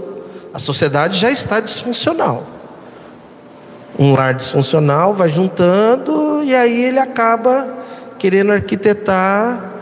a 0.53 0.57
sociedade 0.57 1.19
já 1.19 1.29
está 1.29 1.59
disfuncional. 1.59 2.43
Um 3.99 4.15
lar 4.15 4.33
disfuncional 4.33 5.13
vai 5.13 5.29
juntando 5.29 6.43
e 6.43 6.55
aí 6.55 6.85
ele 6.85 6.99
acaba 6.99 7.67
querendo 8.17 8.51
arquitetar 8.51 9.73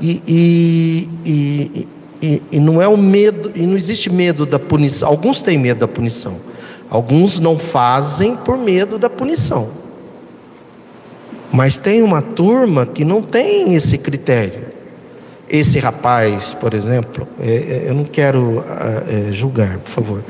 e, 0.00 0.20
e, 0.26 1.08
e, 1.24 1.88
e, 2.22 2.42
e 2.52 2.60
não 2.60 2.80
é 2.80 2.86
o 2.86 2.96
medo, 2.96 3.50
e 3.54 3.66
não 3.66 3.76
existe 3.76 4.08
medo 4.08 4.46
da 4.46 4.58
punição. 4.58 5.08
Alguns 5.08 5.42
têm 5.42 5.58
medo 5.58 5.80
da 5.80 5.88
punição 5.88 6.52
Alguns 6.92 7.40
não 7.40 7.58
fazem 7.58 8.36
por 8.36 8.58
medo 8.58 8.98
da 8.98 9.08
punição. 9.08 9.70
Mas 11.50 11.78
tem 11.78 12.02
uma 12.02 12.20
turma 12.20 12.84
que 12.84 13.02
não 13.02 13.22
tem 13.22 13.74
esse 13.74 13.96
critério. 13.96 14.66
Esse 15.48 15.78
rapaz, 15.78 16.52
por 16.52 16.74
exemplo, 16.74 17.26
é, 17.40 17.50
é, 17.50 17.84
eu 17.86 17.94
não 17.94 18.04
quero 18.04 18.62
ah, 18.68 19.04
é, 19.08 19.32
julgar, 19.32 19.78
por 19.78 19.88
favor, 19.88 20.24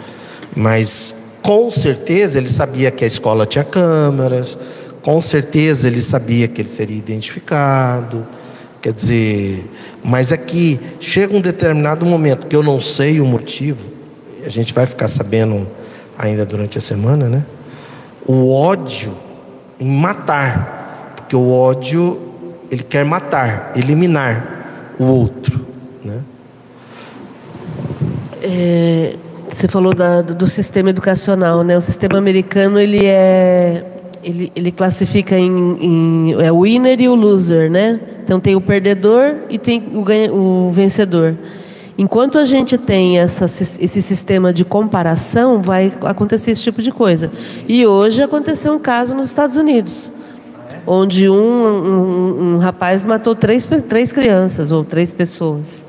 mas 0.55 1.13
com 1.43 1.69
certeza 1.73 2.39
ele 2.39 2.49
sabia 2.49 2.93
que 2.93 3.03
a 3.03 3.09
escola 3.09 3.45
tinha 3.45 3.65
câmeras, 3.65 4.57
com 5.03 5.21
certeza 5.21 5.89
ele 5.89 6.01
sabia 6.01 6.47
que 6.47 6.61
ele 6.61 6.69
seria 6.69 6.97
identificado. 6.97 8.25
Quer 8.83 8.93
dizer, 8.93 9.65
mas 10.03 10.33
aqui 10.33 10.81
chega 10.99 11.37
um 11.37 11.41
determinado 11.41 12.05
momento 12.05 12.49
que 12.49 12.57
eu 12.57 12.65
não 12.65 12.81
sei 12.81 13.21
o 13.21 13.25
motivo, 13.25 13.79
a 14.45 14.49
gente 14.49 14.75
vai 14.75 14.87
ficar 14.87 15.07
sabendo 15.07 15.69
ainda 16.19 16.45
durante 16.45 16.79
a 16.79 16.81
semana, 16.81 17.29
né? 17.29 17.45
O 18.27 18.53
ódio 18.53 19.15
em 19.79 19.89
matar, 19.89 21.15
porque 21.15 21.37
o 21.37 21.49
ódio 21.53 22.21
ele 22.73 22.83
quer 22.83 23.05
matar, 23.05 23.71
eliminar 23.77 24.95
o 24.99 25.05
outro, 25.05 25.65
né? 26.05 26.21
É, 28.43 29.15
você 29.49 29.69
falou 29.69 29.95
da, 29.95 30.23
do 30.23 30.47
sistema 30.49 30.91
educacional, 30.91 31.63
né? 31.63 31.79
O 31.79 31.81
sistema 31.81 32.19
americano 32.19 32.81
ele 32.81 33.05
é 33.05 33.92
ele, 34.23 34.53
ele 34.55 34.71
classifica 34.71 35.39
em, 35.39 35.77
em 35.81 36.33
é 36.43 36.51
o 36.53 36.63
winner 36.63 37.01
e 37.01 37.09
o 37.09 37.15
loser, 37.15 37.71
né? 37.71 38.01
Então 38.25 38.39
tem 38.39 38.55
o 38.55 38.61
perdedor 38.61 39.37
e 39.51 39.59
tem 39.59 39.83
o, 39.95 40.03
ganha, 40.03 40.33
o 40.33 40.71
vencedor. 40.73 41.37
Enquanto 41.99 42.39
a 42.39 42.45
gente 42.45 42.79
tem 42.79 43.19
essa, 43.19 43.45
esse 43.45 44.01
sistema 44.01 44.53
de 44.53 44.65
comparação, 44.65 45.61
vai 45.61 45.93
acontecer 46.03 46.53
esse 46.53 46.63
tipo 46.63 46.81
de 46.81 46.91
coisa. 46.91 47.31
E 47.69 47.87
hoje 47.87 48.23
aconteceu 48.23 48.73
um 48.73 48.79
caso 48.79 49.15
nos 49.15 49.27
Estados 49.27 49.57
Unidos, 49.57 50.13
onde 50.87 51.29
um, 51.29 51.35
um, 51.35 52.55
um 52.55 52.59
rapaz 52.59 53.05
matou 53.05 53.35
três, 53.35 53.69
três 53.89 54.13
crianças 54.13 54.73
ou 54.73 54.85
três 54.85 55.13
pessoas. 55.13 55.85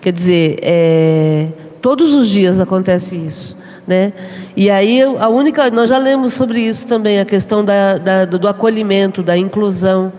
Quer 0.00 0.12
dizer, 0.12 0.58
é, 0.62 1.48
todos 1.80 2.12
os 2.12 2.28
dias 2.28 2.60
acontece 2.60 3.16
isso. 3.16 3.61
Né? 3.92 4.10
E 4.56 4.70
aí 4.70 5.02
a 5.02 5.28
única, 5.28 5.70
nós 5.70 5.86
já 5.86 5.98
lemos 5.98 6.32
sobre 6.32 6.60
isso 6.60 6.86
também, 6.86 7.20
a 7.20 7.26
questão 7.26 7.62
da, 7.62 7.98
da 7.98 8.24
do 8.24 8.48
acolhimento, 8.48 9.22
da 9.22 9.36
inclusão, 9.36 10.10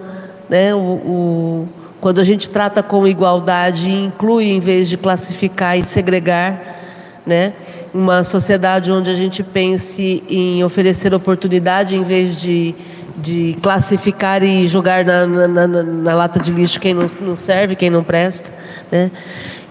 né? 0.48 0.76
o, 0.76 0.78
o 0.78 1.68
quando 2.00 2.22
a 2.22 2.24
gente 2.24 2.50
trata 2.52 2.84
com 2.84 3.08
igualdade 3.08 3.90
e 3.90 4.06
inclui 4.06 4.52
em 4.52 4.60
vez 4.60 4.90
de 4.90 4.96
classificar 4.96 5.76
e 5.80 5.84
segregar, 5.84 6.78
né? 7.26 7.54
Uma 7.92 8.24
sociedade 8.24 8.92
onde 8.92 9.10
a 9.10 9.14
gente 9.14 9.42
pense 9.42 10.24
em 10.30 10.64
oferecer 10.64 11.12
oportunidade 11.16 11.96
em 11.96 12.04
vez 12.04 12.40
de, 12.40 12.76
de 13.16 13.58
classificar 13.62 14.44
e 14.44 14.68
jogar 14.68 15.06
na, 15.06 15.28
na, 15.28 15.48
na, 15.48 15.68
na 15.84 16.14
lata 16.14 16.40
de 16.40 16.52
lixo 16.52 16.80
quem 16.80 16.94
não, 16.94 17.10
não, 17.22 17.36
serve, 17.36 17.76
quem 17.76 17.90
não 17.90 18.04
presta, 18.04 18.52
né? 18.92 19.12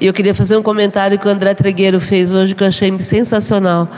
E 0.00 0.06
eu 0.06 0.12
queria 0.12 0.34
fazer 0.34 0.56
um 0.56 0.62
comentário 0.62 1.18
que 1.18 1.26
o 1.26 1.30
André 1.30 1.54
Tregueiro 1.54 2.00
fez 2.00 2.30
hoje 2.32 2.54
que 2.54 2.62
eu 2.62 2.68
achei 2.68 2.96
sensacional. 3.02 3.88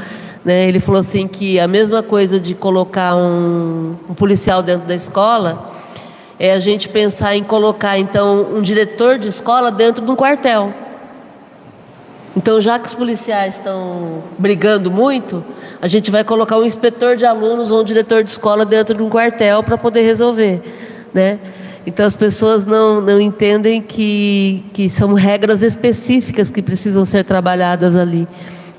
Né? 0.45 0.69
Ele 0.69 0.79
falou 0.79 1.01
assim 1.01 1.27
que 1.27 1.59
a 1.59 1.67
mesma 1.67 2.03
coisa 2.03 2.39
de 2.39 2.55
colocar 2.55 3.17
um, 3.17 3.97
um 4.09 4.15
policial 4.15 4.63
dentro 4.63 4.87
da 4.87 4.95
escola 4.95 5.73
é 6.39 6.53
a 6.53 6.59
gente 6.59 6.89
pensar 6.89 7.37
em 7.37 7.43
colocar 7.43 7.99
então 7.99 8.49
um 8.53 8.61
diretor 8.61 9.19
de 9.19 9.29
escola 9.29 9.71
dentro 9.71 10.05
de 10.05 10.11
um 10.11 10.17
quartel. 10.17 10.75
Então, 12.37 12.61
já 12.61 12.79
que 12.79 12.87
os 12.87 12.95
policiais 12.95 13.55
estão 13.57 14.25
brigando 14.39 14.91
muito, 14.91 15.45
a 15.81 15.87
gente 15.87 16.11
vai 16.11 16.25
colocar 16.25 16.59
um 16.59 16.65
inspetor 16.65 17.17
de 17.17 17.25
alunos 17.25 17.71
ou 17.71 17.81
um 17.81 17.85
diretor 17.85 18.25
de 18.25 18.31
escola 18.31 18.65
dentro 18.65 18.97
de 18.97 19.03
um 19.03 19.09
quartel 19.09 19.63
para 19.63 19.79
poder 19.79 20.03
resolver, 20.03 20.61
né? 21.13 21.39
Então 21.87 22.07
as 22.07 22.17
pessoas 22.17 22.65
não, 22.65 23.01
não 23.01 23.21
entendem 23.21 23.83
que, 23.83 24.65
que 24.73 24.89
são 24.89 25.13
regras 25.13 25.63
específicas 25.63 26.51
que 26.51 26.63
precisam 26.63 27.05
ser 27.05 27.25
trabalhadas 27.25 27.95
ali. 27.95 28.27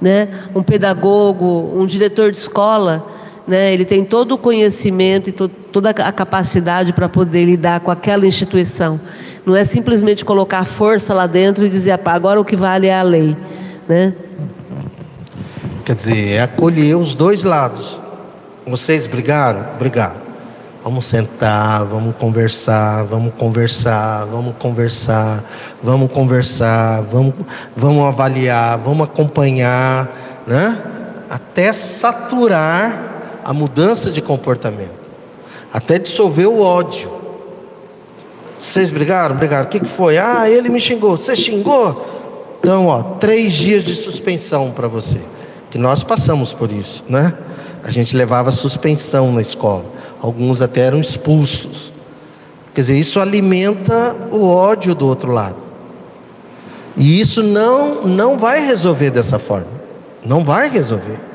Né? 0.02 0.28
Um 0.56 0.64
pedagogo, 0.64 1.72
um 1.76 1.86
diretor 1.86 2.32
de 2.32 2.38
escola, 2.38 3.06
né? 3.48 3.74
ele 3.74 3.86
tem 3.86 4.04
todo 4.04 4.34
o 4.34 4.38
conhecimento 4.38 5.30
e 5.30 5.32
to 5.32 5.50
toda 5.72 5.90
a 5.90 6.12
capacidade 6.12 6.94
para 6.94 7.10
poder 7.10 7.44
lidar 7.44 7.82
com 7.82 7.92
aquela 7.92 8.26
instituição. 8.26 9.00
Não 9.46 9.54
é 9.54 9.66
simplesmente 9.66 10.24
colocar 10.24 10.64
força 10.64 11.14
lá 11.14 11.28
dentro 11.28 11.66
e 11.66 11.70
dizer, 11.70 12.00
agora 12.06 12.40
o 12.40 12.46
que 12.46 12.56
vale 12.56 12.88
é 12.88 12.98
a 12.98 13.02
lei. 13.02 13.36
Né? 13.86 14.14
Quer 15.84 15.96
dizer, 15.96 16.30
é 16.30 16.42
acolher 16.42 16.96
os 16.96 17.14
dois 17.14 17.44
lados. 17.44 18.00
Vocês 18.66 19.06
brigaram? 19.06 19.66
Brigaram. 19.78 20.26
Vamos 20.82 21.06
sentar, 21.06 21.84
vamos 21.84 22.16
conversar, 22.16 23.04
vamos 23.04 23.34
conversar, 23.36 24.26
vamos 24.26 24.56
conversar, 24.58 25.44
vamos 25.84 26.12
conversar, 26.12 27.02
vamos, 27.02 27.34
vamos 27.76 28.06
avaliar, 28.06 28.78
vamos 28.78 29.04
acompanhar, 29.06 30.10
né? 30.48 30.78
Até 31.30 31.74
saturar 31.74 33.15
a 33.46 33.54
mudança 33.54 34.10
de 34.10 34.24
comportamento, 34.24 35.06
até 35.72 36.00
dissolver 36.00 36.48
o 36.48 36.64
ódio. 36.64 37.12
Vocês 38.58 38.90
brigaram? 38.90 39.36
Brigaram. 39.36 39.66
O 39.66 39.70
que, 39.70 39.80
que 39.82 39.88
foi? 39.88 40.18
Ah, 40.18 40.50
ele 40.50 40.68
me 40.68 40.82
xingou. 40.82 41.16
Você 41.16 41.36
xingou? 41.36 42.58
Então, 42.60 42.88
ó, 42.88 43.04
três 43.04 43.54
dias 43.54 43.84
de 43.84 43.96
suspensão 43.96 44.72
para 44.72 44.88
você. 44.88 45.20
Que 45.70 45.78
nós 45.78 46.02
passamos 46.02 46.54
por 46.54 46.72
isso, 46.72 47.04
né? 47.08 47.38
A 47.84 47.92
gente 47.92 48.18
levava 48.18 48.50
suspensão 48.50 49.32
na 49.32 49.42
escola. 49.42 49.86
Alguns 50.20 50.60
até 50.60 50.82
eram 50.82 51.00
expulsos. 51.00 51.94
Quer 52.74 52.82
dizer, 52.82 52.98
isso 52.98 53.20
alimenta 53.20 54.16
o 54.32 54.50
ódio 54.50 54.96
do 54.96 55.08
outro 55.08 55.32
lado. 55.32 55.58
E 56.98 57.22
isso 57.22 57.44
não, 57.44 58.06
não 58.06 58.40
vai 58.40 58.66
resolver 58.66 59.12
dessa 59.12 59.38
forma. 59.38 59.68
Não 60.26 60.44
vai 60.44 60.68
resolver. 60.68 61.35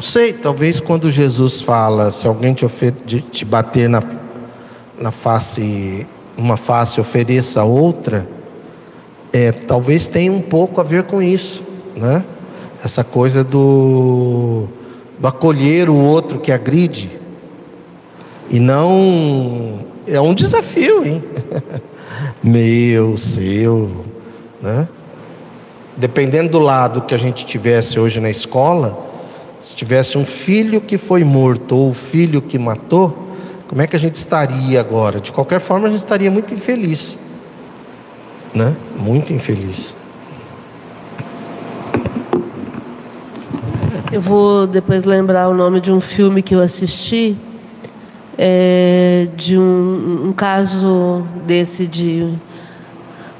Não 0.00 0.04
sei, 0.06 0.32
talvez 0.32 0.80
quando 0.80 1.10
Jesus 1.10 1.60
fala, 1.60 2.10
se 2.10 2.26
alguém 2.26 2.54
te, 2.54 2.66
te 3.30 3.44
bater 3.44 3.86
na, 3.86 4.02
na 4.98 5.10
face, 5.10 6.06
uma 6.38 6.56
face, 6.56 6.98
ofereça 6.98 7.64
outra, 7.64 8.26
é, 9.30 9.52
talvez 9.52 10.06
tenha 10.06 10.32
um 10.32 10.40
pouco 10.40 10.80
a 10.80 10.84
ver 10.84 11.02
com 11.02 11.20
isso, 11.20 11.62
né? 11.94 12.24
Essa 12.82 13.04
coisa 13.04 13.44
do, 13.44 14.68
do 15.18 15.28
acolher 15.28 15.90
o 15.90 15.96
outro 15.96 16.40
que 16.40 16.50
agride. 16.50 17.10
E 18.48 18.58
não. 18.58 19.80
É 20.06 20.18
um 20.18 20.32
desafio, 20.32 21.04
hein? 21.04 21.22
Meu, 22.42 23.18
seu, 23.18 24.06
né? 24.62 24.88
Dependendo 25.94 26.52
do 26.52 26.58
lado 26.58 27.02
que 27.02 27.14
a 27.14 27.18
gente 27.18 27.44
tivesse 27.44 28.00
hoje 28.00 28.18
na 28.18 28.30
escola, 28.30 29.09
se 29.60 29.76
tivesse 29.76 30.16
um 30.16 30.24
filho 30.24 30.80
que 30.80 30.96
foi 30.96 31.22
morto 31.22 31.76
ou 31.76 31.90
o 31.90 31.94
filho 31.94 32.40
que 32.40 32.58
matou, 32.58 33.28
como 33.68 33.82
é 33.82 33.86
que 33.86 33.94
a 33.94 33.98
gente 34.00 34.14
estaria 34.14 34.80
agora? 34.80 35.20
De 35.20 35.30
qualquer 35.30 35.60
forma, 35.60 35.86
a 35.86 35.90
gente 35.90 36.00
estaria 36.00 36.30
muito 36.30 36.54
infeliz, 36.54 37.18
né? 38.54 38.74
Muito 38.98 39.34
infeliz. 39.34 39.94
Eu 44.10 44.20
vou 44.20 44.66
depois 44.66 45.04
lembrar 45.04 45.48
o 45.48 45.54
nome 45.54 45.78
de 45.80 45.92
um 45.92 46.00
filme 46.00 46.42
que 46.42 46.54
eu 46.54 46.60
assisti, 46.60 47.36
é, 48.38 49.28
de 49.36 49.58
um, 49.58 50.28
um 50.28 50.32
caso 50.32 51.24
desse 51.46 51.86
de 51.86 52.32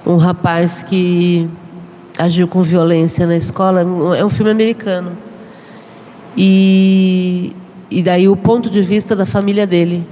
um 0.07 0.17
rapaz 0.17 0.83
que 0.83 1.49
agiu 2.19 2.47
com 2.47 2.63
violência 2.63 3.27
na 3.27 3.37
escola. 3.37 3.81
É 4.17 4.25
um 4.25 4.31
filme 4.31 4.51
americano. 4.51 5.30
E, 6.37 7.53
e 7.91 8.03
daí 8.03 8.29
o 8.29 8.37
ponto 8.37 8.71
de 8.71 8.83
vista 8.83 9.17
da 9.17 9.27
família 9.27 9.67
dele. 9.67 10.07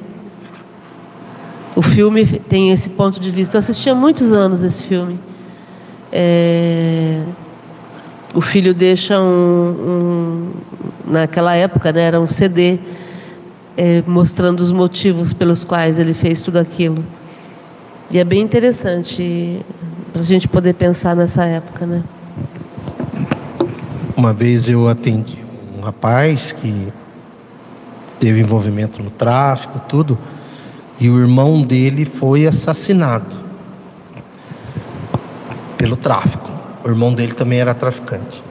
O 1.76 1.82
filme 1.82 2.26
tem 2.26 2.70
esse 2.70 2.90
ponto 2.90 3.20
de 3.20 3.30
vista. 3.30 3.56
Eu 3.56 3.60
assisti 3.60 3.88
há 3.88 3.94
muitos 3.94 4.32
anos 4.32 4.62
esse 4.62 4.84
filme. 4.84 5.18
É, 6.10 7.22
o 8.34 8.40
filho 8.40 8.74
deixa 8.74 9.20
um, 9.20 9.24
um, 9.26 10.50
naquela 11.06 11.54
época 11.54 11.92
né, 11.92 12.02
era 12.02 12.20
um 12.20 12.26
CD 12.26 12.78
é, 13.76 14.02
mostrando 14.06 14.60
os 14.60 14.72
motivos 14.72 15.32
pelos 15.32 15.62
quais 15.62 15.98
ele 15.98 16.14
fez 16.14 16.40
tudo 16.40 16.58
aquilo. 16.58 17.04
E 18.10 18.18
é 18.18 18.24
bem 18.24 18.40
interessante 18.40 19.60
para 20.12 20.22
a 20.22 20.24
gente 20.24 20.48
poder 20.48 20.74
pensar 20.74 21.14
nessa 21.14 21.44
época, 21.44 21.86
né? 21.86 22.02
Uma 24.16 24.32
vez 24.32 24.68
eu 24.68 24.88
atendi 24.88 25.47
um 25.78 25.80
rapaz 25.80 26.52
que 26.52 26.92
teve 28.18 28.40
envolvimento 28.40 29.00
no 29.00 29.10
tráfico, 29.10 29.80
tudo, 29.88 30.18
e 30.98 31.08
o 31.08 31.20
irmão 31.20 31.62
dele 31.62 32.04
foi 32.04 32.46
assassinado 32.46 33.36
pelo 35.76 35.94
tráfico. 35.94 36.50
O 36.84 36.88
irmão 36.88 37.14
dele 37.14 37.32
também 37.32 37.60
era 37.60 37.72
traficante. 37.72 38.42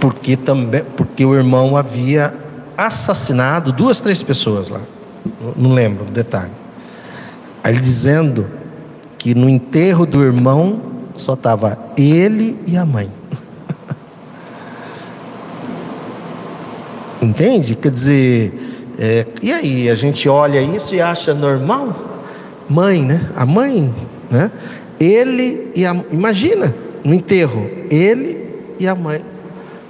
Porque 0.00 0.38
também, 0.38 0.82
porque 0.96 1.24
o 1.26 1.34
irmão 1.34 1.76
havia 1.76 2.34
assassinado 2.76 3.72
duas, 3.72 4.00
três 4.00 4.22
pessoas 4.22 4.70
lá. 4.70 4.80
Não 5.54 5.74
lembro 5.74 6.06
o 6.06 6.10
detalhe. 6.10 6.52
Aí 7.62 7.74
ele 7.74 7.82
dizendo 7.82 8.48
que 9.18 9.34
no 9.34 9.50
enterro 9.50 10.06
do 10.06 10.22
irmão 10.22 10.80
só 11.14 11.34
estava 11.34 11.78
ele 11.98 12.58
e 12.66 12.78
a 12.78 12.86
mãe. 12.86 13.19
Entende? 17.22 17.74
Quer 17.74 17.90
dizer, 17.90 18.52
é, 19.02 19.26
e 19.40 19.50
aí, 19.50 19.88
a 19.88 19.94
gente 19.94 20.28
olha 20.28 20.60
isso 20.60 20.94
e 20.94 21.00
acha 21.00 21.32
normal? 21.32 22.22
Mãe, 22.68 23.02
né? 23.02 23.30
A 23.34 23.46
mãe, 23.46 23.94
né? 24.30 24.52
Ele 25.00 25.70
e 25.74 25.86
a. 25.86 25.96
Imagina, 26.12 26.74
no 27.02 27.14
enterro, 27.14 27.66
ele 27.90 28.46
e 28.78 28.86
a 28.86 28.94
mãe. 28.94 29.24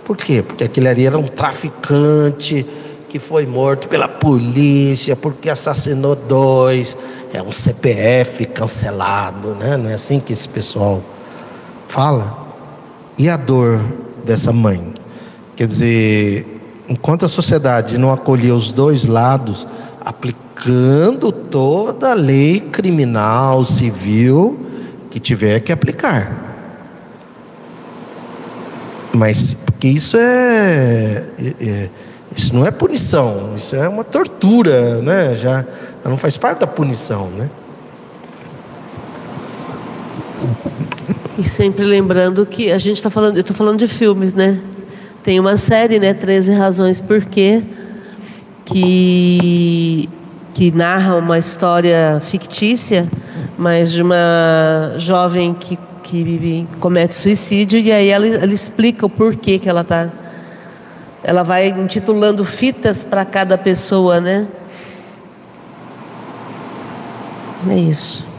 Por 0.05 0.17
quê? 0.17 0.43
Porque 0.43 0.63
aquele 0.63 0.89
ali 0.89 1.07
era 1.07 1.19
um 1.19 1.27
traficante 1.27 2.65
que 3.09 3.19
foi 3.19 3.47
morto 3.47 3.89
pela 3.89 4.07
polícia 4.07 5.17
porque 5.17 5.51
assassinou 5.51 6.15
dois. 6.15 6.97
É 7.33 7.43
um 7.43 7.51
CPF 7.51 8.47
cancelado, 8.47 9.57
né? 9.57 9.77
Não 9.77 9.91
é 9.91 9.95
assim 9.95 10.21
que 10.21 10.33
esse 10.33 10.49
pessoal 10.49 11.03
fala? 11.89 12.47
E 13.19 13.29
a 13.29 13.37
dor 13.37 13.81
dessa 14.25 14.53
mãe? 14.53 14.95
Quer 15.57 15.67
dizer, 15.67 16.60
enquanto 16.91 17.25
a 17.25 17.29
sociedade 17.29 17.97
não 17.97 18.11
acolher 18.11 18.51
os 18.51 18.73
dois 18.73 19.07
lados, 19.07 19.65
aplicando 20.05 21.31
toda 21.31 22.11
a 22.11 22.15
lei 22.15 22.59
criminal, 22.59 23.65
civil 23.65 24.59
que 25.09 25.21
tiver 25.21 25.61
que 25.61 25.71
aplicar. 25.71 26.49
Mas 29.15 29.55
porque 29.55 29.87
isso 29.89 30.17
é, 30.17 31.25
é, 31.39 31.55
é, 31.61 31.89
isso 32.37 32.55
não 32.55 32.67
é 32.67 32.73
punição, 32.73 33.55
isso 33.57 33.77
é 33.77 33.89
uma 33.89 34.03
tortura, 34.03 35.01
né? 35.01 35.37
Já 35.37 35.65
não 36.05 36.19
faz 36.19 36.37
parte 36.37 36.59
da 36.59 36.67
punição, 36.67 37.29
né? 37.31 37.49
E 41.39 41.49
sempre 41.49 41.85
lembrando 41.85 42.45
que 42.45 42.73
a 42.73 42.79
gente 42.79 42.97
está 42.97 43.11
falando, 43.11 43.37
eu 43.37 43.43
estou 43.43 43.57
falando 43.57 43.79
de 43.79 43.87
filmes, 43.87 44.33
né? 44.33 44.61
Tem 45.23 45.39
uma 45.39 45.57
série, 45.57 45.99
né, 45.99 46.15
13 46.15 46.53
razões 46.53 47.01
por 47.01 47.25
quê, 47.25 47.63
que 48.65 50.09
que 50.53 50.71
narra 50.71 51.17
uma 51.17 51.39
história 51.39 52.21
fictícia, 52.21 53.09
mas 53.57 53.93
de 53.93 54.03
uma 54.03 54.95
jovem 54.99 55.55
que, 55.55 55.79
que 56.03 56.67
comete 56.81 57.15
suicídio 57.15 57.79
e 57.79 57.91
aí 57.91 58.09
ela, 58.09 58.27
ela 58.27 58.53
explica 58.53 59.07
o 59.07 59.09
porquê 59.09 59.59
que 59.59 59.69
ela 59.69 59.85
tá 59.85 60.11
ela 61.23 61.43
vai 61.43 61.69
intitulando 61.69 62.45
fitas 62.45 63.05
para 63.05 63.25
cada 63.25 63.57
pessoa, 63.57 64.21
né? 64.21 64.47
É 67.69 67.77
isso. 67.77 68.30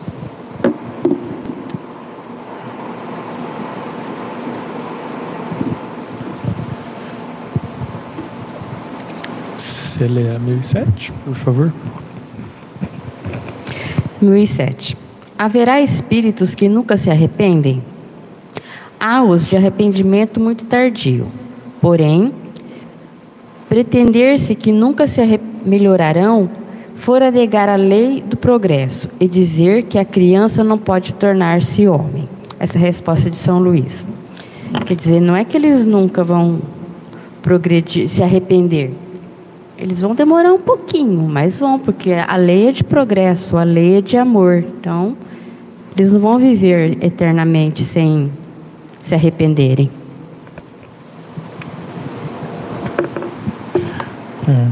Você 10.02 10.08
lê 10.08 10.36
a 10.36 10.39
1007, 10.39 11.14
por 11.24 11.36
favor? 11.36 11.72
1007. 14.20 14.97
Haverá 15.38 15.80
espíritos 15.80 16.56
que 16.56 16.68
nunca 16.68 16.97
se 16.97 17.12
arrependem? 17.12 17.84
Há 18.99 19.22
os 19.22 19.47
de 19.47 19.56
arrependimento 19.56 20.39
muito 20.39 20.66
tardio. 20.66 21.28
Porém, 21.80 22.34
pretender-se 23.70 24.56
que 24.56 24.72
nunca 24.72 25.06
se 25.06 25.22
melhorarão 25.64 26.49
fora 26.95 27.30
negar 27.30 27.70
a 27.70 27.76
lei 27.76 28.24
do 28.24 28.36
progresso 28.36 29.08
e 29.20 29.28
dizer 29.28 29.84
que 29.84 29.99
a 29.99 30.06
criança 30.06 30.64
não 30.64 30.80
pode 30.80 31.14
tornar-se 31.14 31.88
homem. 31.88 32.28
Essa 32.58 32.80
é 32.80 32.82
a 32.82 32.86
resposta 32.86 33.30
de 33.30 33.38
São 33.38 33.60
Luís. 33.60 34.08
Quer 34.88 34.95
dizer, 34.95 35.20
não 35.20 35.36
é 35.36 35.45
que 35.45 35.56
eles 35.56 35.86
nunca 35.86 36.24
vão 36.24 36.60
progredir, 37.43 38.10
se 38.10 38.24
arrepender. 38.24 38.91
Eles 39.82 40.00
vão 40.00 40.14
demorar 40.14 40.54
um 40.54 40.60
pouquinho, 40.60 41.28
mas 41.28 41.58
vão, 41.58 41.80
porque 41.80 42.14
a 42.14 42.36
lei 42.36 42.70
é 42.70 42.72
de 42.72 42.84
progresso, 42.84 43.58
a 43.58 43.64
lei 43.64 43.98
é 43.98 44.02
de 44.02 44.16
amor. 44.16 44.58
Então, 44.58 45.18
eles 45.98 46.14
não 46.14 46.22
vão 46.22 46.38
viver 46.38 47.04
eternamente 47.04 47.82
sem 47.84 48.32
se 49.02 49.16
arrependerem. 49.16 49.90
É. 54.48 54.68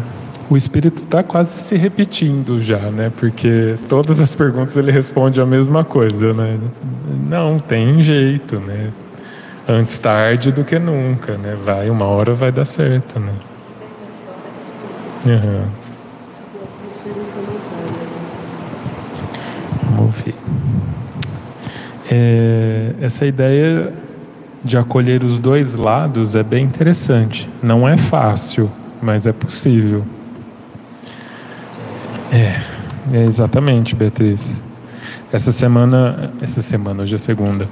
O 0.47 0.55
espírito 0.55 0.99
está 0.99 1.24
quase 1.24 1.57
se 1.57 1.76
repetindo 1.76 2.62
já, 2.62 2.91
né? 2.91 3.12
Porque 3.18 3.74
todas 3.89 4.20
as 4.20 4.36
perguntas 4.36 4.78
ele 4.78 4.91
responde 4.91 5.41
a 5.41 5.45
mesma 5.45 5.84
coisa, 5.84 6.36
né? 6.36 6.60
Não 7.28 7.57
tem 7.57 8.03
jeito, 8.03 8.60
né? 8.60 8.91
Antes 9.68 9.97
tarde 9.97 10.51
do 10.51 10.64
que 10.64 10.78
nunca, 10.78 11.36
né? 11.36 11.57
Vai, 11.66 11.89
uma 11.89 12.05
hora 12.05 12.36
vai 12.36 12.51
dar 12.51 12.66
certo, 12.66 13.20
né? 13.20 13.34
Uhum. 15.26 15.65
Vamos 19.95 20.15
ver. 20.15 20.36
É, 22.09 22.93
essa 23.01 23.26
ideia 23.26 23.93
de 24.63 24.78
acolher 24.78 25.24
os 25.24 25.39
dois 25.39 25.76
lados 25.76 26.36
é 26.36 26.43
bem 26.43 26.65
interessante. 26.65 27.49
Não 27.61 27.88
é 27.88 27.97
fácil, 27.97 28.70
mas 29.01 29.28
é 29.28 29.34
possível. 29.34 30.03
É, 32.32 32.61
é 33.13 33.26
exatamente, 33.26 33.95
Beatriz. 33.95 34.61
Essa 35.32 35.51
semana, 35.51 36.32
essa 36.41 36.61
semana, 36.61 37.03
hoje 37.03 37.15
é 37.15 37.17
segunda. 37.17 37.67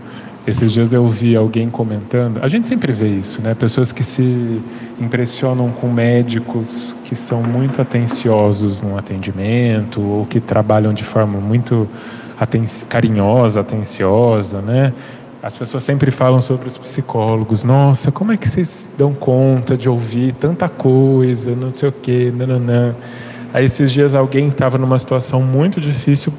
Esses 0.48 0.72
dias 0.72 0.94
eu 0.94 1.06
vi 1.10 1.36
alguém 1.36 1.70
comentando. 1.70 2.40
A 2.42 2.48
gente 2.48 2.68
sempre 2.68 2.94
vê 2.94 3.10
isso, 3.10 3.42
né? 3.42 3.54
Pessoas 3.54 3.92
que 3.92 4.02
se 4.02 4.62
impressionam 4.98 5.70
com 5.70 5.90
médicos 5.90 6.96
que 7.04 7.18
são 7.18 7.44
muito 7.44 7.82
atenciosos 7.82 8.80
no 8.80 8.98
atendimento 8.98 10.02
ou 10.02 10.26
que 10.26 10.40
trabalham 10.40 10.94
de 10.94 11.04
forma 11.04 11.38
muito 11.38 11.86
aten 12.40 12.64
carinhosa, 12.88 13.60
atenciosa, 13.60 14.62
né? 14.62 14.94
As 15.44 15.54
pessoas 15.54 15.84
sempre 15.84 16.12
falam 16.12 16.40
sobre 16.40 16.70
os 16.70 16.78
psicólogos. 16.78 17.66
Nossa, 17.66 18.10
como 18.10 18.32
é 18.32 18.38
que 18.38 18.48
vocês 18.48 18.90
dão 18.98 19.14
conta 19.14 19.76
de 19.76 19.90
ouvir 19.90 20.32
tanta 20.32 20.70
coisa, 20.70 21.54
não 21.58 21.76
sei 21.76 21.90
o 21.90 21.92
quê, 21.92 22.32
nananã. 22.34 22.96
Aí 23.54 23.66
esses 23.66 23.92
dias 23.92 24.16
alguém 24.16 24.48
estava 24.48 24.78
numa 24.78 24.98
situação 24.98 25.44
muito 25.44 25.82
difícil 25.82 26.32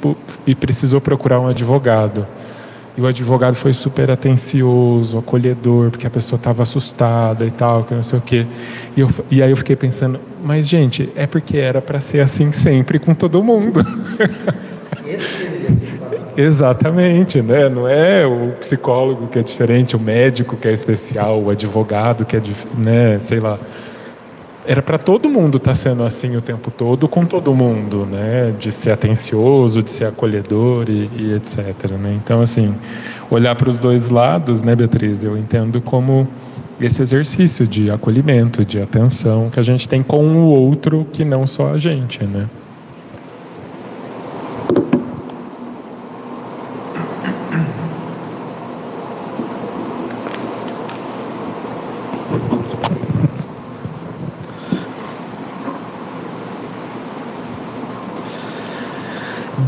e 0.46 0.54
precisou 0.54 0.98
procurar 0.98 1.40
um 1.40 1.46
advogado. 1.46 2.26
E 2.98 3.00
o 3.00 3.06
advogado 3.06 3.54
foi 3.54 3.72
super 3.72 4.10
atencioso, 4.10 5.18
acolhedor, 5.18 5.88
porque 5.88 6.04
a 6.04 6.10
pessoa 6.10 6.36
estava 6.36 6.64
assustada 6.64 7.46
e 7.46 7.50
tal, 7.52 7.84
que 7.84 7.94
não 7.94 8.02
sei 8.02 8.18
o 8.18 8.22
quê. 8.22 8.44
E, 8.96 9.00
eu, 9.00 9.08
e 9.30 9.40
aí 9.40 9.50
eu 9.50 9.56
fiquei 9.56 9.76
pensando, 9.76 10.18
mas 10.42 10.66
gente, 10.66 11.08
é 11.14 11.24
porque 11.24 11.58
era 11.58 11.80
para 11.80 12.00
ser 12.00 12.18
assim 12.18 12.50
sempre 12.50 12.98
com 12.98 13.14
todo 13.14 13.40
mundo. 13.40 13.86
Exatamente, 16.36 17.40
né? 17.40 17.68
Não 17.68 17.86
é 17.86 18.26
o 18.26 18.50
psicólogo 18.58 19.28
que 19.28 19.38
é 19.38 19.42
diferente, 19.44 19.94
o 19.94 20.00
médico 20.00 20.56
que 20.56 20.66
é 20.66 20.72
especial, 20.72 21.40
o 21.40 21.50
advogado 21.50 22.24
que 22.24 22.36
é, 22.36 22.42
né? 22.76 23.20
Sei 23.20 23.38
lá. 23.38 23.60
Era 24.70 24.82
para 24.82 24.98
todo 24.98 25.30
mundo 25.30 25.56
estar 25.56 25.70
tá 25.70 25.74
sendo 25.74 26.02
assim 26.02 26.36
o 26.36 26.42
tempo 26.42 26.70
todo, 26.70 27.08
com 27.08 27.24
todo 27.24 27.54
mundo, 27.54 28.04
né? 28.04 28.54
De 28.60 28.70
ser 28.70 28.90
atencioso, 28.90 29.82
de 29.82 29.90
ser 29.90 30.04
acolhedor 30.04 30.90
e, 30.90 31.08
e 31.16 31.32
etc. 31.32 31.92
Né? 31.92 32.20
Então, 32.22 32.42
assim, 32.42 32.74
olhar 33.30 33.54
para 33.54 33.70
os 33.70 33.80
dois 33.80 34.10
lados, 34.10 34.62
né, 34.62 34.76
Beatriz? 34.76 35.24
Eu 35.24 35.38
entendo 35.38 35.80
como 35.80 36.28
esse 36.78 37.00
exercício 37.00 37.66
de 37.66 37.90
acolhimento, 37.90 38.62
de 38.62 38.78
atenção 38.78 39.48
que 39.48 39.58
a 39.58 39.62
gente 39.62 39.88
tem 39.88 40.02
com 40.02 40.36
o 40.36 40.44
outro, 40.48 41.06
que 41.14 41.24
não 41.24 41.46
só 41.46 41.72
a 41.72 41.78
gente, 41.78 42.22
né? 42.22 42.46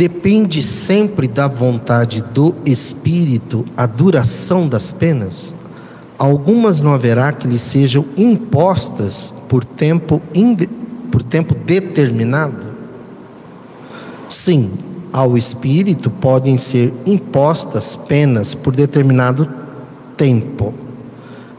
Depende 0.00 0.62
sempre 0.62 1.28
da 1.28 1.46
vontade 1.46 2.24
do 2.32 2.54
Espírito 2.64 3.66
a 3.76 3.84
duração 3.84 4.66
das 4.66 4.92
penas? 4.92 5.52
Algumas 6.16 6.80
não 6.80 6.94
haverá 6.94 7.30
que 7.32 7.46
lhe 7.46 7.58
sejam 7.58 8.06
impostas 8.16 9.30
por 9.46 9.62
tempo, 9.62 10.22
por 11.12 11.22
tempo 11.22 11.54
determinado? 11.54 12.68
Sim, 14.26 14.70
ao 15.12 15.36
Espírito 15.36 16.08
podem 16.08 16.56
ser 16.56 16.94
impostas 17.04 17.94
penas 17.94 18.54
por 18.54 18.74
determinado 18.74 19.46
tempo, 20.16 20.72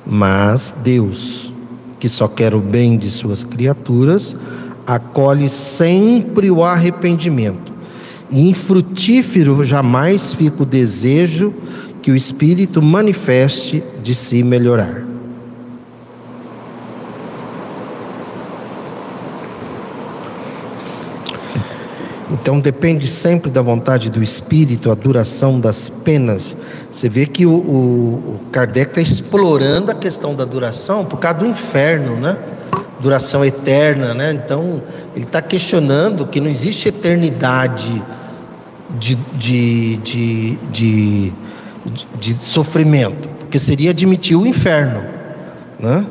mas 0.04 0.74
Deus, 0.84 1.54
que 2.00 2.10
só 2.10 2.28
quer 2.28 2.56
o 2.56 2.60
bem 2.60 2.98
de 2.98 3.12
suas 3.12 3.44
criaturas, 3.44 4.36
acolhe 4.88 5.48
sempre 5.48 6.50
o 6.50 6.64
arrependimento 6.64 7.71
e 8.32 8.50
infrutífero 8.50 9.64
jamais 9.64 10.34
fica 10.34 10.64
o 10.64 10.66
desejo 10.66 11.54
que 12.02 12.12
o 12.12 12.16
Espírito 12.16 12.82
manifeste 12.82 13.84
de 14.02 14.16
se 14.16 14.42
melhorar. 14.42 15.04
Então 22.32 22.60
depende 22.60 23.08
sempre 23.08 23.52
da 23.52 23.62
vontade 23.62 24.10
do 24.10 24.24
Espírito, 24.24 24.90
a 24.90 24.96
duração 24.96 25.60
das 25.60 25.90
penas. 25.90 26.56
Você 26.90 27.10
vê 27.10 27.26
que 27.26 27.46
o, 27.46 27.52
o, 27.52 28.40
Kardec 28.52 28.90
está 28.90 29.02
explorando 29.02 29.92
a 29.92 29.94
questão 29.94 30.34
da 30.34 30.46
duração 30.46 31.06
por 31.06 31.20
causa 31.20 31.40
do 31.40 31.46
inferno, 31.46 32.16
né? 32.16 32.38
Duração 33.00 33.44
eterna, 33.44 34.14
né? 34.14 34.32
Então 34.32 34.82
ele 35.14 35.26
está 35.26 35.42
questionando 35.42 36.26
que 36.26 36.40
não 36.40 36.50
existe 36.50 36.88
eternidade 36.88 38.02
de, 39.02 39.16
de, 39.16 39.98
de, 39.98 40.58
de, 40.72 41.34
de 42.20 42.44
sofrimento, 42.44 43.28
porque 43.40 43.58
seria 43.58 43.90
admitir 43.90 44.38
o 44.38 44.46
inferno. 44.46 45.04
Né? 45.80 46.06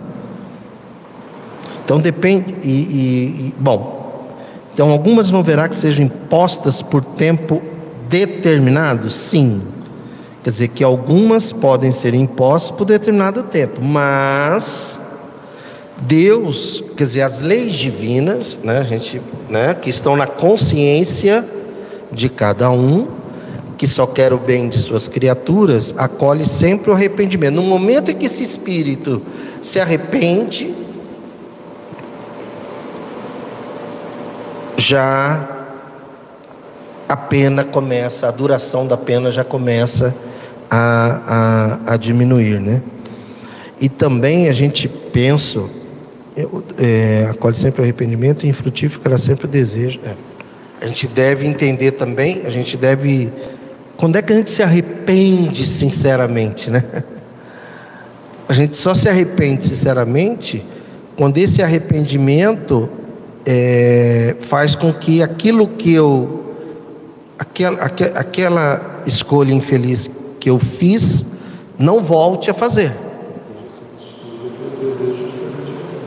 Então 1.85 2.01
depende. 2.01 2.57
E, 2.65 2.69
e, 2.69 3.47
e, 3.47 3.55
bom, 3.59 4.29
então 4.75 4.91
algumas 4.91 5.31
não 5.31 5.41
verá 5.41 5.69
que 5.69 5.77
sejam 5.77 6.05
impostas 6.05 6.83
por 6.83 7.05
tempo 7.05 7.63
determinado? 8.09 9.09
Sim. 9.09 9.63
Quer 10.43 10.51
dizer 10.51 10.69
que 10.69 10.83
algumas 10.83 11.53
podem 11.53 11.93
ser 11.93 12.13
impostas 12.13 12.77
por 12.77 12.87
determinado 12.87 13.45
tempo, 13.45 13.85
mas 13.85 15.01
Deus, 16.01 16.83
quer 16.97 17.05
dizer, 17.05 17.23
as 17.23 17.41
leis 17.41 17.75
divinas, 17.75 18.59
né, 18.65 18.83
gente, 18.83 19.21
né, 19.49 19.75
que 19.75 19.91
estão 19.91 20.17
na 20.17 20.27
consciência 20.27 21.45
de 22.13 22.29
cada 22.29 22.71
um, 22.71 23.09
que 23.77 23.87
só 23.87 24.07
quer 24.07 24.33
o 24.33 24.39
bem 24.39 24.69
de 24.69 24.79
suas 24.79 25.09
criaturas, 25.09 25.95
acolhe 25.97 26.47
sempre 26.47 26.91
o 26.91 26.93
arrependimento. 26.93 27.55
No 27.55 27.63
momento 27.63 28.11
em 28.11 28.15
que 28.15 28.27
esse 28.27 28.43
espírito 28.43 29.23
se 29.63 29.81
arrepende, 29.81 30.75
já 34.77 35.49
a 37.09 37.17
pena 37.17 37.65
começa, 37.65 38.29
a 38.29 38.31
duração 38.31 38.87
da 38.87 38.97
pena 38.97 39.31
já 39.31 39.43
começa 39.43 40.15
a, 40.71 41.79
a, 41.87 41.95
a 41.95 41.97
diminuir, 41.97 42.61
né? 42.61 42.83
E 43.81 43.89
também 43.89 44.49
a 44.49 44.53
gente 44.53 44.87
pensa, 44.89 45.65
é, 46.79 47.29
acolhe 47.31 47.57
sempre 47.57 47.81
o 47.81 47.85
arrependimento 47.85 48.45
e 48.45 48.49
infrutífero 48.49 49.19
sempre 49.19 49.47
o 49.47 49.49
desejo. 49.49 49.99
É. 50.05 50.30
A 50.81 50.87
gente 50.87 51.07
deve 51.07 51.47
entender 51.47 51.93
também, 51.93 52.43
a 52.47 52.51
gente 52.51 52.77
deve. 52.77 53.31
Quando 53.97 54.17
é 54.17 54.23
que 54.23 54.33
a 54.33 54.37
gente 54.37 54.51
se 54.51 54.63
arrepende 54.63 55.67
sinceramente, 55.67 56.71
né? 56.71 56.83
A 58.49 58.53
gente 58.53 58.77
só 58.77 58.95
se 58.95 59.09
arrepende 59.09 59.63
sinceramente 59.63 60.65
quando 61.17 61.39
esse 61.39 61.63
arrependimento 61.63 62.89
é, 63.47 64.35
faz 64.41 64.75
com 64.75 64.93
que 64.93 65.23
aquilo 65.23 65.69
que 65.69 65.93
eu. 65.95 66.57
Aquela, 67.39 67.85
aquela 67.85 69.03
escolha 69.07 69.53
infeliz 69.53 70.11
que 70.39 70.51
eu 70.51 70.59
fiz 70.59 71.25
não 71.79 72.03
volte 72.03 72.51
a 72.51 72.55
fazer. 72.55 72.93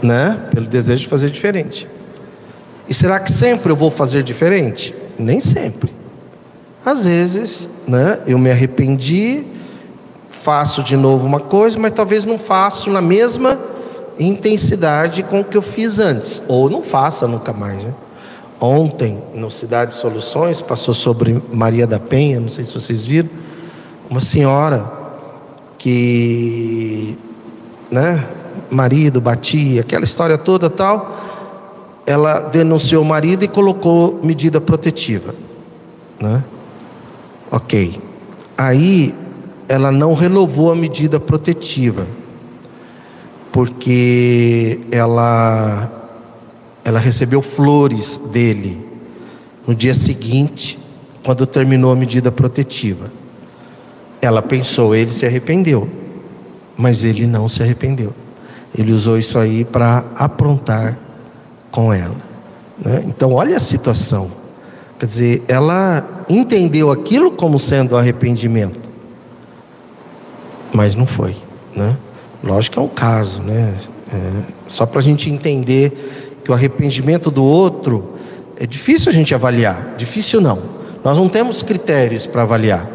Né? 0.02 0.38
Pelo 0.54 0.68
desejo 0.68 1.04
de 1.04 1.08
fazer 1.08 1.30
diferente. 1.30 1.88
E 2.94 2.96
será 2.96 3.20
que 3.20 3.32
sempre 3.32 3.72
eu 3.72 3.76
vou 3.76 3.90
fazer 3.90 4.22
diferente? 4.22 4.94
Nem 5.18 5.42
sempre. 5.42 5.92
Às 6.86 7.06
vezes, 7.06 7.68
né, 7.88 8.20
eu 8.28 8.38
me 8.38 8.52
arrependi, 8.52 9.48
faço 10.30 10.84
de 10.84 10.96
novo 10.96 11.26
uma 11.26 11.40
coisa, 11.40 11.80
mas 11.80 11.92
talvez 11.92 12.24
não 12.24 12.38
faço 12.38 12.92
na 12.92 13.02
mesma 13.02 13.60
intensidade 14.20 15.24
com 15.24 15.40
o 15.40 15.44
que 15.44 15.58
eu 15.58 15.64
fiz 15.64 15.98
antes, 15.98 16.40
ou 16.48 16.70
não 16.70 16.84
faça 16.84 17.28
nunca 17.28 17.52
mais. 17.52 17.84
Né? 17.84 17.92
Ontem, 18.62 19.20
no 19.34 19.50
Cidade 19.50 19.96
Soluções, 19.96 20.62
passou 20.62 20.94
sobre 20.94 21.42
Maria 21.52 21.88
da 21.88 22.00
Penha, 22.00 22.40
não 22.40 22.50
sei 22.50 22.64
se 22.64 22.72
vocês 22.72 23.04
viram, 23.04 23.30
uma 24.08 24.22
senhora 24.22 24.86
que, 25.80 27.18
né, 27.90 28.24
marido 28.70 29.20
batia, 29.20 29.82
aquela 29.82 30.04
história 30.04 30.38
toda 30.38 30.70
tal, 30.70 31.23
ela 32.06 32.40
denunciou 32.40 33.02
o 33.02 33.06
marido 33.06 33.44
e 33.44 33.48
colocou 33.48 34.20
medida 34.24 34.60
protetiva, 34.60 35.34
né? 36.20 36.44
Ok. 37.50 38.00
Aí 38.58 39.16
ela 39.68 39.92
não 39.92 40.14
renovou 40.14 40.72
a 40.72 40.76
medida 40.76 41.20
protetiva, 41.20 42.06
porque 43.52 44.82
ela 44.92 46.00
ela 46.84 47.00
recebeu 47.00 47.42
flores 47.42 48.20
dele 48.32 48.86
no 49.66 49.74
dia 49.74 49.94
seguinte, 49.94 50.78
quando 51.24 51.48
terminou 51.48 51.92
a 51.92 51.96
medida 51.96 52.30
protetiva. 52.30 53.10
Ela 54.22 54.42
pensou, 54.42 54.94
ele 54.94 55.12
se 55.12 55.26
arrependeu, 55.26 55.88
mas 56.76 57.06
ele 57.06 57.26
não 57.26 57.48
se 57.48 57.64
arrependeu. 57.64 58.14
Ele 58.78 58.92
usou 58.92 59.18
isso 59.18 59.40
aí 59.40 59.64
para 59.64 60.04
aprontar 60.16 60.98
com 61.74 61.92
ela. 61.92 62.16
Né? 62.78 63.04
Então, 63.08 63.34
olha 63.34 63.58
a 63.58 63.60
situação. 63.60 64.30
Quer 65.00 65.08
dizer, 65.08 65.44
ela 65.48 66.24
entendeu 66.30 66.92
aquilo 66.92 67.32
como 67.32 67.60
sendo 67.60 67.98
arrependimento, 67.98 68.80
mas 70.72 70.94
não 70.96 71.08
foi. 71.08 71.36
Né? 71.76 71.98
Lógico 72.44 72.76
que 72.76 72.80
é 72.80 72.82
um 72.84 72.88
caso, 72.88 73.42
né? 73.42 73.74
É, 74.14 74.44
só 74.68 74.86
para 74.86 75.00
a 75.00 75.04
gente 75.04 75.30
entender 75.30 76.40
que 76.44 76.52
o 76.52 76.54
arrependimento 76.54 77.32
do 77.32 77.44
outro 77.44 78.14
é 78.58 78.68
difícil 78.68 79.10
a 79.10 79.14
gente 79.14 79.34
avaliar. 79.34 79.96
Difícil 79.98 80.40
não. 80.40 80.62
Nós 81.04 81.18
não 81.18 81.28
temos 81.28 81.64
critérios 81.64 82.28
para 82.28 82.44
avaliar. 82.44 82.88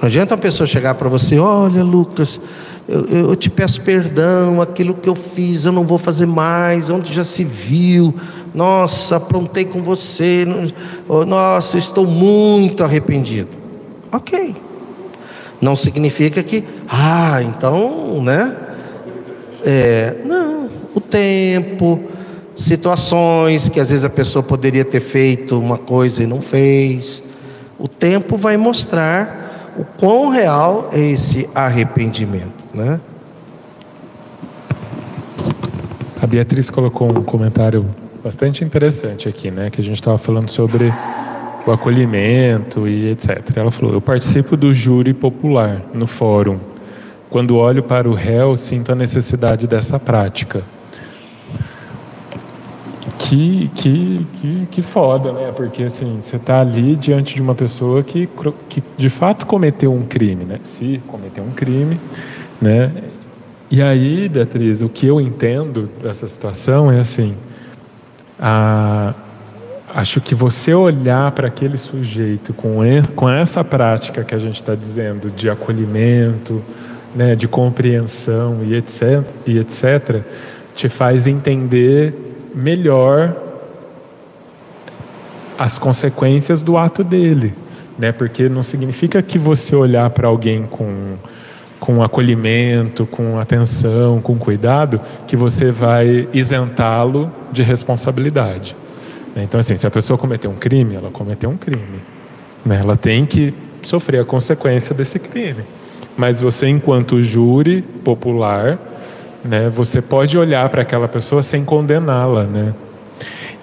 Não 0.00 0.06
adianta 0.06 0.34
uma 0.34 0.40
pessoa 0.40 0.66
chegar 0.66 0.94
para 0.94 1.08
você, 1.08 1.38
olha 1.38 1.82
Lucas, 1.82 2.40
eu, 2.88 3.06
eu, 3.06 3.36
te 3.36 3.48
peço 3.48 3.80
perdão, 3.80 4.60
aquilo 4.60 4.94
que 4.94 5.08
eu 5.08 5.14
fiz 5.14 5.64
eu 5.64 5.72
não 5.72 5.84
vou 5.84 5.98
fazer 5.98 6.26
mais, 6.26 6.90
onde 6.90 7.12
já 7.12 7.24
se 7.24 7.42
viu, 7.42 8.14
nossa, 8.54 9.16
aprontei 9.16 9.64
com 9.64 9.82
você, 9.82 10.46
nossa, 11.26 11.76
estou 11.78 12.06
muito 12.06 12.84
arrependido. 12.84 13.48
Ok. 14.12 14.54
Não 15.60 15.74
significa 15.74 16.42
que, 16.42 16.62
ah, 16.88 17.42
então, 17.42 18.22
né? 18.22 18.56
É, 19.64 20.16
não, 20.24 20.68
o 20.94 21.00
tempo, 21.00 22.00
situações 22.54 23.68
que 23.68 23.80
às 23.80 23.90
vezes 23.90 24.04
a 24.04 24.10
pessoa 24.10 24.42
poderia 24.42 24.84
ter 24.84 25.00
feito 25.00 25.58
uma 25.58 25.78
coisa 25.78 26.22
e 26.22 26.26
não 26.26 26.40
fez. 26.40 27.22
O 27.78 27.88
tempo 27.88 28.36
vai 28.36 28.56
mostrar 28.56 29.72
o 29.76 29.84
quão 29.84 30.28
real 30.28 30.90
é 30.92 31.00
esse 31.00 31.48
arrependimento, 31.54 32.53
né? 32.74 33.00
A 36.20 36.26
Beatriz 36.26 36.70
colocou 36.70 37.10
um 37.10 37.22
comentário 37.22 37.86
bastante 38.22 38.64
interessante 38.64 39.28
aqui, 39.28 39.50
né? 39.50 39.68
Que 39.70 39.80
a 39.80 39.84
gente 39.84 39.96
estava 39.96 40.16
falando 40.16 40.48
sobre 40.48 40.92
o 41.66 41.70
acolhimento 41.70 42.88
e 42.88 43.10
etc. 43.10 43.56
Ela 43.56 43.70
falou: 43.70 43.94
Eu 43.94 44.00
participo 44.00 44.56
do 44.56 44.72
júri 44.72 45.12
popular 45.12 45.82
no 45.92 46.06
fórum. 46.06 46.58
Quando 47.28 47.56
olho 47.56 47.82
para 47.82 48.08
o 48.08 48.14
réu, 48.14 48.56
sinto 48.56 48.92
a 48.92 48.94
necessidade 48.94 49.66
dessa 49.66 49.98
prática. 49.98 50.62
Que, 53.18 53.70
que, 53.74 54.26
que, 54.34 54.68
que 54.70 54.82
foda, 54.82 55.32
né? 55.32 55.52
Porque 55.56 55.82
assim, 55.84 56.20
você 56.22 56.36
está 56.36 56.60
ali 56.60 56.94
diante 56.96 57.34
de 57.34 57.42
uma 57.42 57.54
pessoa 57.54 58.02
que, 58.02 58.28
que 58.68 58.82
de 58.96 59.10
fato 59.10 59.46
cometeu 59.46 59.92
um 59.92 60.04
crime, 60.04 60.44
né? 60.44 60.60
Se 60.64 61.00
cometeu 61.06 61.42
um 61.42 61.50
crime, 61.50 61.98
né? 62.60 62.92
E 63.70 63.82
aí, 63.82 64.28
Beatriz, 64.28 64.82
o 64.82 64.88
que 64.88 65.06
eu 65.06 65.20
entendo 65.20 65.88
dessa 66.02 66.28
situação 66.28 66.92
é 66.92 67.00
assim: 67.00 67.34
a, 68.38 69.14
acho 69.94 70.20
que 70.20 70.34
você 70.34 70.74
olhar 70.74 71.32
para 71.32 71.48
aquele 71.48 71.78
sujeito 71.78 72.52
com, 72.52 72.78
com 73.14 73.28
essa 73.28 73.64
prática 73.64 74.22
que 74.22 74.34
a 74.34 74.38
gente 74.38 74.56
está 74.56 74.74
dizendo 74.74 75.30
de 75.30 75.48
acolhimento, 75.48 76.62
né, 77.14 77.34
de 77.34 77.46
compreensão 77.46 78.60
e 78.64 78.74
etc, 78.74 79.24
e 79.46 79.58
etc, 79.58 80.22
te 80.74 80.88
faz 80.88 81.26
entender 81.26 82.14
melhor 82.54 83.34
as 85.58 85.78
consequências 85.78 86.62
do 86.62 86.76
ato 86.76 87.04
dele, 87.04 87.54
né? 87.98 88.10
Porque 88.10 88.48
não 88.48 88.62
significa 88.62 89.22
que 89.22 89.38
você 89.38 89.76
olhar 89.76 90.10
para 90.10 90.26
alguém 90.26 90.64
com 90.64 91.14
com 91.78 92.02
acolhimento, 92.02 93.06
com 93.06 93.38
atenção, 93.38 94.20
com 94.20 94.36
cuidado, 94.38 95.00
que 95.26 95.36
você 95.36 95.70
vai 95.70 96.28
isentá-lo 96.32 97.30
de 97.52 97.62
responsabilidade. 97.62 98.74
Então, 99.36 99.58
assim, 99.58 99.76
se 99.76 99.86
a 99.86 99.90
pessoa 99.90 100.16
cometeu 100.16 100.50
um 100.50 100.54
crime, 100.54 100.94
ela 100.94 101.10
cometeu 101.10 101.50
um 101.50 101.56
crime. 101.56 102.00
Né? 102.64 102.78
Ela 102.80 102.96
tem 102.96 103.26
que 103.26 103.52
sofrer 103.82 104.20
a 104.20 104.24
consequência 104.24 104.94
desse 104.94 105.18
crime. 105.18 105.64
Mas 106.16 106.40
você, 106.40 106.68
enquanto 106.68 107.20
júri 107.20 107.82
popular, 107.82 108.78
né, 109.44 109.68
você 109.68 110.00
pode 110.00 110.38
olhar 110.38 110.68
para 110.68 110.82
aquela 110.82 111.08
pessoa 111.08 111.42
sem 111.42 111.64
condená-la, 111.64 112.44
né? 112.44 112.72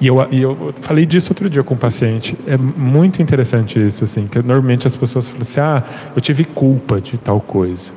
E 0.02 0.08
eu, 0.08 0.28
e 0.32 0.42
eu 0.42 0.74
falei 0.82 1.06
disso 1.06 1.32
outro 1.32 1.48
dia 1.48 1.62
com 1.62 1.76
um 1.76 1.78
paciente. 1.78 2.36
É 2.48 2.58
muito 2.58 3.22
interessante 3.22 3.80
isso, 3.80 4.04
assim, 4.04 4.26
que 4.26 4.40
normalmente 4.40 4.88
as 4.88 4.96
pessoas 4.96 5.28
falam 5.28 5.44
assim, 5.44 5.60
ah, 5.60 5.84
eu 6.16 6.20
tive 6.20 6.44
culpa 6.44 7.00
de 7.00 7.20
tal 7.20 7.40
coisa. 7.40 7.92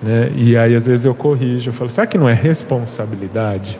Né? 0.00 0.30
E 0.36 0.56
aí, 0.56 0.76
às 0.76 0.86
vezes, 0.86 1.04
eu 1.04 1.16
corrijo, 1.16 1.70
eu 1.70 1.74
falo, 1.74 1.90
será 1.90 2.06
que 2.06 2.16
não 2.16 2.28
é 2.28 2.32
responsabilidade? 2.32 3.76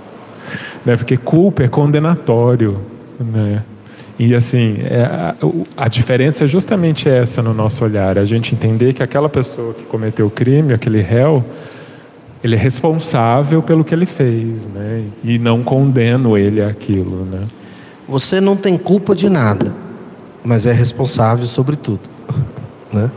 Né? 0.84 0.96
Porque 0.96 1.16
culpa 1.16 1.62
é 1.62 1.68
condenatório. 1.68 2.78
Né? 3.20 3.62
E 4.18 4.34
assim, 4.34 4.78
é, 4.80 5.02
a, 5.04 5.34
a, 5.76 5.88
diferença 5.88 6.44
é 6.44 6.48
justamente 6.48 7.08
essa 7.08 7.40
no 7.40 7.54
nosso 7.54 7.84
olhar, 7.84 8.18
a 8.18 8.24
gente 8.24 8.52
entender 8.52 8.92
que 8.92 9.04
aquela 9.04 9.28
pessoa 9.28 9.72
que 9.72 9.84
cometeu 9.84 10.26
o 10.26 10.30
crime, 10.30 10.74
aquele 10.74 11.00
réu, 11.00 11.44
ele 12.42 12.56
é 12.56 12.58
responsável 12.58 13.62
pelo 13.62 13.84
que 13.84 13.94
ele 13.94 14.06
fez, 14.06 14.66
né? 14.66 15.04
E 15.22 15.38
não 15.38 15.62
condeno 15.62 16.36
ele 16.36 16.60
àquilo, 16.60 17.24
né? 17.24 17.46
Você 18.08 18.40
não 18.40 18.56
tem 18.56 18.78
culpa 18.78 19.14
de 19.14 19.28
nada, 19.28 19.74
mas 20.42 20.64
é 20.64 20.72
responsável 20.72 21.44
sobre 21.46 21.76
tudo, 21.76 22.08
né? 22.92 23.10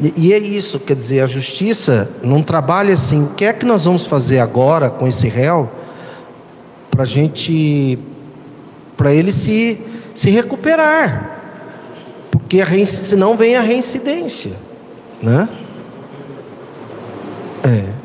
E, 0.00 0.28
e 0.28 0.32
é 0.32 0.38
isso, 0.38 0.80
quer 0.80 0.96
dizer, 0.96 1.20
a 1.20 1.26
justiça 1.26 2.10
não 2.22 2.42
trabalha 2.42 2.94
assim. 2.94 3.24
O 3.24 3.28
que 3.34 3.44
é 3.44 3.52
que 3.52 3.64
nós 3.64 3.84
vamos 3.84 4.06
fazer 4.06 4.40
agora 4.40 4.90
com 4.90 5.06
esse 5.06 5.28
réu 5.28 5.70
para 6.90 7.02
a 7.02 7.06
gente 7.06 7.98
para 8.96 9.12
ele 9.12 9.32
se, 9.32 9.78
se 10.14 10.30
recuperar. 10.30 11.30
Porque 12.30 12.60
a 12.60 12.86
senão 12.86 13.36
vem 13.36 13.56
a 13.56 13.60
reincidência. 13.60 14.52
Né? 15.22 15.48
É. 17.64 18.03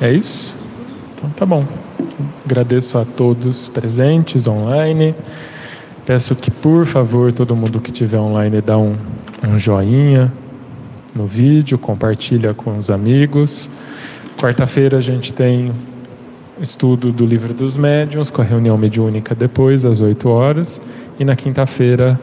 É 0.00 0.10
isso? 0.10 0.54
Então 1.14 1.28
tá 1.30 1.44
bom. 1.44 1.64
Agradeço 2.44 2.96
a 2.96 3.04
todos 3.04 3.68
presentes 3.68 4.46
online. 4.46 5.14
Peço 6.06 6.34
que, 6.34 6.50
por 6.50 6.86
favor, 6.86 7.32
todo 7.32 7.54
mundo 7.54 7.80
que 7.80 7.90
estiver 7.90 8.18
online 8.18 8.60
dá 8.60 8.78
um, 8.78 8.96
um 9.46 9.58
joinha 9.58 10.32
no 11.14 11.26
vídeo, 11.26 11.78
compartilha 11.78 12.54
com 12.54 12.78
os 12.78 12.90
amigos. 12.90 13.68
Quarta-feira 14.38 14.98
a 14.98 15.00
gente 15.00 15.34
tem 15.34 15.70
estudo 16.60 17.12
do 17.12 17.26
Livro 17.26 17.52
dos 17.52 17.76
Médiuns, 17.76 18.30
com 18.30 18.40
a 18.40 18.44
reunião 18.44 18.78
mediúnica 18.78 19.34
depois, 19.34 19.84
às 19.84 20.00
8 20.00 20.28
horas. 20.28 20.80
E 21.18 21.24
na 21.24 21.36
quinta-feira, 21.36 22.18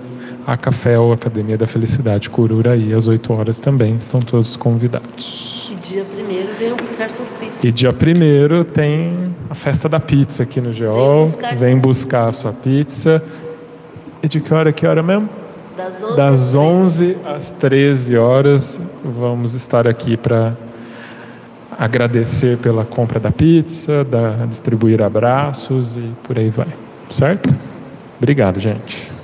a 0.46 0.58
Café, 0.58 0.96
Academia 1.14 1.58
da 1.58 1.68
Felicidade 1.68 2.30
Cururaí, 2.30 2.94
às 2.94 3.08
8 3.08 3.34
horas 3.34 3.60
também. 3.60 3.96
Estão 3.96 4.22
todos 4.22 4.56
convidados. 4.56 5.67
Dia 5.88 6.04
primeiro 6.04 6.50
venham 6.60 6.76
buscar 6.76 7.10
suas 7.10 7.32
pizzas. 7.32 7.64
E 7.64 7.72
dia 7.72 7.94
primeiro 7.94 8.66
tem 8.66 9.34
a 9.50 9.56
festa 9.56 9.88
da 9.88 10.02
pizza 10.02 10.44
aqui 10.44 10.60
no 10.60 10.74
Geol. 10.74 11.28
Vem 11.28 11.32
buscar, 11.32 11.56
Vem 11.56 11.78
buscar 11.78 12.28
a 12.28 12.34
sua 12.34 12.52
pizza. 12.52 13.24
E 14.22 14.28
de 14.28 14.42
que 14.42 14.54
hora, 14.54 14.74
que 14.74 14.86
hora 14.86 15.02
mesmo? 15.02 15.30
Das 15.78 16.04
11, 16.04 16.16
das 16.18 16.56
11 16.56 17.18
às 17.26 17.52
13 17.52 18.18
horas. 18.18 18.78
Vamos 19.02 19.54
estar 19.54 19.88
aqui 19.88 20.18
para 20.18 20.58
agradecer 21.80 22.58
pela 22.58 22.84
compra 22.84 23.18
da 23.18 23.32
pizza, 23.32 24.04
da, 24.04 24.46
distribuir 24.46 25.02
abraços 25.02 25.96
e 25.96 26.12
por 26.22 26.38
aí 26.38 26.50
vai. 26.50 26.68
Certo? 27.10 27.50
Obrigado, 28.18 28.60
gente. 28.60 29.17